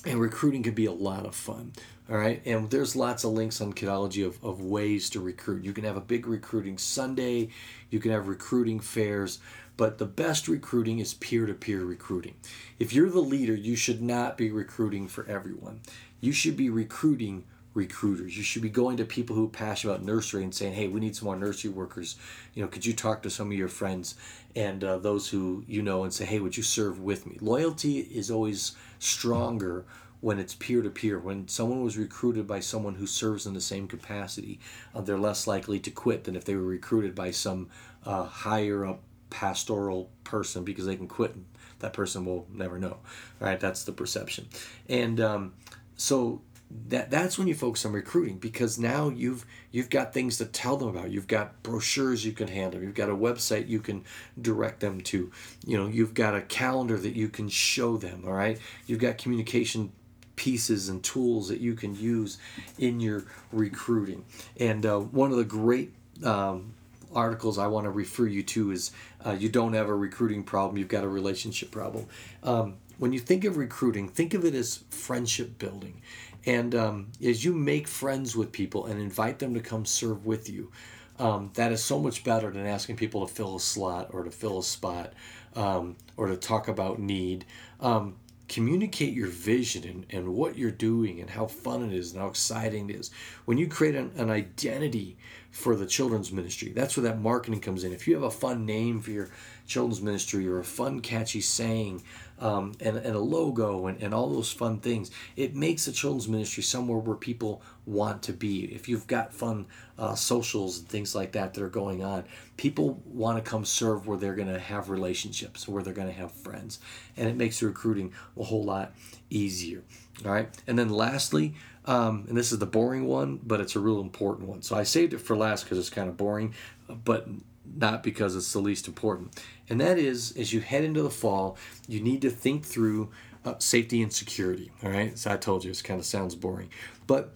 and 0.07 0.21
recruiting 0.21 0.63
can 0.63 0.75
be 0.75 0.87
a 0.87 0.93
lot 0.93 1.27
of 1.27 1.35
fun 1.35 1.73
all 2.11 2.19
right? 2.19 2.43
And 2.45 2.71
there's 2.71 2.95
lots 2.95 3.25
of 3.25 3.33
links 3.33 3.61
on 3.61 3.73
kidology 3.73 4.27
of, 4.27 4.43
of 4.45 4.61
ways 4.61 5.09
to 5.11 5.21
recruit. 5.21 5.65
You 5.65 5.73
can 5.73 5.85
have 5.85 5.97
a 5.97 6.03
big 6.03 6.27
recruiting 6.27 6.77
sunday. 6.77 7.49
You 7.91 7.99
can 7.99 8.11
have 8.11 8.29
recruiting 8.29 8.81
fairs. 8.81 9.39
But 9.77 9.99
the 9.99 10.07
best 10.07 10.47
recruiting 10.47 10.99
is 10.99 11.15
peer-to-peer 11.15 11.85
recruiting. 11.85 12.35
If 12.79 12.93
you're 12.93 13.11
the 13.11 13.21
leader 13.21 13.55
you 13.55 13.75
should 13.75 14.03
not 14.03 14.37
be 14.37 14.51
recruiting 14.51 15.09
for 15.09 15.27
everyone. 15.27 15.81
You 16.21 16.33
should 16.33 16.57
be 16.57 16.71
recruiting 16.71 17.45
recruiters 17.75 18.37
you 18.37 18.43
should 18.43 18.63
be 18.63 18.71
going 18.71 18.97
to 18.97 19.05
people 19.05 19.35
who 19.35 19.47
are 19.47 19.49
passionate 19.51 19.93
about 19.93 20.05
nursery 20.05 20.43
and 20.43 20.55
saying 20.55 20.73
hey 20.73 20.89
we 20.89 21.01
need 21.01 21.15
some 21.15 21.27
more 21.27 21.37
nursery 21.37 21.71
workers 21.71 22.17
you 22.55 22.63
know 22.63 22.69
could 22.69 22.87
you 22.87 22.93
talk 22.93 23.23
to 23.23 23.29
some 23.29 23.51
of 23.51 23.59
your 23.59 23.69
friends 23.69 24.15
and 24.55 24.85
uh, 24.85 24.97
those 24.97 25.29
who 25.29 25.65
you 25.67 25.83
know 25.83 26.05
and 26.05 26.15
say 26.15 26.25
hey 26.25 26.39
would 26.39 26.57
you 26.57 26.63
serve 26.63 27.01
with 27.01 27.27
me 27.27 27.37
loyalty 27.41 27.99
is 27.99 28.31
always 28.31 28.77
stronger 28.99 29.85
when 30.25 30.39
it's 30.39 30.55
peer 30.55 30.81
to 30.81 30.89
peer. 30.89 31.19
When 31.19 31.49
someone 31.49 31.83
was 31.83 31.99
recruited 31.99 32.47
by 32.47 32.61
someone 32.61 32.95
who 32.95 33.07
serves 33.07 33.45
in 33.45 33.53
the 33.53 33.61
same 33.61 33.87
capacity, 33.87 34.59
uh, 34.95 35.03
they're 35.03 35.19
less 35.19 35.47
likely 35.47 35.79
to 35.81 35.91
quit 35.91 36.25
than 36.25 36.35
if 36.35 36.47
they 36.47 36.55
were 36.55 36.63
recruited 36.63 37.15
by 37.15 37.31
some 37.31 37.69
uh, 38.07 38.25
higher 38.25 38.87
up 38.87 39.03
pastoral 39.29 40.09
person 40.25 40.65
because 40.65 40.87
they 40.87 40.97
can 40.97 41.09
quit 41.09 41.35
and 41.35 41.45
that 41.81 41.93
person 41.93 42.25
will 42.25 42.47
never 42.51 42.79
know. 42.79 42.97
Right, 43.39 43.61
that's 43.61 43.85
the 43.85 43.93
perception. 43.93 44.49
And 44.89 45.21
um, 45.21 45.53
so 45.97 46.41
that 46.89 47.11
that's 47.11 47.39
when 47.39 47.47
you 47.47 47.55
focus 47.55 47.87
on 47.87 47.93
recruiting 47.93 48.37
because 48.37 48.79
now 48.79 49.09
you've 49.09 49.47
you've 49.71 49.91
got 49.91 50.13
things 50.13 50.39
to 50.39 50.45
tell 50.45 50.77
them 50.77 50.89
about 50.89 51.11
you've 51.11 51.29
got 51.29 51.63
brochures 51.63 52.25
you 52.25 52.33
can 52.33 52.49
hand 52.49 52.73
them 52.73 52.83
you've 52.83 52.95
got 52.95 53.09
a 53.09 53.15
website 53.15 53.69
you 53.69 53.79
can 53.79 54.05
direct 54.41 54.81
them 54.81 55.01
to 55.01 55.31
you 55.65 55.79
know 55.79 55.87
you've 55.87 56.15
got 56.15 56.35
a 56.35 56.43
calendar 56.43 56.99
that 56.99 57.15
you 57.15 57.29
can 57.29 57.49
show 57.49 57.97
them 57.97 58.25
all 58.27 58.33
right 58.33 58.59
you've 58.87 58.99
got 58.99 59.19
communication 59.19 59.93
pieces 60.37 60.89
and 60.89 61.03
tools 61.03 61.49
that 61.49 61.61
you 61.61 61.75
can 61.75 61.95
use 61.95 62.39
in 62.79 63.01
your 63.01 63.25
recruiting. 63.53 64.25
And 64.59 64.85
uh, 64.85 64.99
one 64.99 65.31
of 65.31 65.37
the 65.37 65.45
great 65.45 65.93
um, 66.25 66.75
articles 67.15 67.59
I 67.59 67.67
want 67.67 67.85
to 67.85 67.91
refer 67.91 68.27
you 68.27 68.43
to 68.43 68.73
is 68.73 68.91
uh, 69.25 69.33
You 69.33 69.49
Don't 69.49 69.73
Have 69.75 69.89
a 69.89 69.95
Recruiting 69.95 70.43
Problem, 70.43 70.79
You've 70.79 70.89
Got 70.89 71.05
a 71.05 71.09
Relationship 71.09 71.71
Problem. 71.71 72.07
Um, 72.43 72.77
when 72.99 73.13
you 73.13 73.19
think 73.19 73.45
of 73.45 73.57
recruiting, 73.57 74.09
think 74.09 74.35
of 74.35 74.45
it 74.45 74.55
as 74.55 74.85
friendship 74.91 75.59
building. 75.59 76.01
And 76.47 76.75
um, 76.75 77.13
as 77.25 77.45
you 77.45 77.53
make 77.55 77.89
friends 77.89 78.37
with 78.37 78.53
people 78.53 78.87
and 78.87 79.01
invite 79.01 79.39
them 79.39 79.55
to 79.55 79.61
come 79.61 79.85
serve 79.87 80.27
with 80.27 80.51
you, 80.51 80.71
um, 81.19 81.51
that 81.55 81.73
is 81.73 81.83
so 81.83 81.99
much 81.99 82.25
better 82.25 82.51
than 82.51 82.67
asking 82.67 82.97
people 82.97 83.27
to 83.27 83.33
fill 83.33 83.57
a 83.57 83.61
slot 83.61 84.09
or 84.13 84.25
to 84.25 84.31
fill 84.31 84.59
a 84.59 84.65
spot 84.65 85.13
um, 85.55 85.97
or 86.17 86.27
to 86.27 86.37
talk 86.37 86.69
about 86.69 86.99
need. 86.99 87.45
Um, 87.81 88.17
communicate 88.49 89.15
your 89.15 89.29
vision 89.29 89.85
and, 89.85 90.07
and 90.11 90.35
what 90.35 90.59
you're 90.59 90.71
doing 90.71 91.21
and 91.21 91.31
how 91.31 91.47
fun 91.47 91.83
it 91.83 91.95
is 91.95 92.13
and 92.13 92.21
how 92.21 92.29
exciting 92.29 92.91
it 92.91 92.97
is. 92.97 93.11
When 93.47 93.59
you 93.59 93.69
create 93.69 93.95
an, 93.95 94.13
an 94.17 94.31
identity 94.31 95.17
for 95.51 95.77
the 95.77 95.87
children's 95.87 96.31
ministry, 96.31 96.73
that's 96.73 96.97
where 96.97 97.05
that 97.05 97.21
marketing 97.21 97.61
comes 97.61 97.85
in. 97.85 97.93
If 97.93 98.07
you 98.07 98.15
have 98.15 98.23
a 98.23 98.31
fun 98.31 98.67
name 98.67 99.01
for 99.01 99.13
your 99.13 99.31
children's 99.67 100.03
ministry 100.03 100.47
or 100.47 100.59
a 100.59 100.65
fun, 100.65 101.01
catchy 101.01 101.41
saying 101.41 102.03
um, 102.41 102.73
and, 102.81 102.97
and 102.97 103.15
a 103.15 103.21
logo 103.21 103.87
and, 103.87 104.03
and 104.03 104.13
all 104.13 104.31
those 104.31 104.53
fun 104.53 104.79
things, 104.79 105.11
it 105.37 105.55
makes 105.55 105.87
a 105.87 105.93
children's 105.93 106.29
ministry 106.29 106.63
somewhere 106.63 106.99
where 106.99 107.17
people 107.17 107.63
want 107.87 108.23
to 108.25 108.33
be. 108.33 108.65
If 108.65 108.89
you've 108.89 109.07
got 109.07 109.33
fun 109.33 109.67
uh, 109.99 110.15
socials 110.15 110.79
and 110.79 110.89
things 110.89 111.15
like 111.15 111.33
that 111.33 111.55
that 111.55 111.63
are 111.63 111.69
going 111.69 112.05
on, 112.05 112.25
people 112.57 113.01
want 113.07 113.43
to 113.43 113.51
come 113.51 113.65
serve 113.65 114.07
where 114.07 114.19
they're 114.19 114.35
going 114.35 114.53
to 114.53 114.59
have 114.59 114.91
relationships, 114.91 115.69
where 115.69 115.83
they're 115.83 115.95
going 115.95 116.09
to 116.09 116.15
have 116.15 116.33
friends. 116.33 116.81
And 117.17 117.29
it 117.29 117.37
makes 117.37 117.63
recruiting 117.63 118.13
a 118.39 118.45
whole 118.45 118.65
lot 118.65 118.93
easier. 119.31 119.83
All 120.25 120.33
right. 120.33 120.49
And 120.67 120.79
then 120.79 120.91
lastly, 120.91 121.55
um, 121.87 122.25
and 122.29 122.37
this 122.37 122.53
is 122.53 122.59
the 122.59 122.67
boring 122.67 123.07
one, 123.07 123.41
but 123.43 123.61
it's 123.61 123.77
a 123.77 123.81
real 123.81 124.01
important 124.01 124.49
one. 124.49 124.63
So 124.63 124.77
I 124.77 124.85
saved 124.85 125.13
it 125.13 125.19
for 125.19 125.37
last 125.37 125.65
because 125.65 125.79
it's 125.79 125.91
kind 125.91 126.09
of 126.09 126.17
boring, 126.17 126.55
but 126.89 127.29
not 127.65 128.03
because 128.03 128.37
it's 128.37 128.53
the 128.53 128.59
least 128.61 128.89
important. 128.89 129.41
And 129.69 129.81
that 129.81 129.99
is, 129.99 130.37
as 130.37 130.53
you 130.53 130.61
head 130.61 130.85
into 130.85 131.03
the 131.03 131.11
fall, 131.11 131.57
you 131.89 132.01
need 132.01 132.23
to 132.23 132.31
think 132.31 132.65
through 132.65 133.11
uh, 133.45 133.55
safety 133.59 134.03
and 134.03 134.13
security. 134.13 134.71
All 134.83 134.91
right. 134.91 135.19
So 135.19 135.31
I 135.31 135.37
told 135.37 135.65
you, 135.65 135.71
it 135.71 135.83
kind 135.85 136.01
of 136.01 136.07
sounds 136.07 136.35
boring, 136.35 136.71
but 137.07 137.35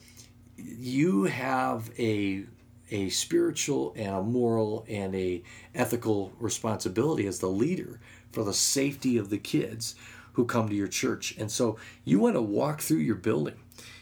you 0.56 1.24
have 1.24 1.90
a 1.98 2.44
a 2.90 3.10
spiritual 3.10 3.92
and 3.96 4.14
a 4.14 4.22
moral 4.22 4.84
and 4.88 5.14
a 5.14 5.42
ethical 5.74 6.32
responsibility 6.38 7.26
as 7.26 7.38
the 7.38 7.48
leader 7.48 8.00
for 8.32 8.44
the 8.44 8.54
safety 8.54 9.18
of 9.18 9.28
the 9.28 9.36
kids 9.36 9.94
who 10.32 10.46
come 10.46 10.68
to 10.68 10.74
your 10.74 10.88
church. 10.88 11.34
And 11.38 11.50
so 11.50 11.76
you 12.04 12.18
want 12.18 12.36
to 12.36 12.40
walk 12.42 12.80
through 12.80 12.98
your 12.98 13.16
building 13.16 13.56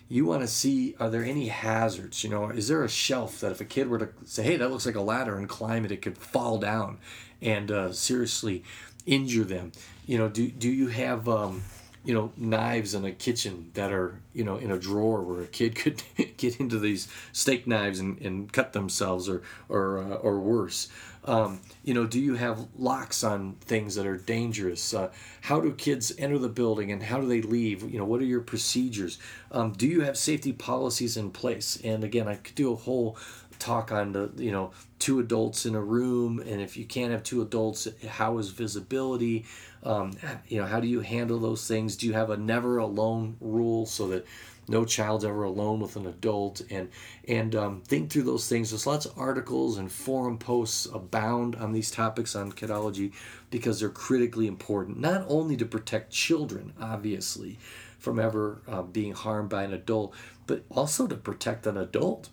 you 0.09 0.25
want 0.25 0.43
to 0.43 0.49
see 0.49 0.95
are 1.01 1.11
there 1.11 1.25
any 1.25 1.49
hazards? 1.49 2.23
You 2.23 2.31
know 2.31 2.51
is 2.51 2.69
there 2.69 2.85
a 2.85 2.89
shelf 2.89 3.41
that 3.41 3.53
if 3.53 3.61
a 3.61 3.65
kid 3.65 3.89
were 3.89 3.99
to 3.99 4.09
say 4.25 4.43
hey 4.43 4.57
that 4.57 4.71
looks 4.71 4.87
like 4.87 4.95
a 4.95 5.01
ladder 5.01 5.37
and 5.37 5.49
climb 5.49 5.85
it 5.85 5.93
it 5.93 6.03
could 6.03 6.19
fall 6.19 6.59
down 6.59 6.99
and 7.43 7.71
uh, 7.71 7.93
seriously 7.93 8.65
injure 9.05 9.45
them? 9.45 9.73
You 10.07 10.19
know 10.19 10.29
do, 10.29 10.49
do 10.49 10.71
you 10.71 10.89
have 10.89 11.29
um, 11.29 11.63
you 12.07 12.15
know 12.15 12.33
knives 12.37 12.95
in 12.95 13.05
a 13.05 13.11
kitchen 13.11 13.71
that 13.75 13.93
are 13.93 14.21
you 14.33 14.45
know 14.45 14.57
in 14.57 14.71
a 14.71 14.79
drawer 14.79 15.23
where 15.23 15.43
a 15.43 15.47
kid 15.47 15.75
could 15.77 16.03
get 16.37 16.61
into 16.61 16.79
these 16.79 17.09
steak 17.33 17.67
knives 17.67 17.99
and, 17.99 18.19
and 18.21 18.53
cut 18.53 18.73
themselves 18.73 19.29
or 19.29 19.43
or 19.69 19.99
uh, 19.99 20.15
or 20.15 20.39
worse 20.39 20.89
um, 21.27 21.61
you 21.85 21.95
know 21.95 22.07
do 22.07 22.21
you 22.21 22.35
have 22.35 22.67
locks 22.77 23.25
on 23.25 23.55
things 23.61 23.95
that 23.97 24.07
are 24.07 24.17
dangerous? 24.17 24.95
Uh, 24.95 25.11
how 25.43 25.61
do 25.61 25.73
kids 25.73 26.13
enter 26.19 26.39
the 26.39 26.49
building 26.49 26.93
and 26.93 27.03
how 27.03 27.21
do 27.21 27.27
they 27.27 27.43
leave? 27.43 27.83
You 27.91 27.99
know 27.99 28.05
what 28.05 28.21
are 28.21 28.27
your 28.27 28.41
procedures? 28.41 29.19
Um, 29.51 29.73
do 29.73 29.87
you 29.87 30.01
have 30.03 30.17
safety 30.17 30.53
policies 30.53 31.17
in 31.17 31.31
place? 31.31 31.79
And 31.83 32.05
again 32.05 32.29
i 32.29 32.37
could 32.37 32.55
do 32.55 32.73
a 32.73 32.77
whole 32.77 33.17
talk 33.59 33.91
on 33.91 34.13
the 34.13 34.31
you 34.37 34.53
know 34.53 34.71
two 34.99 35.19
adults 35.19 35.67
in 35.67 35.75
a 35.75 35.81
room 35.81 36.41
and 36.41 36.61
if 36.61 36.77
you 36.77 36.85
can't 36.85 37.11
have 37.11 37.23
two 37.23 37.43
adults 37.43 37.89
how 38.09 38.39
is 38.39 38.51
visibility? 38.51 39.45
Um, 39.83 40.13
you 40.49 40.61
know 40.61 40.67
how 40.67 40.81
do 40.81 40.89
you 40.89 41.01
handle 41.01 41.39
those 41.39 41.67
things? 41.67 41.97
Do 41.97 42.07
you 42.07 42.13
have 42.13 42.31
a 42.31 42.37
never 42.37 42.79
alone 42.79 43.37
rule 43.41 43.87
so 43.87 44.09
that 44.09 44.27
no 44.69 44.85
child's 44.85 45.25
ever 45.25 45.45
alone 45.45 45.81
with 45.81 45.97
an 45.97 46.07
adult 46.07 46.61
and 46.71 46.89
and 47.29 47.55
um, 47.55 47.81
think 47.83 48.11
through 48.11 48.23
those 48.23 48.49
things 48.49 48.71
there's 48.71 48.87
lots 48.87 49.07
of 49.07 49.19
articles 49.19 49.79
and 49.79 49.91
forum 49.91 50.39
posts 50.39 50.87
abound 50.93 51.57
on 51.57 51.73
these 51.73 51.91
topics 51.91 52.35
on 52.35 52.53
kidology 52.53 53.13
because 53.51 53.81
they're 53.81 53.89
critically 53.89 54.47
important 54.47 54.99
not 54.99 55.25
only 55.29 55.57
to 55.57 55.65
protect 55.65 56.11
children 56.11 56.73
obviously 56.81 57.59
from 57.99 58.19
ever 58.19 58.61
uh, 58.69 58.83
being 58.83 59.13
harmed 59.13 59.49
by 59.49 59.63
an 59.63 59.73
adult 59.73 60.15
but 60.47 60.63
also 60.71 61.07
to 61.07 61.17
protect 61.17 61.67
an 61.67 61.77
adult 61.77 62.29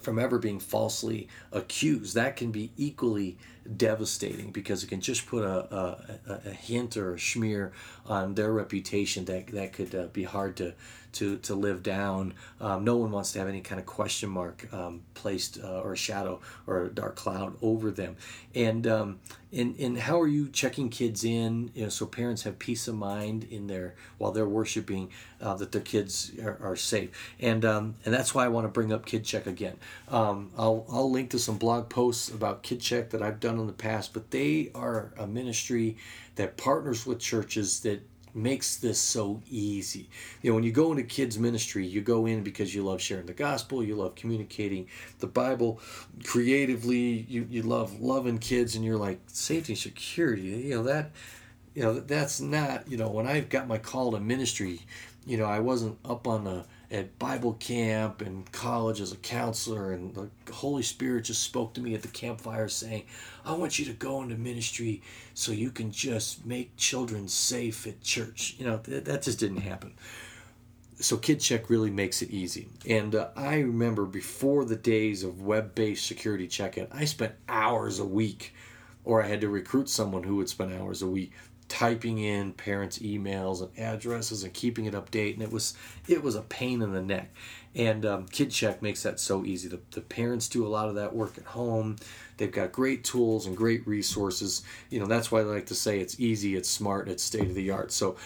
from 0.00 0.18
ever 0.18 0.38
being 0.38 0.58
falsely 0.58 1.28
accused. 1.52 2.14
That 2.14 2.36
can 2.36 2.50
be 2.50 2.72
equally 2.76 3.36
devastating 3.76 4.50
because 4.50 4.82
it 4.82 4.88
can 4.88 5.00
just 5.00 5.26
put 5.26 5.44
a, 5.44 5.74
a, 5.74 6.40
a 6.46 6.50
hint 6.50 6.96
or 6.96 7.14
a 7.14 7.20
smear 7.20 7.72
on 8.06 8.34
their 8.34 8.52
reputation 8.52 9.26
that, 9.26 9.48
that 9.48 9.72
could 9.72 9.94
uh, 9.94 10.06
be 10.06 10.24
hard 10.24 10.56
to, 10.56 10.74
to, 11.12 11.38
to 11.38 11.54
live 11.54 11.82
down. 11.82 12.34
Um, 12.60 12.84
no 12.84 12.96
one 12.96 13.10
wants 13.10 13.32
to 13.32 13.38
have 13.38 13.48
any 13.48 13.60
kind 13.60 13.80
of 13.80 13.86
question 13.86 14.30
mark 14.30 14.72
um, 14.72 15.02
placed 15.14 15.58
uh, 15.62 15.80
or 15.80 15.92
a 15.92 15.96
shadow 15.96 16.40
or 16.66 16.84
a 16.84 16.88
dark 16.88 17.16
cloud 17.16 17.56
over 17.62 17.90
them. 17.90 18.16
And, 18.54 18.86
um, 18.86 19.20
and, 19.52 19.78
and 19.78 19.98
how 19.98 20.20
are 20.20 20.28
you 20.28 20.48
checking 20.48 20.88
kids 20.90 21.24
in 21.24 21.70
you 21.74 21.84
know, 21.84 21.88
so 21.88 22.06
parents 22.06 22.42
have 22.42 22.58
peace 22.58 22.86
of 22.88 22.94
mind 22.94 23.46
in 23.50 23.66
their 23.66 23.94
while 24.18 24.32
they're 24.32 24.48
worshiping 24.48 25.10
uh, 25.40 25.54
that 25.54 25.72
their 25.72 25.80
kids 25.80 26.32
are, 26.42 26.58
are 26.62 26.76
safe. 26.76 27.10
And, 27.40 27.64
um, 27.64 27.96
and 28.04 28.14
that's 28.14 28.34
why 28.34 28.44
I 28.44 28.48
want 28.48 28.64
to 28.64 28.68
bring 28.68 28.92
up 28.92 29.06
KidCheck 29.06 29.46
again. 29.46 29.76
Um, 30.08 30.50
I'll, 30.56 30.86
I'll 30.90 31.10
link 31.10 31.30
to 31.30 31.38
some 31.38 31.58
blog 31.58 31.88
posts 31.88 32.28
about 32.28 32.62
KidCheck 32.62 33.10
that 33.10 33.22
I've 33.22 33.40
done 33.40 33.58
in 33.58 33.66
the 33.66 33.72
past, 33.72 34.12
but 34.12 34.30
they 34.30 34.70
are 34.74 35.12
a 35.18 35.26
ministry 35.26 35.96
that 36.36 36.56
partners 36.56 37.04
with 37.04 37.18
churches 37.18 37.80
that 37.80 38.00
makes 38.34 38.76
this 38.76 38.98
so 38.98 39.40
easy. 39.48 40.08
You 40.42 40.50
know, 40.50 40.54
when 40.54 40.64
you 40.64 40.72
go 40.72 40.90
into 40.90 41.02
kids 41.02 41.38
ministry, 41.38 41.86
you 41.86 42.00
go 42.00 42.26
in 42.26 42.42
because 42.42 42.74
you 42.74 42.82
love 42.82 43.00
sharing 43.00 43.26
the 43.26 43.32
gospel, 43.32 43.82
you 43.82 43.96
love 43.96 44.14
communicating 44.14 44.88
the 45.18 45.26
Bible 45.26 45.80
creatively, 46.24 47.26
you, 47.28 47.46
you 47.50 47.62
love 47.62 48.00
loving 48.00 48.38
kids 48.38 48.74
and 48.74 48.84
you're 48.84 48.96
like 48.96 49.20
safety 49.26 49.72
and 49.72 49.78
security, 49.78 50.42
you 50.42 50.76
know, 50.76 50.82
that 50.82 51.10
you 51.74 51.82
know, 51.82 52.00
that's 52.00 52.40
not, 52.40 52.88
you 52.90 52.96
know, 52.96 53.08
when 53.08 53.26
I've 53.26 53.48
got 53.48 53.68
my 53.68 53.78
call 53.78 54.12
to 54.12 54.20
ministry, 54.20 54.80
you 55.24 55.36
know, 55.36 55.44
I 55.44 55.60
wasn't 55.60 55.98
up 56.04 56.26
on 56.26 56.44
the 56.44 56.64
at 56.90 57.18
Bible 57.20 57.54
camp 57.54 58.20
and 58.20 58.50
college 58.50 59.00
as 59.00 59.12
a 59.12 59.16
counselor, 59.16 59.92
and 59.92 60.14
the 60.14 60.28
Holy 60.52 60.82
Spirit 60.82 61.26
just 61.26 61.42
spoke 61.42 61.72
to 61.74 61.80
me 61.80 61.94
at 61.94 62.02
the 62.02 62.08
campfire 62.08 62.68
saying, 62.68 63.04
I 63.44 63.52
want 63.52 63.78
you 63.78 63.84
to 63.84 63.92
go 63.92 64.22
into 64.22 64.34
ministry 64.36 65.02
so 65.34 65.52
you 65.52 65.70
can 65.70 65.92
just 65.92 66.44
make 66.44 66.76
children 66.76 67.28
safe 67.28 67.86
at 67.86 68.02
church. 68.02 68.56
You 68.58 68.66
know, 68.66 68.76
that, 68.78 69.04
that 69.04 69.22
just 69.22 69.38
didn't 69.38 69.58
happen. 69.60 69.92
So 70.98 71.16
KidCheck 71.16 71.70
really 71.70 71.90
makes 71.90 72.22
it 72.22 72.30
easy. 72.30 72.68
And 72.86 73.14
uh, 73.14 73.28
I 73.36 73.60
remember 73.60 74.04
before 74.04 74.64
the 74.64 74.76
days 74.76 75.22
of 75.22 75.42
web 75.42 75.74
based 75.74 76.06
security 76.06 76.48
check 76.48 76.76
in, 76.76 76.88
I 76.92 77.04
spent 77.04 77.34
hours 77.48 78.00
a 78.00 78.04
week, 78.04 78.52
or 79.04 79.22
I 79.22 79.28
had 79.28 79.40
to 79.42 79.48
recruit 79.48 79.88
someone 79.88 80.24
who 80.24 80.36
would 80.36 80.48
spend 80.48 80.74
hours 80.74 81.02
a 81.02 81.06
week 81.06 81.32
typing 81.70 82.18
in 82.18 82.52
parents' 82.52 82.98
emails 82.98 83.62
and 83.62 83.70
addresses 83.78 84.42
and 84.42 84.52
keeping 84.52 84.84
it 84.84 84.92
update, 84.92 85.34
and 85.34 85.42
it 85.42 85.50
was 85.50 85.74
it 86.06 86.22
was 86.22 86.34
a 86.34 86.42
pain 86.42 86.82
in 86.82 86.92
the 86.92 87.00
neck. 87.00 87.32
And 87.74 88.04
um, 88.04 88.26
KidCheck 88.26 88.82
makes 88.82 89.04
that 89.04 89.20
so 89.20 89.44
easy. 89.44 89.68
The, 89.68 89.78
the 89.92 90.00
parents 90.00 90.48
do 90.48 90.66
a 90.66 90.68
lot 90.68 90.88
of 90.88 90.96
that 90.96 91.14
work 91.14 91.38
at 91.38 91.44
home. 91.44 91.96
They've 92.36 92.50
got 92.50 92.72
great 92.72 93.04
tools 93.04 93.46
and 93.46 93.56
great 93.56 93.86
resources. 93.86 94.64
You 94.90 94.98
know 95.00 95.06
that's 95.06 95.30
why 95.30 95.40
I 95.40 95.44
like 95.44 95.66
to 95.66 95.74
say 95.74 96.00
it's 96.00 96.18
easy, 96.20 96.56
it's 96.56 96.68
smart, 96.68 97.08
it's 97.08 97.22
state 97.22 97.48
of 97.48 97.54
the 97.54 97.70
art. 97.70 97.92
So 97.92 98.16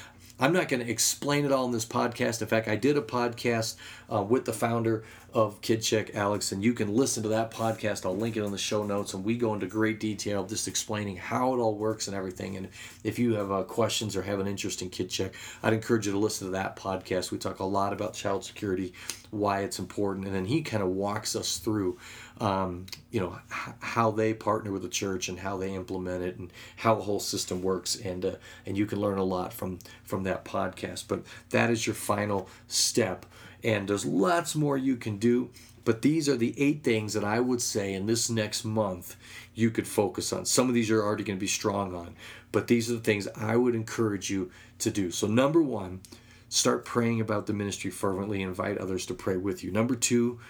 I'm 0.40 0.52
not 0.52 0.68
going 0.68 0.84
to 0.84 0.90
explain 0.90 1.44
it 1.44 1.52
all 1.52 1.66
in 1.66 1.70
this 1.70 1.86
podcast. 1.86 2.42
In 2.42 2.48
fact, 2.48 2.66
I 2.66 2.74
did 2.74 2.96
a 2.96 3.02
podcast 3.02 3.76
uh, 4.12 4.22
with 4.22 4.46
the 4.46 4.52
founder 4.52 5.04
of 5.34 5.60
KidCheck, 5.60 6.14
Alex, 6.14 6.52
and 6.52 6.62
you 6.62 6.72
can 6.74 6.94
listen 6.94 7.24
to 7.24 7.28
that 7.30 7.50
podcast. 7.50 8.06
I'll 8.06 8.16
link 8.16 8.36
it 8.36 8.44
in 8.44 8.52
the 8.52 8.58
show 8.58 8.84
notes, 8.84 9.14
and 9.14 9.24
we 9.24 9.36
go 9.36 9.52
into 9.52 9.66
great 9.66 9.98
detail 9.98 10.46
just 10.46 10.68
explaining 10.68 11.16
how 11.16 11.52
it 11.52 11.58
all 11.58 11.74
works 11.74 12.06
and 12.06 12.16
everything. 12.16 12.56
And 12.56 12.68
if 13.02 13.18
you 13.18 13.34
have 13.34 13.50
uh, 13.50 13.64
questions 13.64 14.16
or 14.16 14.22
have 14.22 14.38
an 14.38 14.46
interest 14.46 14.80
in 14.80 14.90
KidCheck, 14.90 15.32
I'd 15.62 15.72
encourage 15.72 16.06
you 16.06 16.12
to 16.12 16.18
listen 16.18 16.46
to 16.46 16.52
that 16.52 16.76
podcast. 16.76 17.32
We 17.32 17.38
talk 17.38 17.58
a 17.58 17.64
lot 17.64 17.92
about 17.92 18.14
child 18.14 18.44
security, 18.44 18.92
why 19.30 19.62
it's 19.62 19.80
important, 19.80 20.26
and 20.26 20.34
then 20.34 20.44
he 20.44 20.62
kind 20.62 20.82
of 20.82 20.90
walks 20.90 21.34
us 21.34 21.58
through 21.58 21.98
um, 22.40 22.86
you 23.10 23.20
know 23.20 23.38
h- 23.50 23.74
how 23.80 24.10
they 24.10 24.34
partner 24.34 24.72
with 24.72 24.82
the 24.82 24.88
church 24.88 25.28
and 25.28 25.38
how 25.38 25.56
they 25.56 25.74
implement 25.74 26.22
it 26.22 26.36
and 26.38 26.52
how 26.76 26.94
the 26.94 27.02
whole 27.02 27.20
system 27.20 27.62
works 27.62 27.96
and 27.96 28.24
uh, 28.24 28.34
and 28.66 28.76
you 28.76 28.86
can 28.86 29.00
learn 29.00 29.18
a 29.18 29.24
lot 29.24 29.52
from 29.52 29.78
from 30.02 30.24
that 30.24 30.44
podcast 30.44 31.04
but 31.06 31.22
that 31.50 31.70
is 31.70 31.86
your 31.86 31.94
final 31.94 32.48
step 32.66 33.24
and 33.64 33.88
there's 33.88 34.04
lots 34.04 34.54
more 34.54 34.76
you 34.76 34.96
can 34.96 35.16
do 35.16 35.50
but 35.84 36.02
these 36.02 36.28
are 36.28 36.36
the 36.36 36.54
eight 36.60 36.82
things 36.82 37.12
that 37.12 37.24
I 37.24 37.40
would 37.40 37.60
say 37.60 37.92
in 37.92 38.06
this 38.06 38.30
next 38.30 38.64
month 38.64 39.16
you 39.54 39.70
could 39.70 39.86
focus 39.86 40.32
on. 40.32 40.46
Some 40.46 40.68
of 40.68 40.74
these 40.74 40.88
you're 40.88 41.04
already 41.04 41.24
going 41.24 41.38
to 41.38 41.40
be 41.40 41.46
strong 41.46 41.94
on, 41.94 42.14
but 42.52 42.66
these 42.66 42.90
are 42.90 42.94
the 42.94 43.00
things 43.00 43.28
I 43.36 43.56
would 43.56 43.74
encourage 43.74 44.30
you 44.30 44.50
to 44.78 44.90
do. 44.90 45.10
So, 45.10 45.26
number 45.26 45.62
one, 45.62 46.00
start 46.48 46.84
praying 46.84 47.20
about 47.20 47.46
the 47.46 47.52
ministry 47.52 47.90
fervently, 47.90 48.42
invite 48.42 48.78
others 48.78 49.06
to 49.06 49.14
pray 49.14 49.36
with 49.36 49.62
you. 49.62 49.70
Number 49.70 49.94
two, 49.94 50.40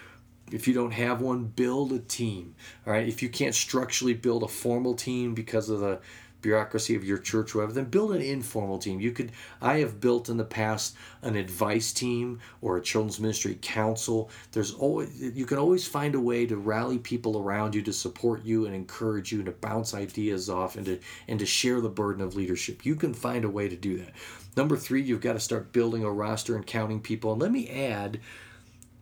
if 0.53 0.69
you 0.69 0.75
don't 0.75 0.93
have 0.93 1.21
one, 1.21 1.45
build 1.45 1.93
a 1.93 1.99
team. 1.99 2.55
All 2.87 2.93
right. 2.93 3.09
If 3.09 3.23
you 3.23 3.29
can't 3.29 3.55
structurally 3.55 4.15
build 4.15 4.43
a 4.43 4.49
formal 4.49 4.95
team 4.95 5.35
because 5.35 5.69
of 5.69 5.81
the 5.81 6.01
bureaucracy 6.45 6.95
of 6.95 7.03
your 7.03 7.17
church 7.17 7.55
whatever, 7.55 7.73
then 7.73 7.87
build 7.87 8.15
an 8.15 8.21
informal 8.21 8.79
team. 8.79 9.01
You 9.01 9.11
could 9.11 9.33
I 9.61 9.79
have 9.79 9.99
built 9.99 10.29
in 10.29 10.37
the 10.37 10.45
past 10.45 10.95
an 11.23 11.35
advice 11.35 11.93
team 11.93 12.39
or 12.61 12.77
a 12.77 12.83
children's 12.83 13.19
ministry 13.19 13.59
council. 13.61 14.31
There's 14.53 14.73
always 14.73 15.19
you 15.19 15.47
can 15.47 15.59
always 15.59 15.89
find 15.89 16.15
a 16.15 16.21
way 16.21 16.47
to 16.47 16.57
rally 16.57 16.99
people 16.99 17.39
around 17.39 17.75
you 17.75 17.83
to 17.83 17.93
support 17.93 18.45
you 18.45 18.67
and 18.67 18.75
encourage 18.75 19.33
you 19.33 19.39
and 19.39 19.47
to 19.47 19.53
bounce 19.53 19.95
ideas 19.95 20.51
off 20.51 20.77
and 20.77 20.85
to 20.87 21.01
and 21.27 21.39
to 21.41 21.47
share 21.47 21.81
the 21.81 21.89
burden 21.89 22.23
of 22.23 22.37
leadership. 22.37 22.85
You 22.85 22.95
can 22.95 23.15
find 23.15 23.45
a 23.45 23.51
way 23.51 23.69
to 23.69 23.77
do 23.77 23.97
that. 23.99 24.13
Number 24.57 24.77
three, 24.77 25.03
you've 25.03 25.23
got 25.23 25.33
to 25.33 25.41
start 25.41 25.73
building 25.73 26.05
a 26.05 26.13
roster 26.13 26.55
and 26.55 26.67
counting 26.67 27.01
people. 27.01 27.33
And 27.33 27.41
let 27.41 27.51
me 27.51 27.69
add 27.71 28.21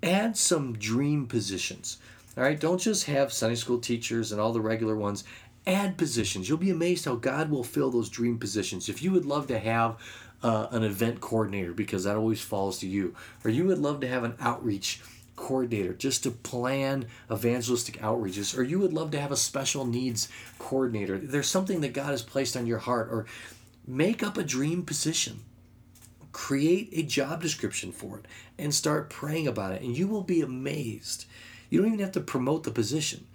add 0.02 0.37
some 0.37 0.78
dream 0.78 1.26
positions. 1.26 1.98
All 2.35 2.42
right, 2.42 2.59
don't 2.59 2.81
just 2.81 3.05
have 3.05 3.31
Sunday 3.31 3.57
school 3.57 3.78
teachers 3.78 4.33
and 4.33 4.40
all 4.40 4.55
the 4.55 4.61
regular 4.61 4.96
ones. 4.96 5.22
Add 5.66 5.96
positions. 5.96 6.48
You'll 6.48 6.59
be 6.59 6.70
amazed 6.70 7.05
how 7.05 7.14
God 7.14 7.51
will 7.51 7.64
fill 7.64 7.90
those 7.90 8.09
dream 8.09 8.38
positions. 8.38 8.88
If 8.88 9.03
you 9.03 9.12
would 9.12 9.25
love 9.25 9.46
to 9.48 9.59
have 9.59 9.96
uh, 10.42 10.66
an 10.70 10.83
event 10.83 11.20
coordinator, 11.20 11.72
because 11.72 12.05
that 12.05 12.16
always 12.16 12.40
falls 12.40 12.79
to 12.81 12.88
you, 12.88 13.14
or 13.44 13.51
you 13.51 13.64
would 13.66 13.79
love 13.79 14.01
to 14.01 14.09
have 14.09 14.25
an 14.25 14.35
outreach 14.40 15.01
coordinator 15.37 15.92
just 15.92 16.22
to 16.25 16.31
plan 16.31 17.07
evangelistic 17.31 17.98
outreaches, 18.01 18.57
or 18.57 18.62
you 18.62 18.79
would 18.79 18.92
love 18.92 19.11
to 19.12 19.20
have 19.20 19.33
a 19.33 19.37
special 19.37 19.85
needs 19.85 20.29
coordinator. 20.59 21.18
There's 21.18 21.48
something 21.48 21.81
that 21.81 21.92
God 21.92 22.11
has 22.11 22.22
placed 22.22 22.57
on 22.57 22.66
your 22.66 22.79
heart, 22.79 23.09
or 23.11 23.27
make 23.87 24.22
up 24.22 24.37
a 24.37 24.44
dream 24.44 24.85
position. 24.85 25.40
Create 26.33 26.88
a 26.92 27.03
job 27.03 27.42
description 27.42 27.92
for 27.92 28.18
it 28.18 28.27
and 28.59 28.75
start 28.75 29.11
praying 29.11 29.46
about 29.46 29.72
it, 29.72 29.83
and 29.83 29.96
you 29.96 30.09
will 30.09 30.22
be 30.22 30.40
amazed. 30.40 31.27
You 31.68 31.79
don't 31.79 31.88
even 31.88 32.01
have 32.01 32.12
to 32.12 32.20
promote 32.20 32.64
the 32.64 32.70
position. 32.70 33.27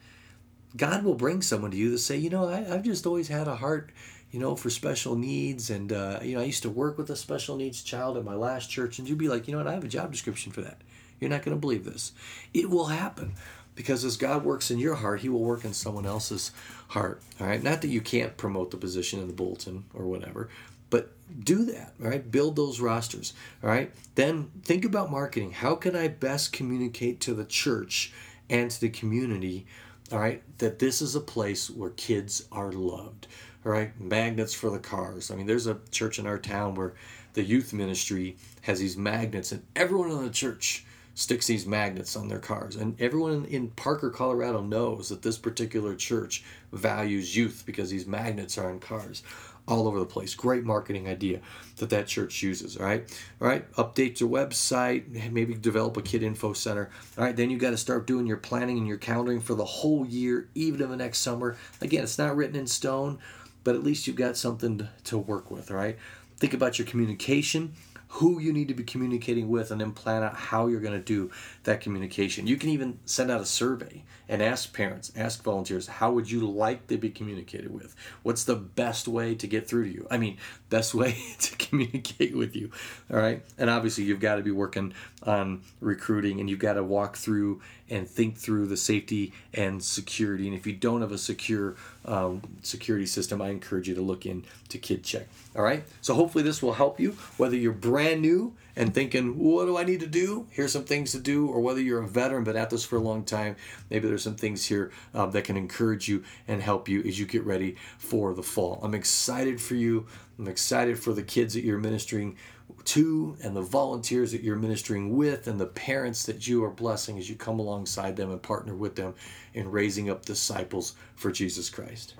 God 0.77 1.03
will 1.03 1.15
bring 1.15 1.41
someone 1.41 1.71
to 1.71 1.77
you 1.77 1.91
to 1.91 1.97
say, 1.97 2.17
you 2.17 2.29
know, 2.29 2.47
I, 2.47 2.61
have 2.61 2.83
just 2.83 3.05
always 3.05 3.27
had 3.27 3.47
a 3.47 3.55
heart, 3.55 3.91
you 4.31 4.39
know, 4.39 4.55
for 4.55 4.69
special 4.69 5.15
needs. 5.15 5.69
And, 5.69 5.91
uh, 5.91 6.19
you 6.21 6.35
know, 6.35 6.41
I 6.41 6.45
used 6.45 6.63
to 6.63 6.69
work 6.69 6.97
with 6.97 7.09
a 7.09 7.15
special 7.15 7.57
needs 7.57 7.81
child 7.81 8.17
at 8.17 8.23
my 8.23 8.35
last 8.35 8.69
church. 8.69 8.99
And 8.99 9.09
you'd 9.09 9.17
be 9.17 9.27
like, 9.27 9.47
you 9.47 9.53
know 9.53 9.57
what, 9.57 9.67
I 9.67 9.73
have 9.73 9.83
a 9.83 9.89
job 9.89 10.11
description 10.11 10.51
for 10.51 10.61
that. 10.61 10.81
You're 11.19 11.29
not 11.31 11.43
going 11.43 11.57
to 11.57 11.59
believe 11.59 11.83
this. 11.83 12.11
It 12.53 12.69
will 12.69 12.85
happen 12.85 13.33
because 13.75 14.05
as 14.05 14.17
God 14.17 14.43
works 14.43 14.69
in 14.69 14.79
your 14.79 14.95
heart, 14.95 15.21
He 15.21 15.29
will 15.29 15.43
work 15.43 15.65
in 15.65 15.73
someone 15.73 16.05
else's 16.05 16.51
heart. 16.89 17.21
All 17.39 17.47
right. 17.47 17.61
Not 17.61 17.81
that 17.81 17.89
you 17.89 18.01
can't 18.01 18.37
promote 18.37 18.71
the 18.71 18.77
position 18.77 19.19
in 19.19 19.27
the 19.27 19.33
bulletin 19.33 19.85
or 19.93 20.05
whatever, 20.05 20.49
but 20.89 21.11
do 21.43 21.65
that. 21.65 21.93
All 22.01 22.09
right. 22.09 22.29
Build 22.29 22.55
those 22.55 22.79
rosters. 22.79 23.33
All 23.63 23.69
right. 23.69 23.91
Then 24.15 24.51
think 24.63 24.85
about 24.85 25.09
marketing. 25.09 25.51
How 25.51 25.75
can 25.75 25.95
I 25.95 26.07
best 26.07 26.53
communicate 26.53 27.19
to 27.21 27.33
the 27.33 27.45
church 27.45 28.13
and 28.49 28.69
to 28.69 28.81
the 28.81 28.89
community? 28.89 29.65
All 30.11 30.19
right. 30.19 30.41
That 30.59 30.79
this 30.79 31.01
is 31.01 31.15
a 31.15 31.21
place 31.21 31.69
where 31.69 31.89
kids 31.91 32.45
are 32.51 32.71
loved. 32.71 33.27
All 33.65 33.71
right. 33.71 33.99
Magnets 33.99 34.53
for 34.53 34.69
the 34.69 34.79
cars. 34.79 35.31
I 35.31 35.35
mean, 35.35 35.47
there's 35.47 35.67
a 35.67 35.79
church 35.91 36.19
in 36.19 36.27
our 36.27 36.37
town 36.37 36.75
where 36.75 36.93
the 37.33 37.43
youth 37.43 37.73
ministry 37.73 38.37
has 38.61 38.79
these 38.79 38.97
magnets, 38.97 39.51
and 39.51 39.63
everyone 39.75 40.11
in 40.11 40.23
the 40.23 40.29
church 40.29 40.85
sticks 41.13 41.47
these 41.47 41.65
magnets 41.65 42.15
on 42.15 42.27
their 42.27 42.39
cars. 42.39 42.75
And 42.75 42.99
everyone 43.01 43.45
in 43.45 43.69
Parker, 43.69 44.09
Colorado 44.09 44.61
knows 44.61 45.09
that 45.09 45.23
this 45.23 45.37
particular 45.37 45.95
church 45.95 46.43
values 46.71 47.35
youth 47.35 47.63
because 47.65 47.89
these 47.89 48.05
magnets 48.05 48.57
are 48.57 48.69
on 48.69 48.79
cars 48.79 49.23
all 49.67 49.87
over 49.87 49.99
the 49.99 50.05
place. 50.05 50.33
Great 50.33 50.63
marketing 50.63 51.07
idea 51.07 51.41
that 51.77 51.89
that 51.89 52.07
church 52.07 52.41
uses. 52.41 52.77
All 52.77 52.85
right, 52.85 53.03
all 53.41 53.47
right. 53.47 53.69
Update 53.73 54.19
your 54.19 54.29
website. 54.29 55.31
Maybe 55.31 55.53
develop 55.53 55.97
a 55.97 56.01
kid 56.01 56.23
info 56.23 56.53
center. 56.53 56.89
All 57.17 57.23
right. 57.23 57.35
Then 57.35 57.49
you 57.49 57.57
got 57.57 57.71
to 57.71 57.77
start 57.77 58.07
doing 58.07 58.25
your 58.25 58.37
planning 58.37 58.77
and 58.77 58.87
your 58.87 58.97
calendaring 58.97 59.41
for 59.41 59.55
the 59.55 59.65
whole 59.65 60.05
year, 60.05 60.49
even 60.55 60.81
in 60.81 60.89
the 60.89 60.97
next 60.97 61.19
summer. 61.19 61.57
Again, 61.81 62.03
it's 62.03 62.17
not 62.17 62.35
written 62.35 62.55
in 62.55 62.67
stone, 62.67 63.19
but 63.63 63.75
at 63.75 63.83
least 63.83 64.07
you've 64.07 64.15
got 64.15 64.37
something 64.37 64.87
to 65.05 65.17
work 65.17 65.51
with. 65.51 65.69
All 65.71 65.77
right. 65.77 65.97
Think 66.37 66.53
about 66.53 66.77
your 66.77 66.87
communication 66.87 67.73
who 68.09 68.39
you 68.39 68.53
need 68.53 68.67
to 68.69 68.73
be 68.73 68.83
communicating 68.83 69.49
with 69.49 69.71
and 69.71 69.81
then 69.81 69.91
plan 69.91 70.23
out 70.23 70.35
how 70.35 70.67
you're 70.67 70.79
going 70.79 70.93
to 70.93 70.99
do 70.99 71.31
that 71.63 71.81
communication. 71.81 72.47
You 72.47 72.57
can 72.57 72.69
even 72.69 72.99
send 73.05 73.29
out 73.29 73.41
a 73.41 73.45
survey 73.45 74.03
and 74.29 74.41
ask 74.41 74.73
parents, 74.73 75.11
ask 75.15 75.43
volunteers, 75.43 75.87
how 75.87 76.11
would 76.11 76.29
you 76.29 76.49
like 76.49 76.87
to 76.87 76.97
be 76.97 77.09
communicated 77.09 77.73
with? 77.73 77.95
What's 78.23 78.43
the 78.43 78.55
best 78.55 79.07
way 79.07 79.35
to 79.35 79.47
get 79.47 79.67
through 79.67 79.85
to 79.85 79.93
you? 79.93 80.07
I 80.09 80.17
mean, 80.17 80.37
best 80.69 80.93
way 80.93 81.17
to 81.39 81.55
communicate 81.57 82.35
with 82.35 82.55
you. 82.55 82.71
All 83.11 83.17
right. 83.17 83.41
And 83.57 83.69
obviously, 83.69 84.03
you've 84.03 84.19
got 84.19 84.35
to 84.35 84.41
be 84.41 84.51
working 84.51 84.93
on 85.23 85.61
recruiting 85.81 86.39
and 86.39 86.49
you've 86.49 86.59
got 86.59 86.73
to 86.73 86.83
walk 86.83 87.17
through 87.17 87.61
and 87.89 88.07
think 88.07 88.37
through 88.37 88.67
the 88.67 88.77
safety 88.77 89.33
and 89.53 89.83
security. 89.83 90.47
And 90.47 90.55
if 90.55 90.67
you 90.67 90.73
don't 90.73 91.01
have 91.01 91.11
a 91.11 91.17
secure 91.17 91.75
um, 92.05 92.41
security 92.61 93.05
system, 93.05 93.41
I 93.41 93.49
encourage 93.49 93.87
you 93.87 93.95
to 93.95 94.01
look 94.01 94.25
into 94.25 94.77
KidCheck. 94.77 95.25
All 95.55 95.63
right. 95.63 95.83
So 96.01 96.13
hopefully 96.13 96.43
this 96.43 96.61
will 96.61 96.73
help 96.73 96.99
you, 96.99 97.11
whether 97.37 97.55
you're 97.55 97.71
brand 97.71 98.21
new 98.21 98.53
and 98.77 98.93
thinking, 98.93 99.37
what 99.39 99.65
do 99.65 99.75
I 99.75 99.83
need 99.83 99.99
to 100.01 100.07
do? 100.07 100.47
Here's 100.51 100.71
some 100.71 100.85
things 100.85 101.11
to 101.11 101.19
do, 101.19 101.47
or 101.47 101.59
whether 101.59 101.81
you're 101.81 102.01
a 102.01 102.07
veteran 102.07 102.43
but 102.43 102.55
at 102.55 102.69
this 102.69 102.85
for 102.85 102.97
a 102.97 103.01
long 103.01 103.25
time, 103.25 103.55
maybe 103.89 104.07
there's 104.07 104.23
some 104.23 104.35
things 104.35 104.65
here 104.65 104.91
uh, 105.15 105.25
that 105.25 105.43
can 105.45 105.57
encourage 105.57 106.07
you 106.07 106.23
and 106.47 106.61
help 106.61 106.87
you 106.87 107.01
as 107.01 107.19
you 107.19 107.25
get 107.25 107.43
ready 107.43 107.75
for 107.97 108.35
the 108.35 108.43
fall. 108.43 108.79
I'm 108.83 108.93
excited 108.93 109.59
for 109.59 109.73
you. 109.73 110.05
I'm 110.37 110.47
excited 110.47 110.99
for 110.99 111.11
the 111.11 111.23
kids 111.23 111.55
that 111.55 111.63
you're 111.63 111.79
ministering 111.79 112.37
to 112.83 113.35
and 113.41 113.55
the 113.55 113.61
volunteers 113.61 114.31
that 114.31 114.43
you're 114.43 114.55
ministering 114.55 115.17
with 115.17 115.47
and 115.47 115.59
the 115.59 115.65
parents 115.65 116.23
that 116.27 116.47
you 116.47 116.63
are 116.63 116.69
blessing 116.69 117.17
as 117.17 117.27
you 117.27 117.35
come 117.35 117.59
alongside 117.59 118.15
them 118.15 118.29
and 118.29 118.41
partner 118.43 118.75
with 118.75 118.95
them 118.95 119.15
in 119.55 119.71
raising 119.71 120.11
up 120.11 120.23
disciples 120.23 120.95
for 121.15 121.31
Jesus 121.31 121.69
Christ. 121.71 122.13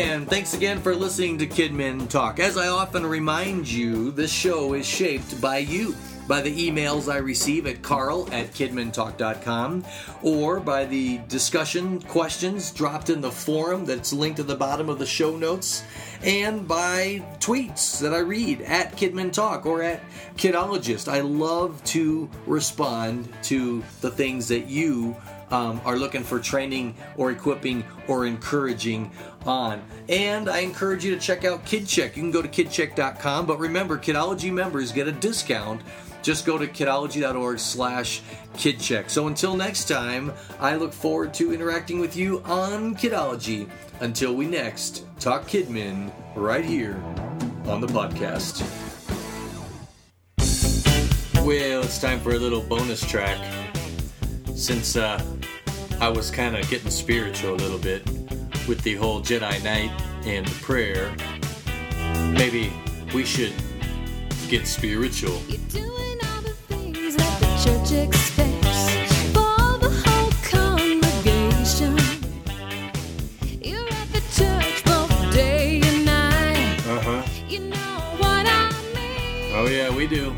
And 0.00 0.26
thanks 0.26 0.54
again 0.54 0.80
for 0.80 0.94
listening 0.94 1.36
to 1.38 1.46
Kidmin 1.46 2.08
Talk. 2.08 2.40
As 2.40 2.56
I 2.56 2.68
often 2.68 3.04
remind 3.04 3.70
you, 3.70 4.10
this 4.12 4.32
show 4.32 4.72
is 4.72 4.86
shaped 4.86 5.38
by 5.42 5.58
you 5.58 5.94
by 6.26 6.40
the 6.40 6.70
emails 6.70 7.12
I 7.12 7.18
receive 7.18 7.66
at 7.66 7.82
karl 7.82 8.26
at 8.32 8.50
kidmintalk.com 8.54 9.84
or 10.22 10.58
by 10.58 10.86
the 10.86 11.18
discussion 11.28 12.00
questions 12.00 12.70
dropped 12.70 13.10
in 13.10 13.20
the 13.20 13.30
forum 13.30 13.84
that's 13.84 14.10
linked 14.10 14.40
at 14.40 14.46
the 14.46 14.56
bottom 14.56 14.88
of 14.88 14.98
the 14.98 15.04
show 15.04 15.36
notes 15.36 15.84
and 16.22 16.66
by 16.66 17.22
tweets 17.38 18.00
that 18.00 18.14
I 18.14 18.20
read 18.20 18.62
at 18.62 18.96
Kidmin 18.96 19.34
Talk 19.34 19.66
or 19.66 19.82
at 19.82 20.02
Kidologist. 20.38 21.08
I 21.08 21.20
love 21.20 21.84
to 21.84 22.30
respond 22.46 23.28
to 23.44 23.84
the 24.00 24.10
things 24.10 24.48
that 24.48 24.66
you 24.66 25.14
um, 25.50 25.80
are 25.84 25.96
looking 25.96 26.22
for 26.22 26.38
training 26.38 26.94
or 27.16 27.30
equipping 27.30 27.84
or 28.08 28.26
encouraging 28.26 29.10
on. 29.46 29.82
And 30.08 30.48
I 30.48 30.60
encourage 30.60 31.04
you 31.04 31.14
to 31.14 31.20
check 31.20 31.44
out 31.44 31.64
KidCheck. 31.64 32.16
You 32.16 32.22
can 32.22 32.30
go 32.30 32.42
to 32.42 32.48
kidcheck.com, 32.48 33.46
but 33.46 33.58
remember, 33.58 33.98
Kidology 33.98 34.52
members 34.52 34.92
get 34.92 35.08
a 35.08 35.12
discount 35.12 35.82
just 36.22 36.44
go 36.44 36.58
to 36.58 36.66
kidology.org 36.66 37.58
slash 37.58 38.22
kidcheck. 38.54 39.10
So 39.10 39.26
until 39.26 39.56
next 39.56 39.86
time, 39.88 40.32
I 40.58 40.76
look 40.76 40.92
forward 40.92 41.32
to 41.34 41.54
interacting 41.54 41.98
with 42.00 42.16
you 42.16 42.42
on 42.44 42.94
Kidology. 42.94 43.68
Until 44.00 44.34
we 44.34 44.46
next 44.46 45.04
talk 45.18 45.46
Kidmin 45.46 46.10
right 46.34 46.64
here 46.64 46.96
on 47.66 47.80
the 47.80 47.86
podcast. 47.86 48.62
Well, 51.44 51.82
it's 51.82 52.00
time 52.00 52.20
for 52.20 52.32
a 52.32 52.38
little 52.38 52.62
bonus 52.62 53.06
track. 53.06 53.38
Since 54.54 54.96
uh, 54.96 55.22
I 56.00 56.08
was 56.08 56.30
kind 56.30 56.56
of 56.56 56.68
getting 56.68 56.90
spiritual 56.90 57.54
a 57.54 57.56
little 57.56 57.78
bit 57.78 58.08
with 58.66 58.80
the 58.82 58.94
whole 58.94 59.20
Jedi 59.20 59.62
Knight 59.62 59.90
and 60.24 60.46
the 60.46 60.54
prayer, 60.62 61.14
maybe 62.32 62.72
we 63.12 63.24
should 63.24 63.52
get 64.48 64.66
spiritual 64.66 65.40
church 67.64 67.92
expects 67.92 69.12
for 69.34 69.78
the 69.78 69.90
whole 70.02 70.32
congregation. 70.48 71.94
You're 73.60 73.86
at 73.86 74.08
the 74.12 74.22
church 74.34 74.84
both 74.84 75.32
day 75.32 75.80
and 75.84 76.04
night. 76.06 76.78
Uh 76.86 77.00
huh. 77.00 77.22
You 77.48 77.60
know 77.60 78.00
what 78.18 78.46
I 78.46 78.70
mean. 78.94 79.52
Oh, 79.54 79.66
yeah, 79.70 79.94
we 79.94 80.06
do. 80.06 80.34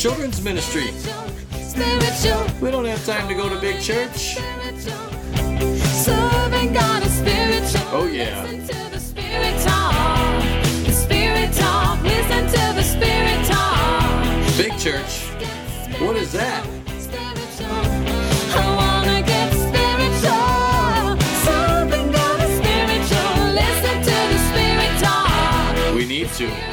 Children's 0.00 0.40
ministry. 0.40 0.86
We 2.62 2.70
don't 2.70 2.86
have 2.86 3.04
time 3.04 3.28
to 3.28 3.34
go 3.34 3.50
to 3.50 3.60
big 3.60 3.82
church. 3.82 4.36
Serving 5.92 6.72
God 6.72 7.02
is 7.04 7.12
spiritual. 7.12 7.82
Oh 7.92 8.08
yeah. 8.10 8.42
Listen 8.44 8.66
to 8.66 8.90
the 8.92 8.98
spirit 8.98 9.60
talk. 9.60 10.42
The 10.86 10.92
spirit 10.92 11.52
talk. 11.52 12.02
Listen 12.02 12.46
to 12.46 12.74
the 12.74 12.82
spirit 12.82 13.44
talk. 13.44 14.56
Big 14.56 14.72
church. 14.78 15.26
What 16.00 16.16
is 16.16 16.32
that? 16.32 16.66
We 25.94 26.06
need 26.06 26.30
to. 26.30 26.69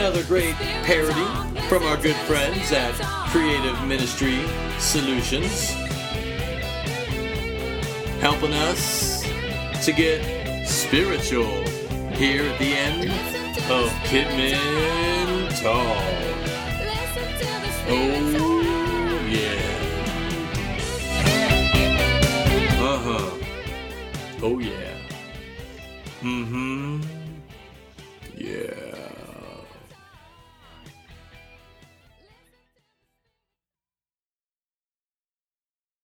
another 0.00 0.24
great 0.24 0.54
parody 0.54 1.26
from 1.68 1.82
our 1.82 1.98
good 1.98 2.16
friends 2.24 2.72
at 2.72 2.94
Creative 3.28 3.86
Ministry 3.86 4.40
Solutions, 4.78 5.72
helping 8.18 8.54
us 8.54 9.22
to 9.84 9.92
get 9.92 10.66
spiritual 10.66 11.52
here 12.12 12.44
at 12.44 12.58
the 12.58 12.72
end 12.72 13.10
of 13.70 13.90
Kidmin 14.08 15.50
Talk. 15.60 16.02
Oh, 17.92 18.48
yeah. 19.28 19.60
Uh 22.80 22.98
huh. 23.04 23.30
Oh, 24.42 24.58
yeah. 24.60 24.96
Mm 26.22 26.46
hmm. 26.46 27.09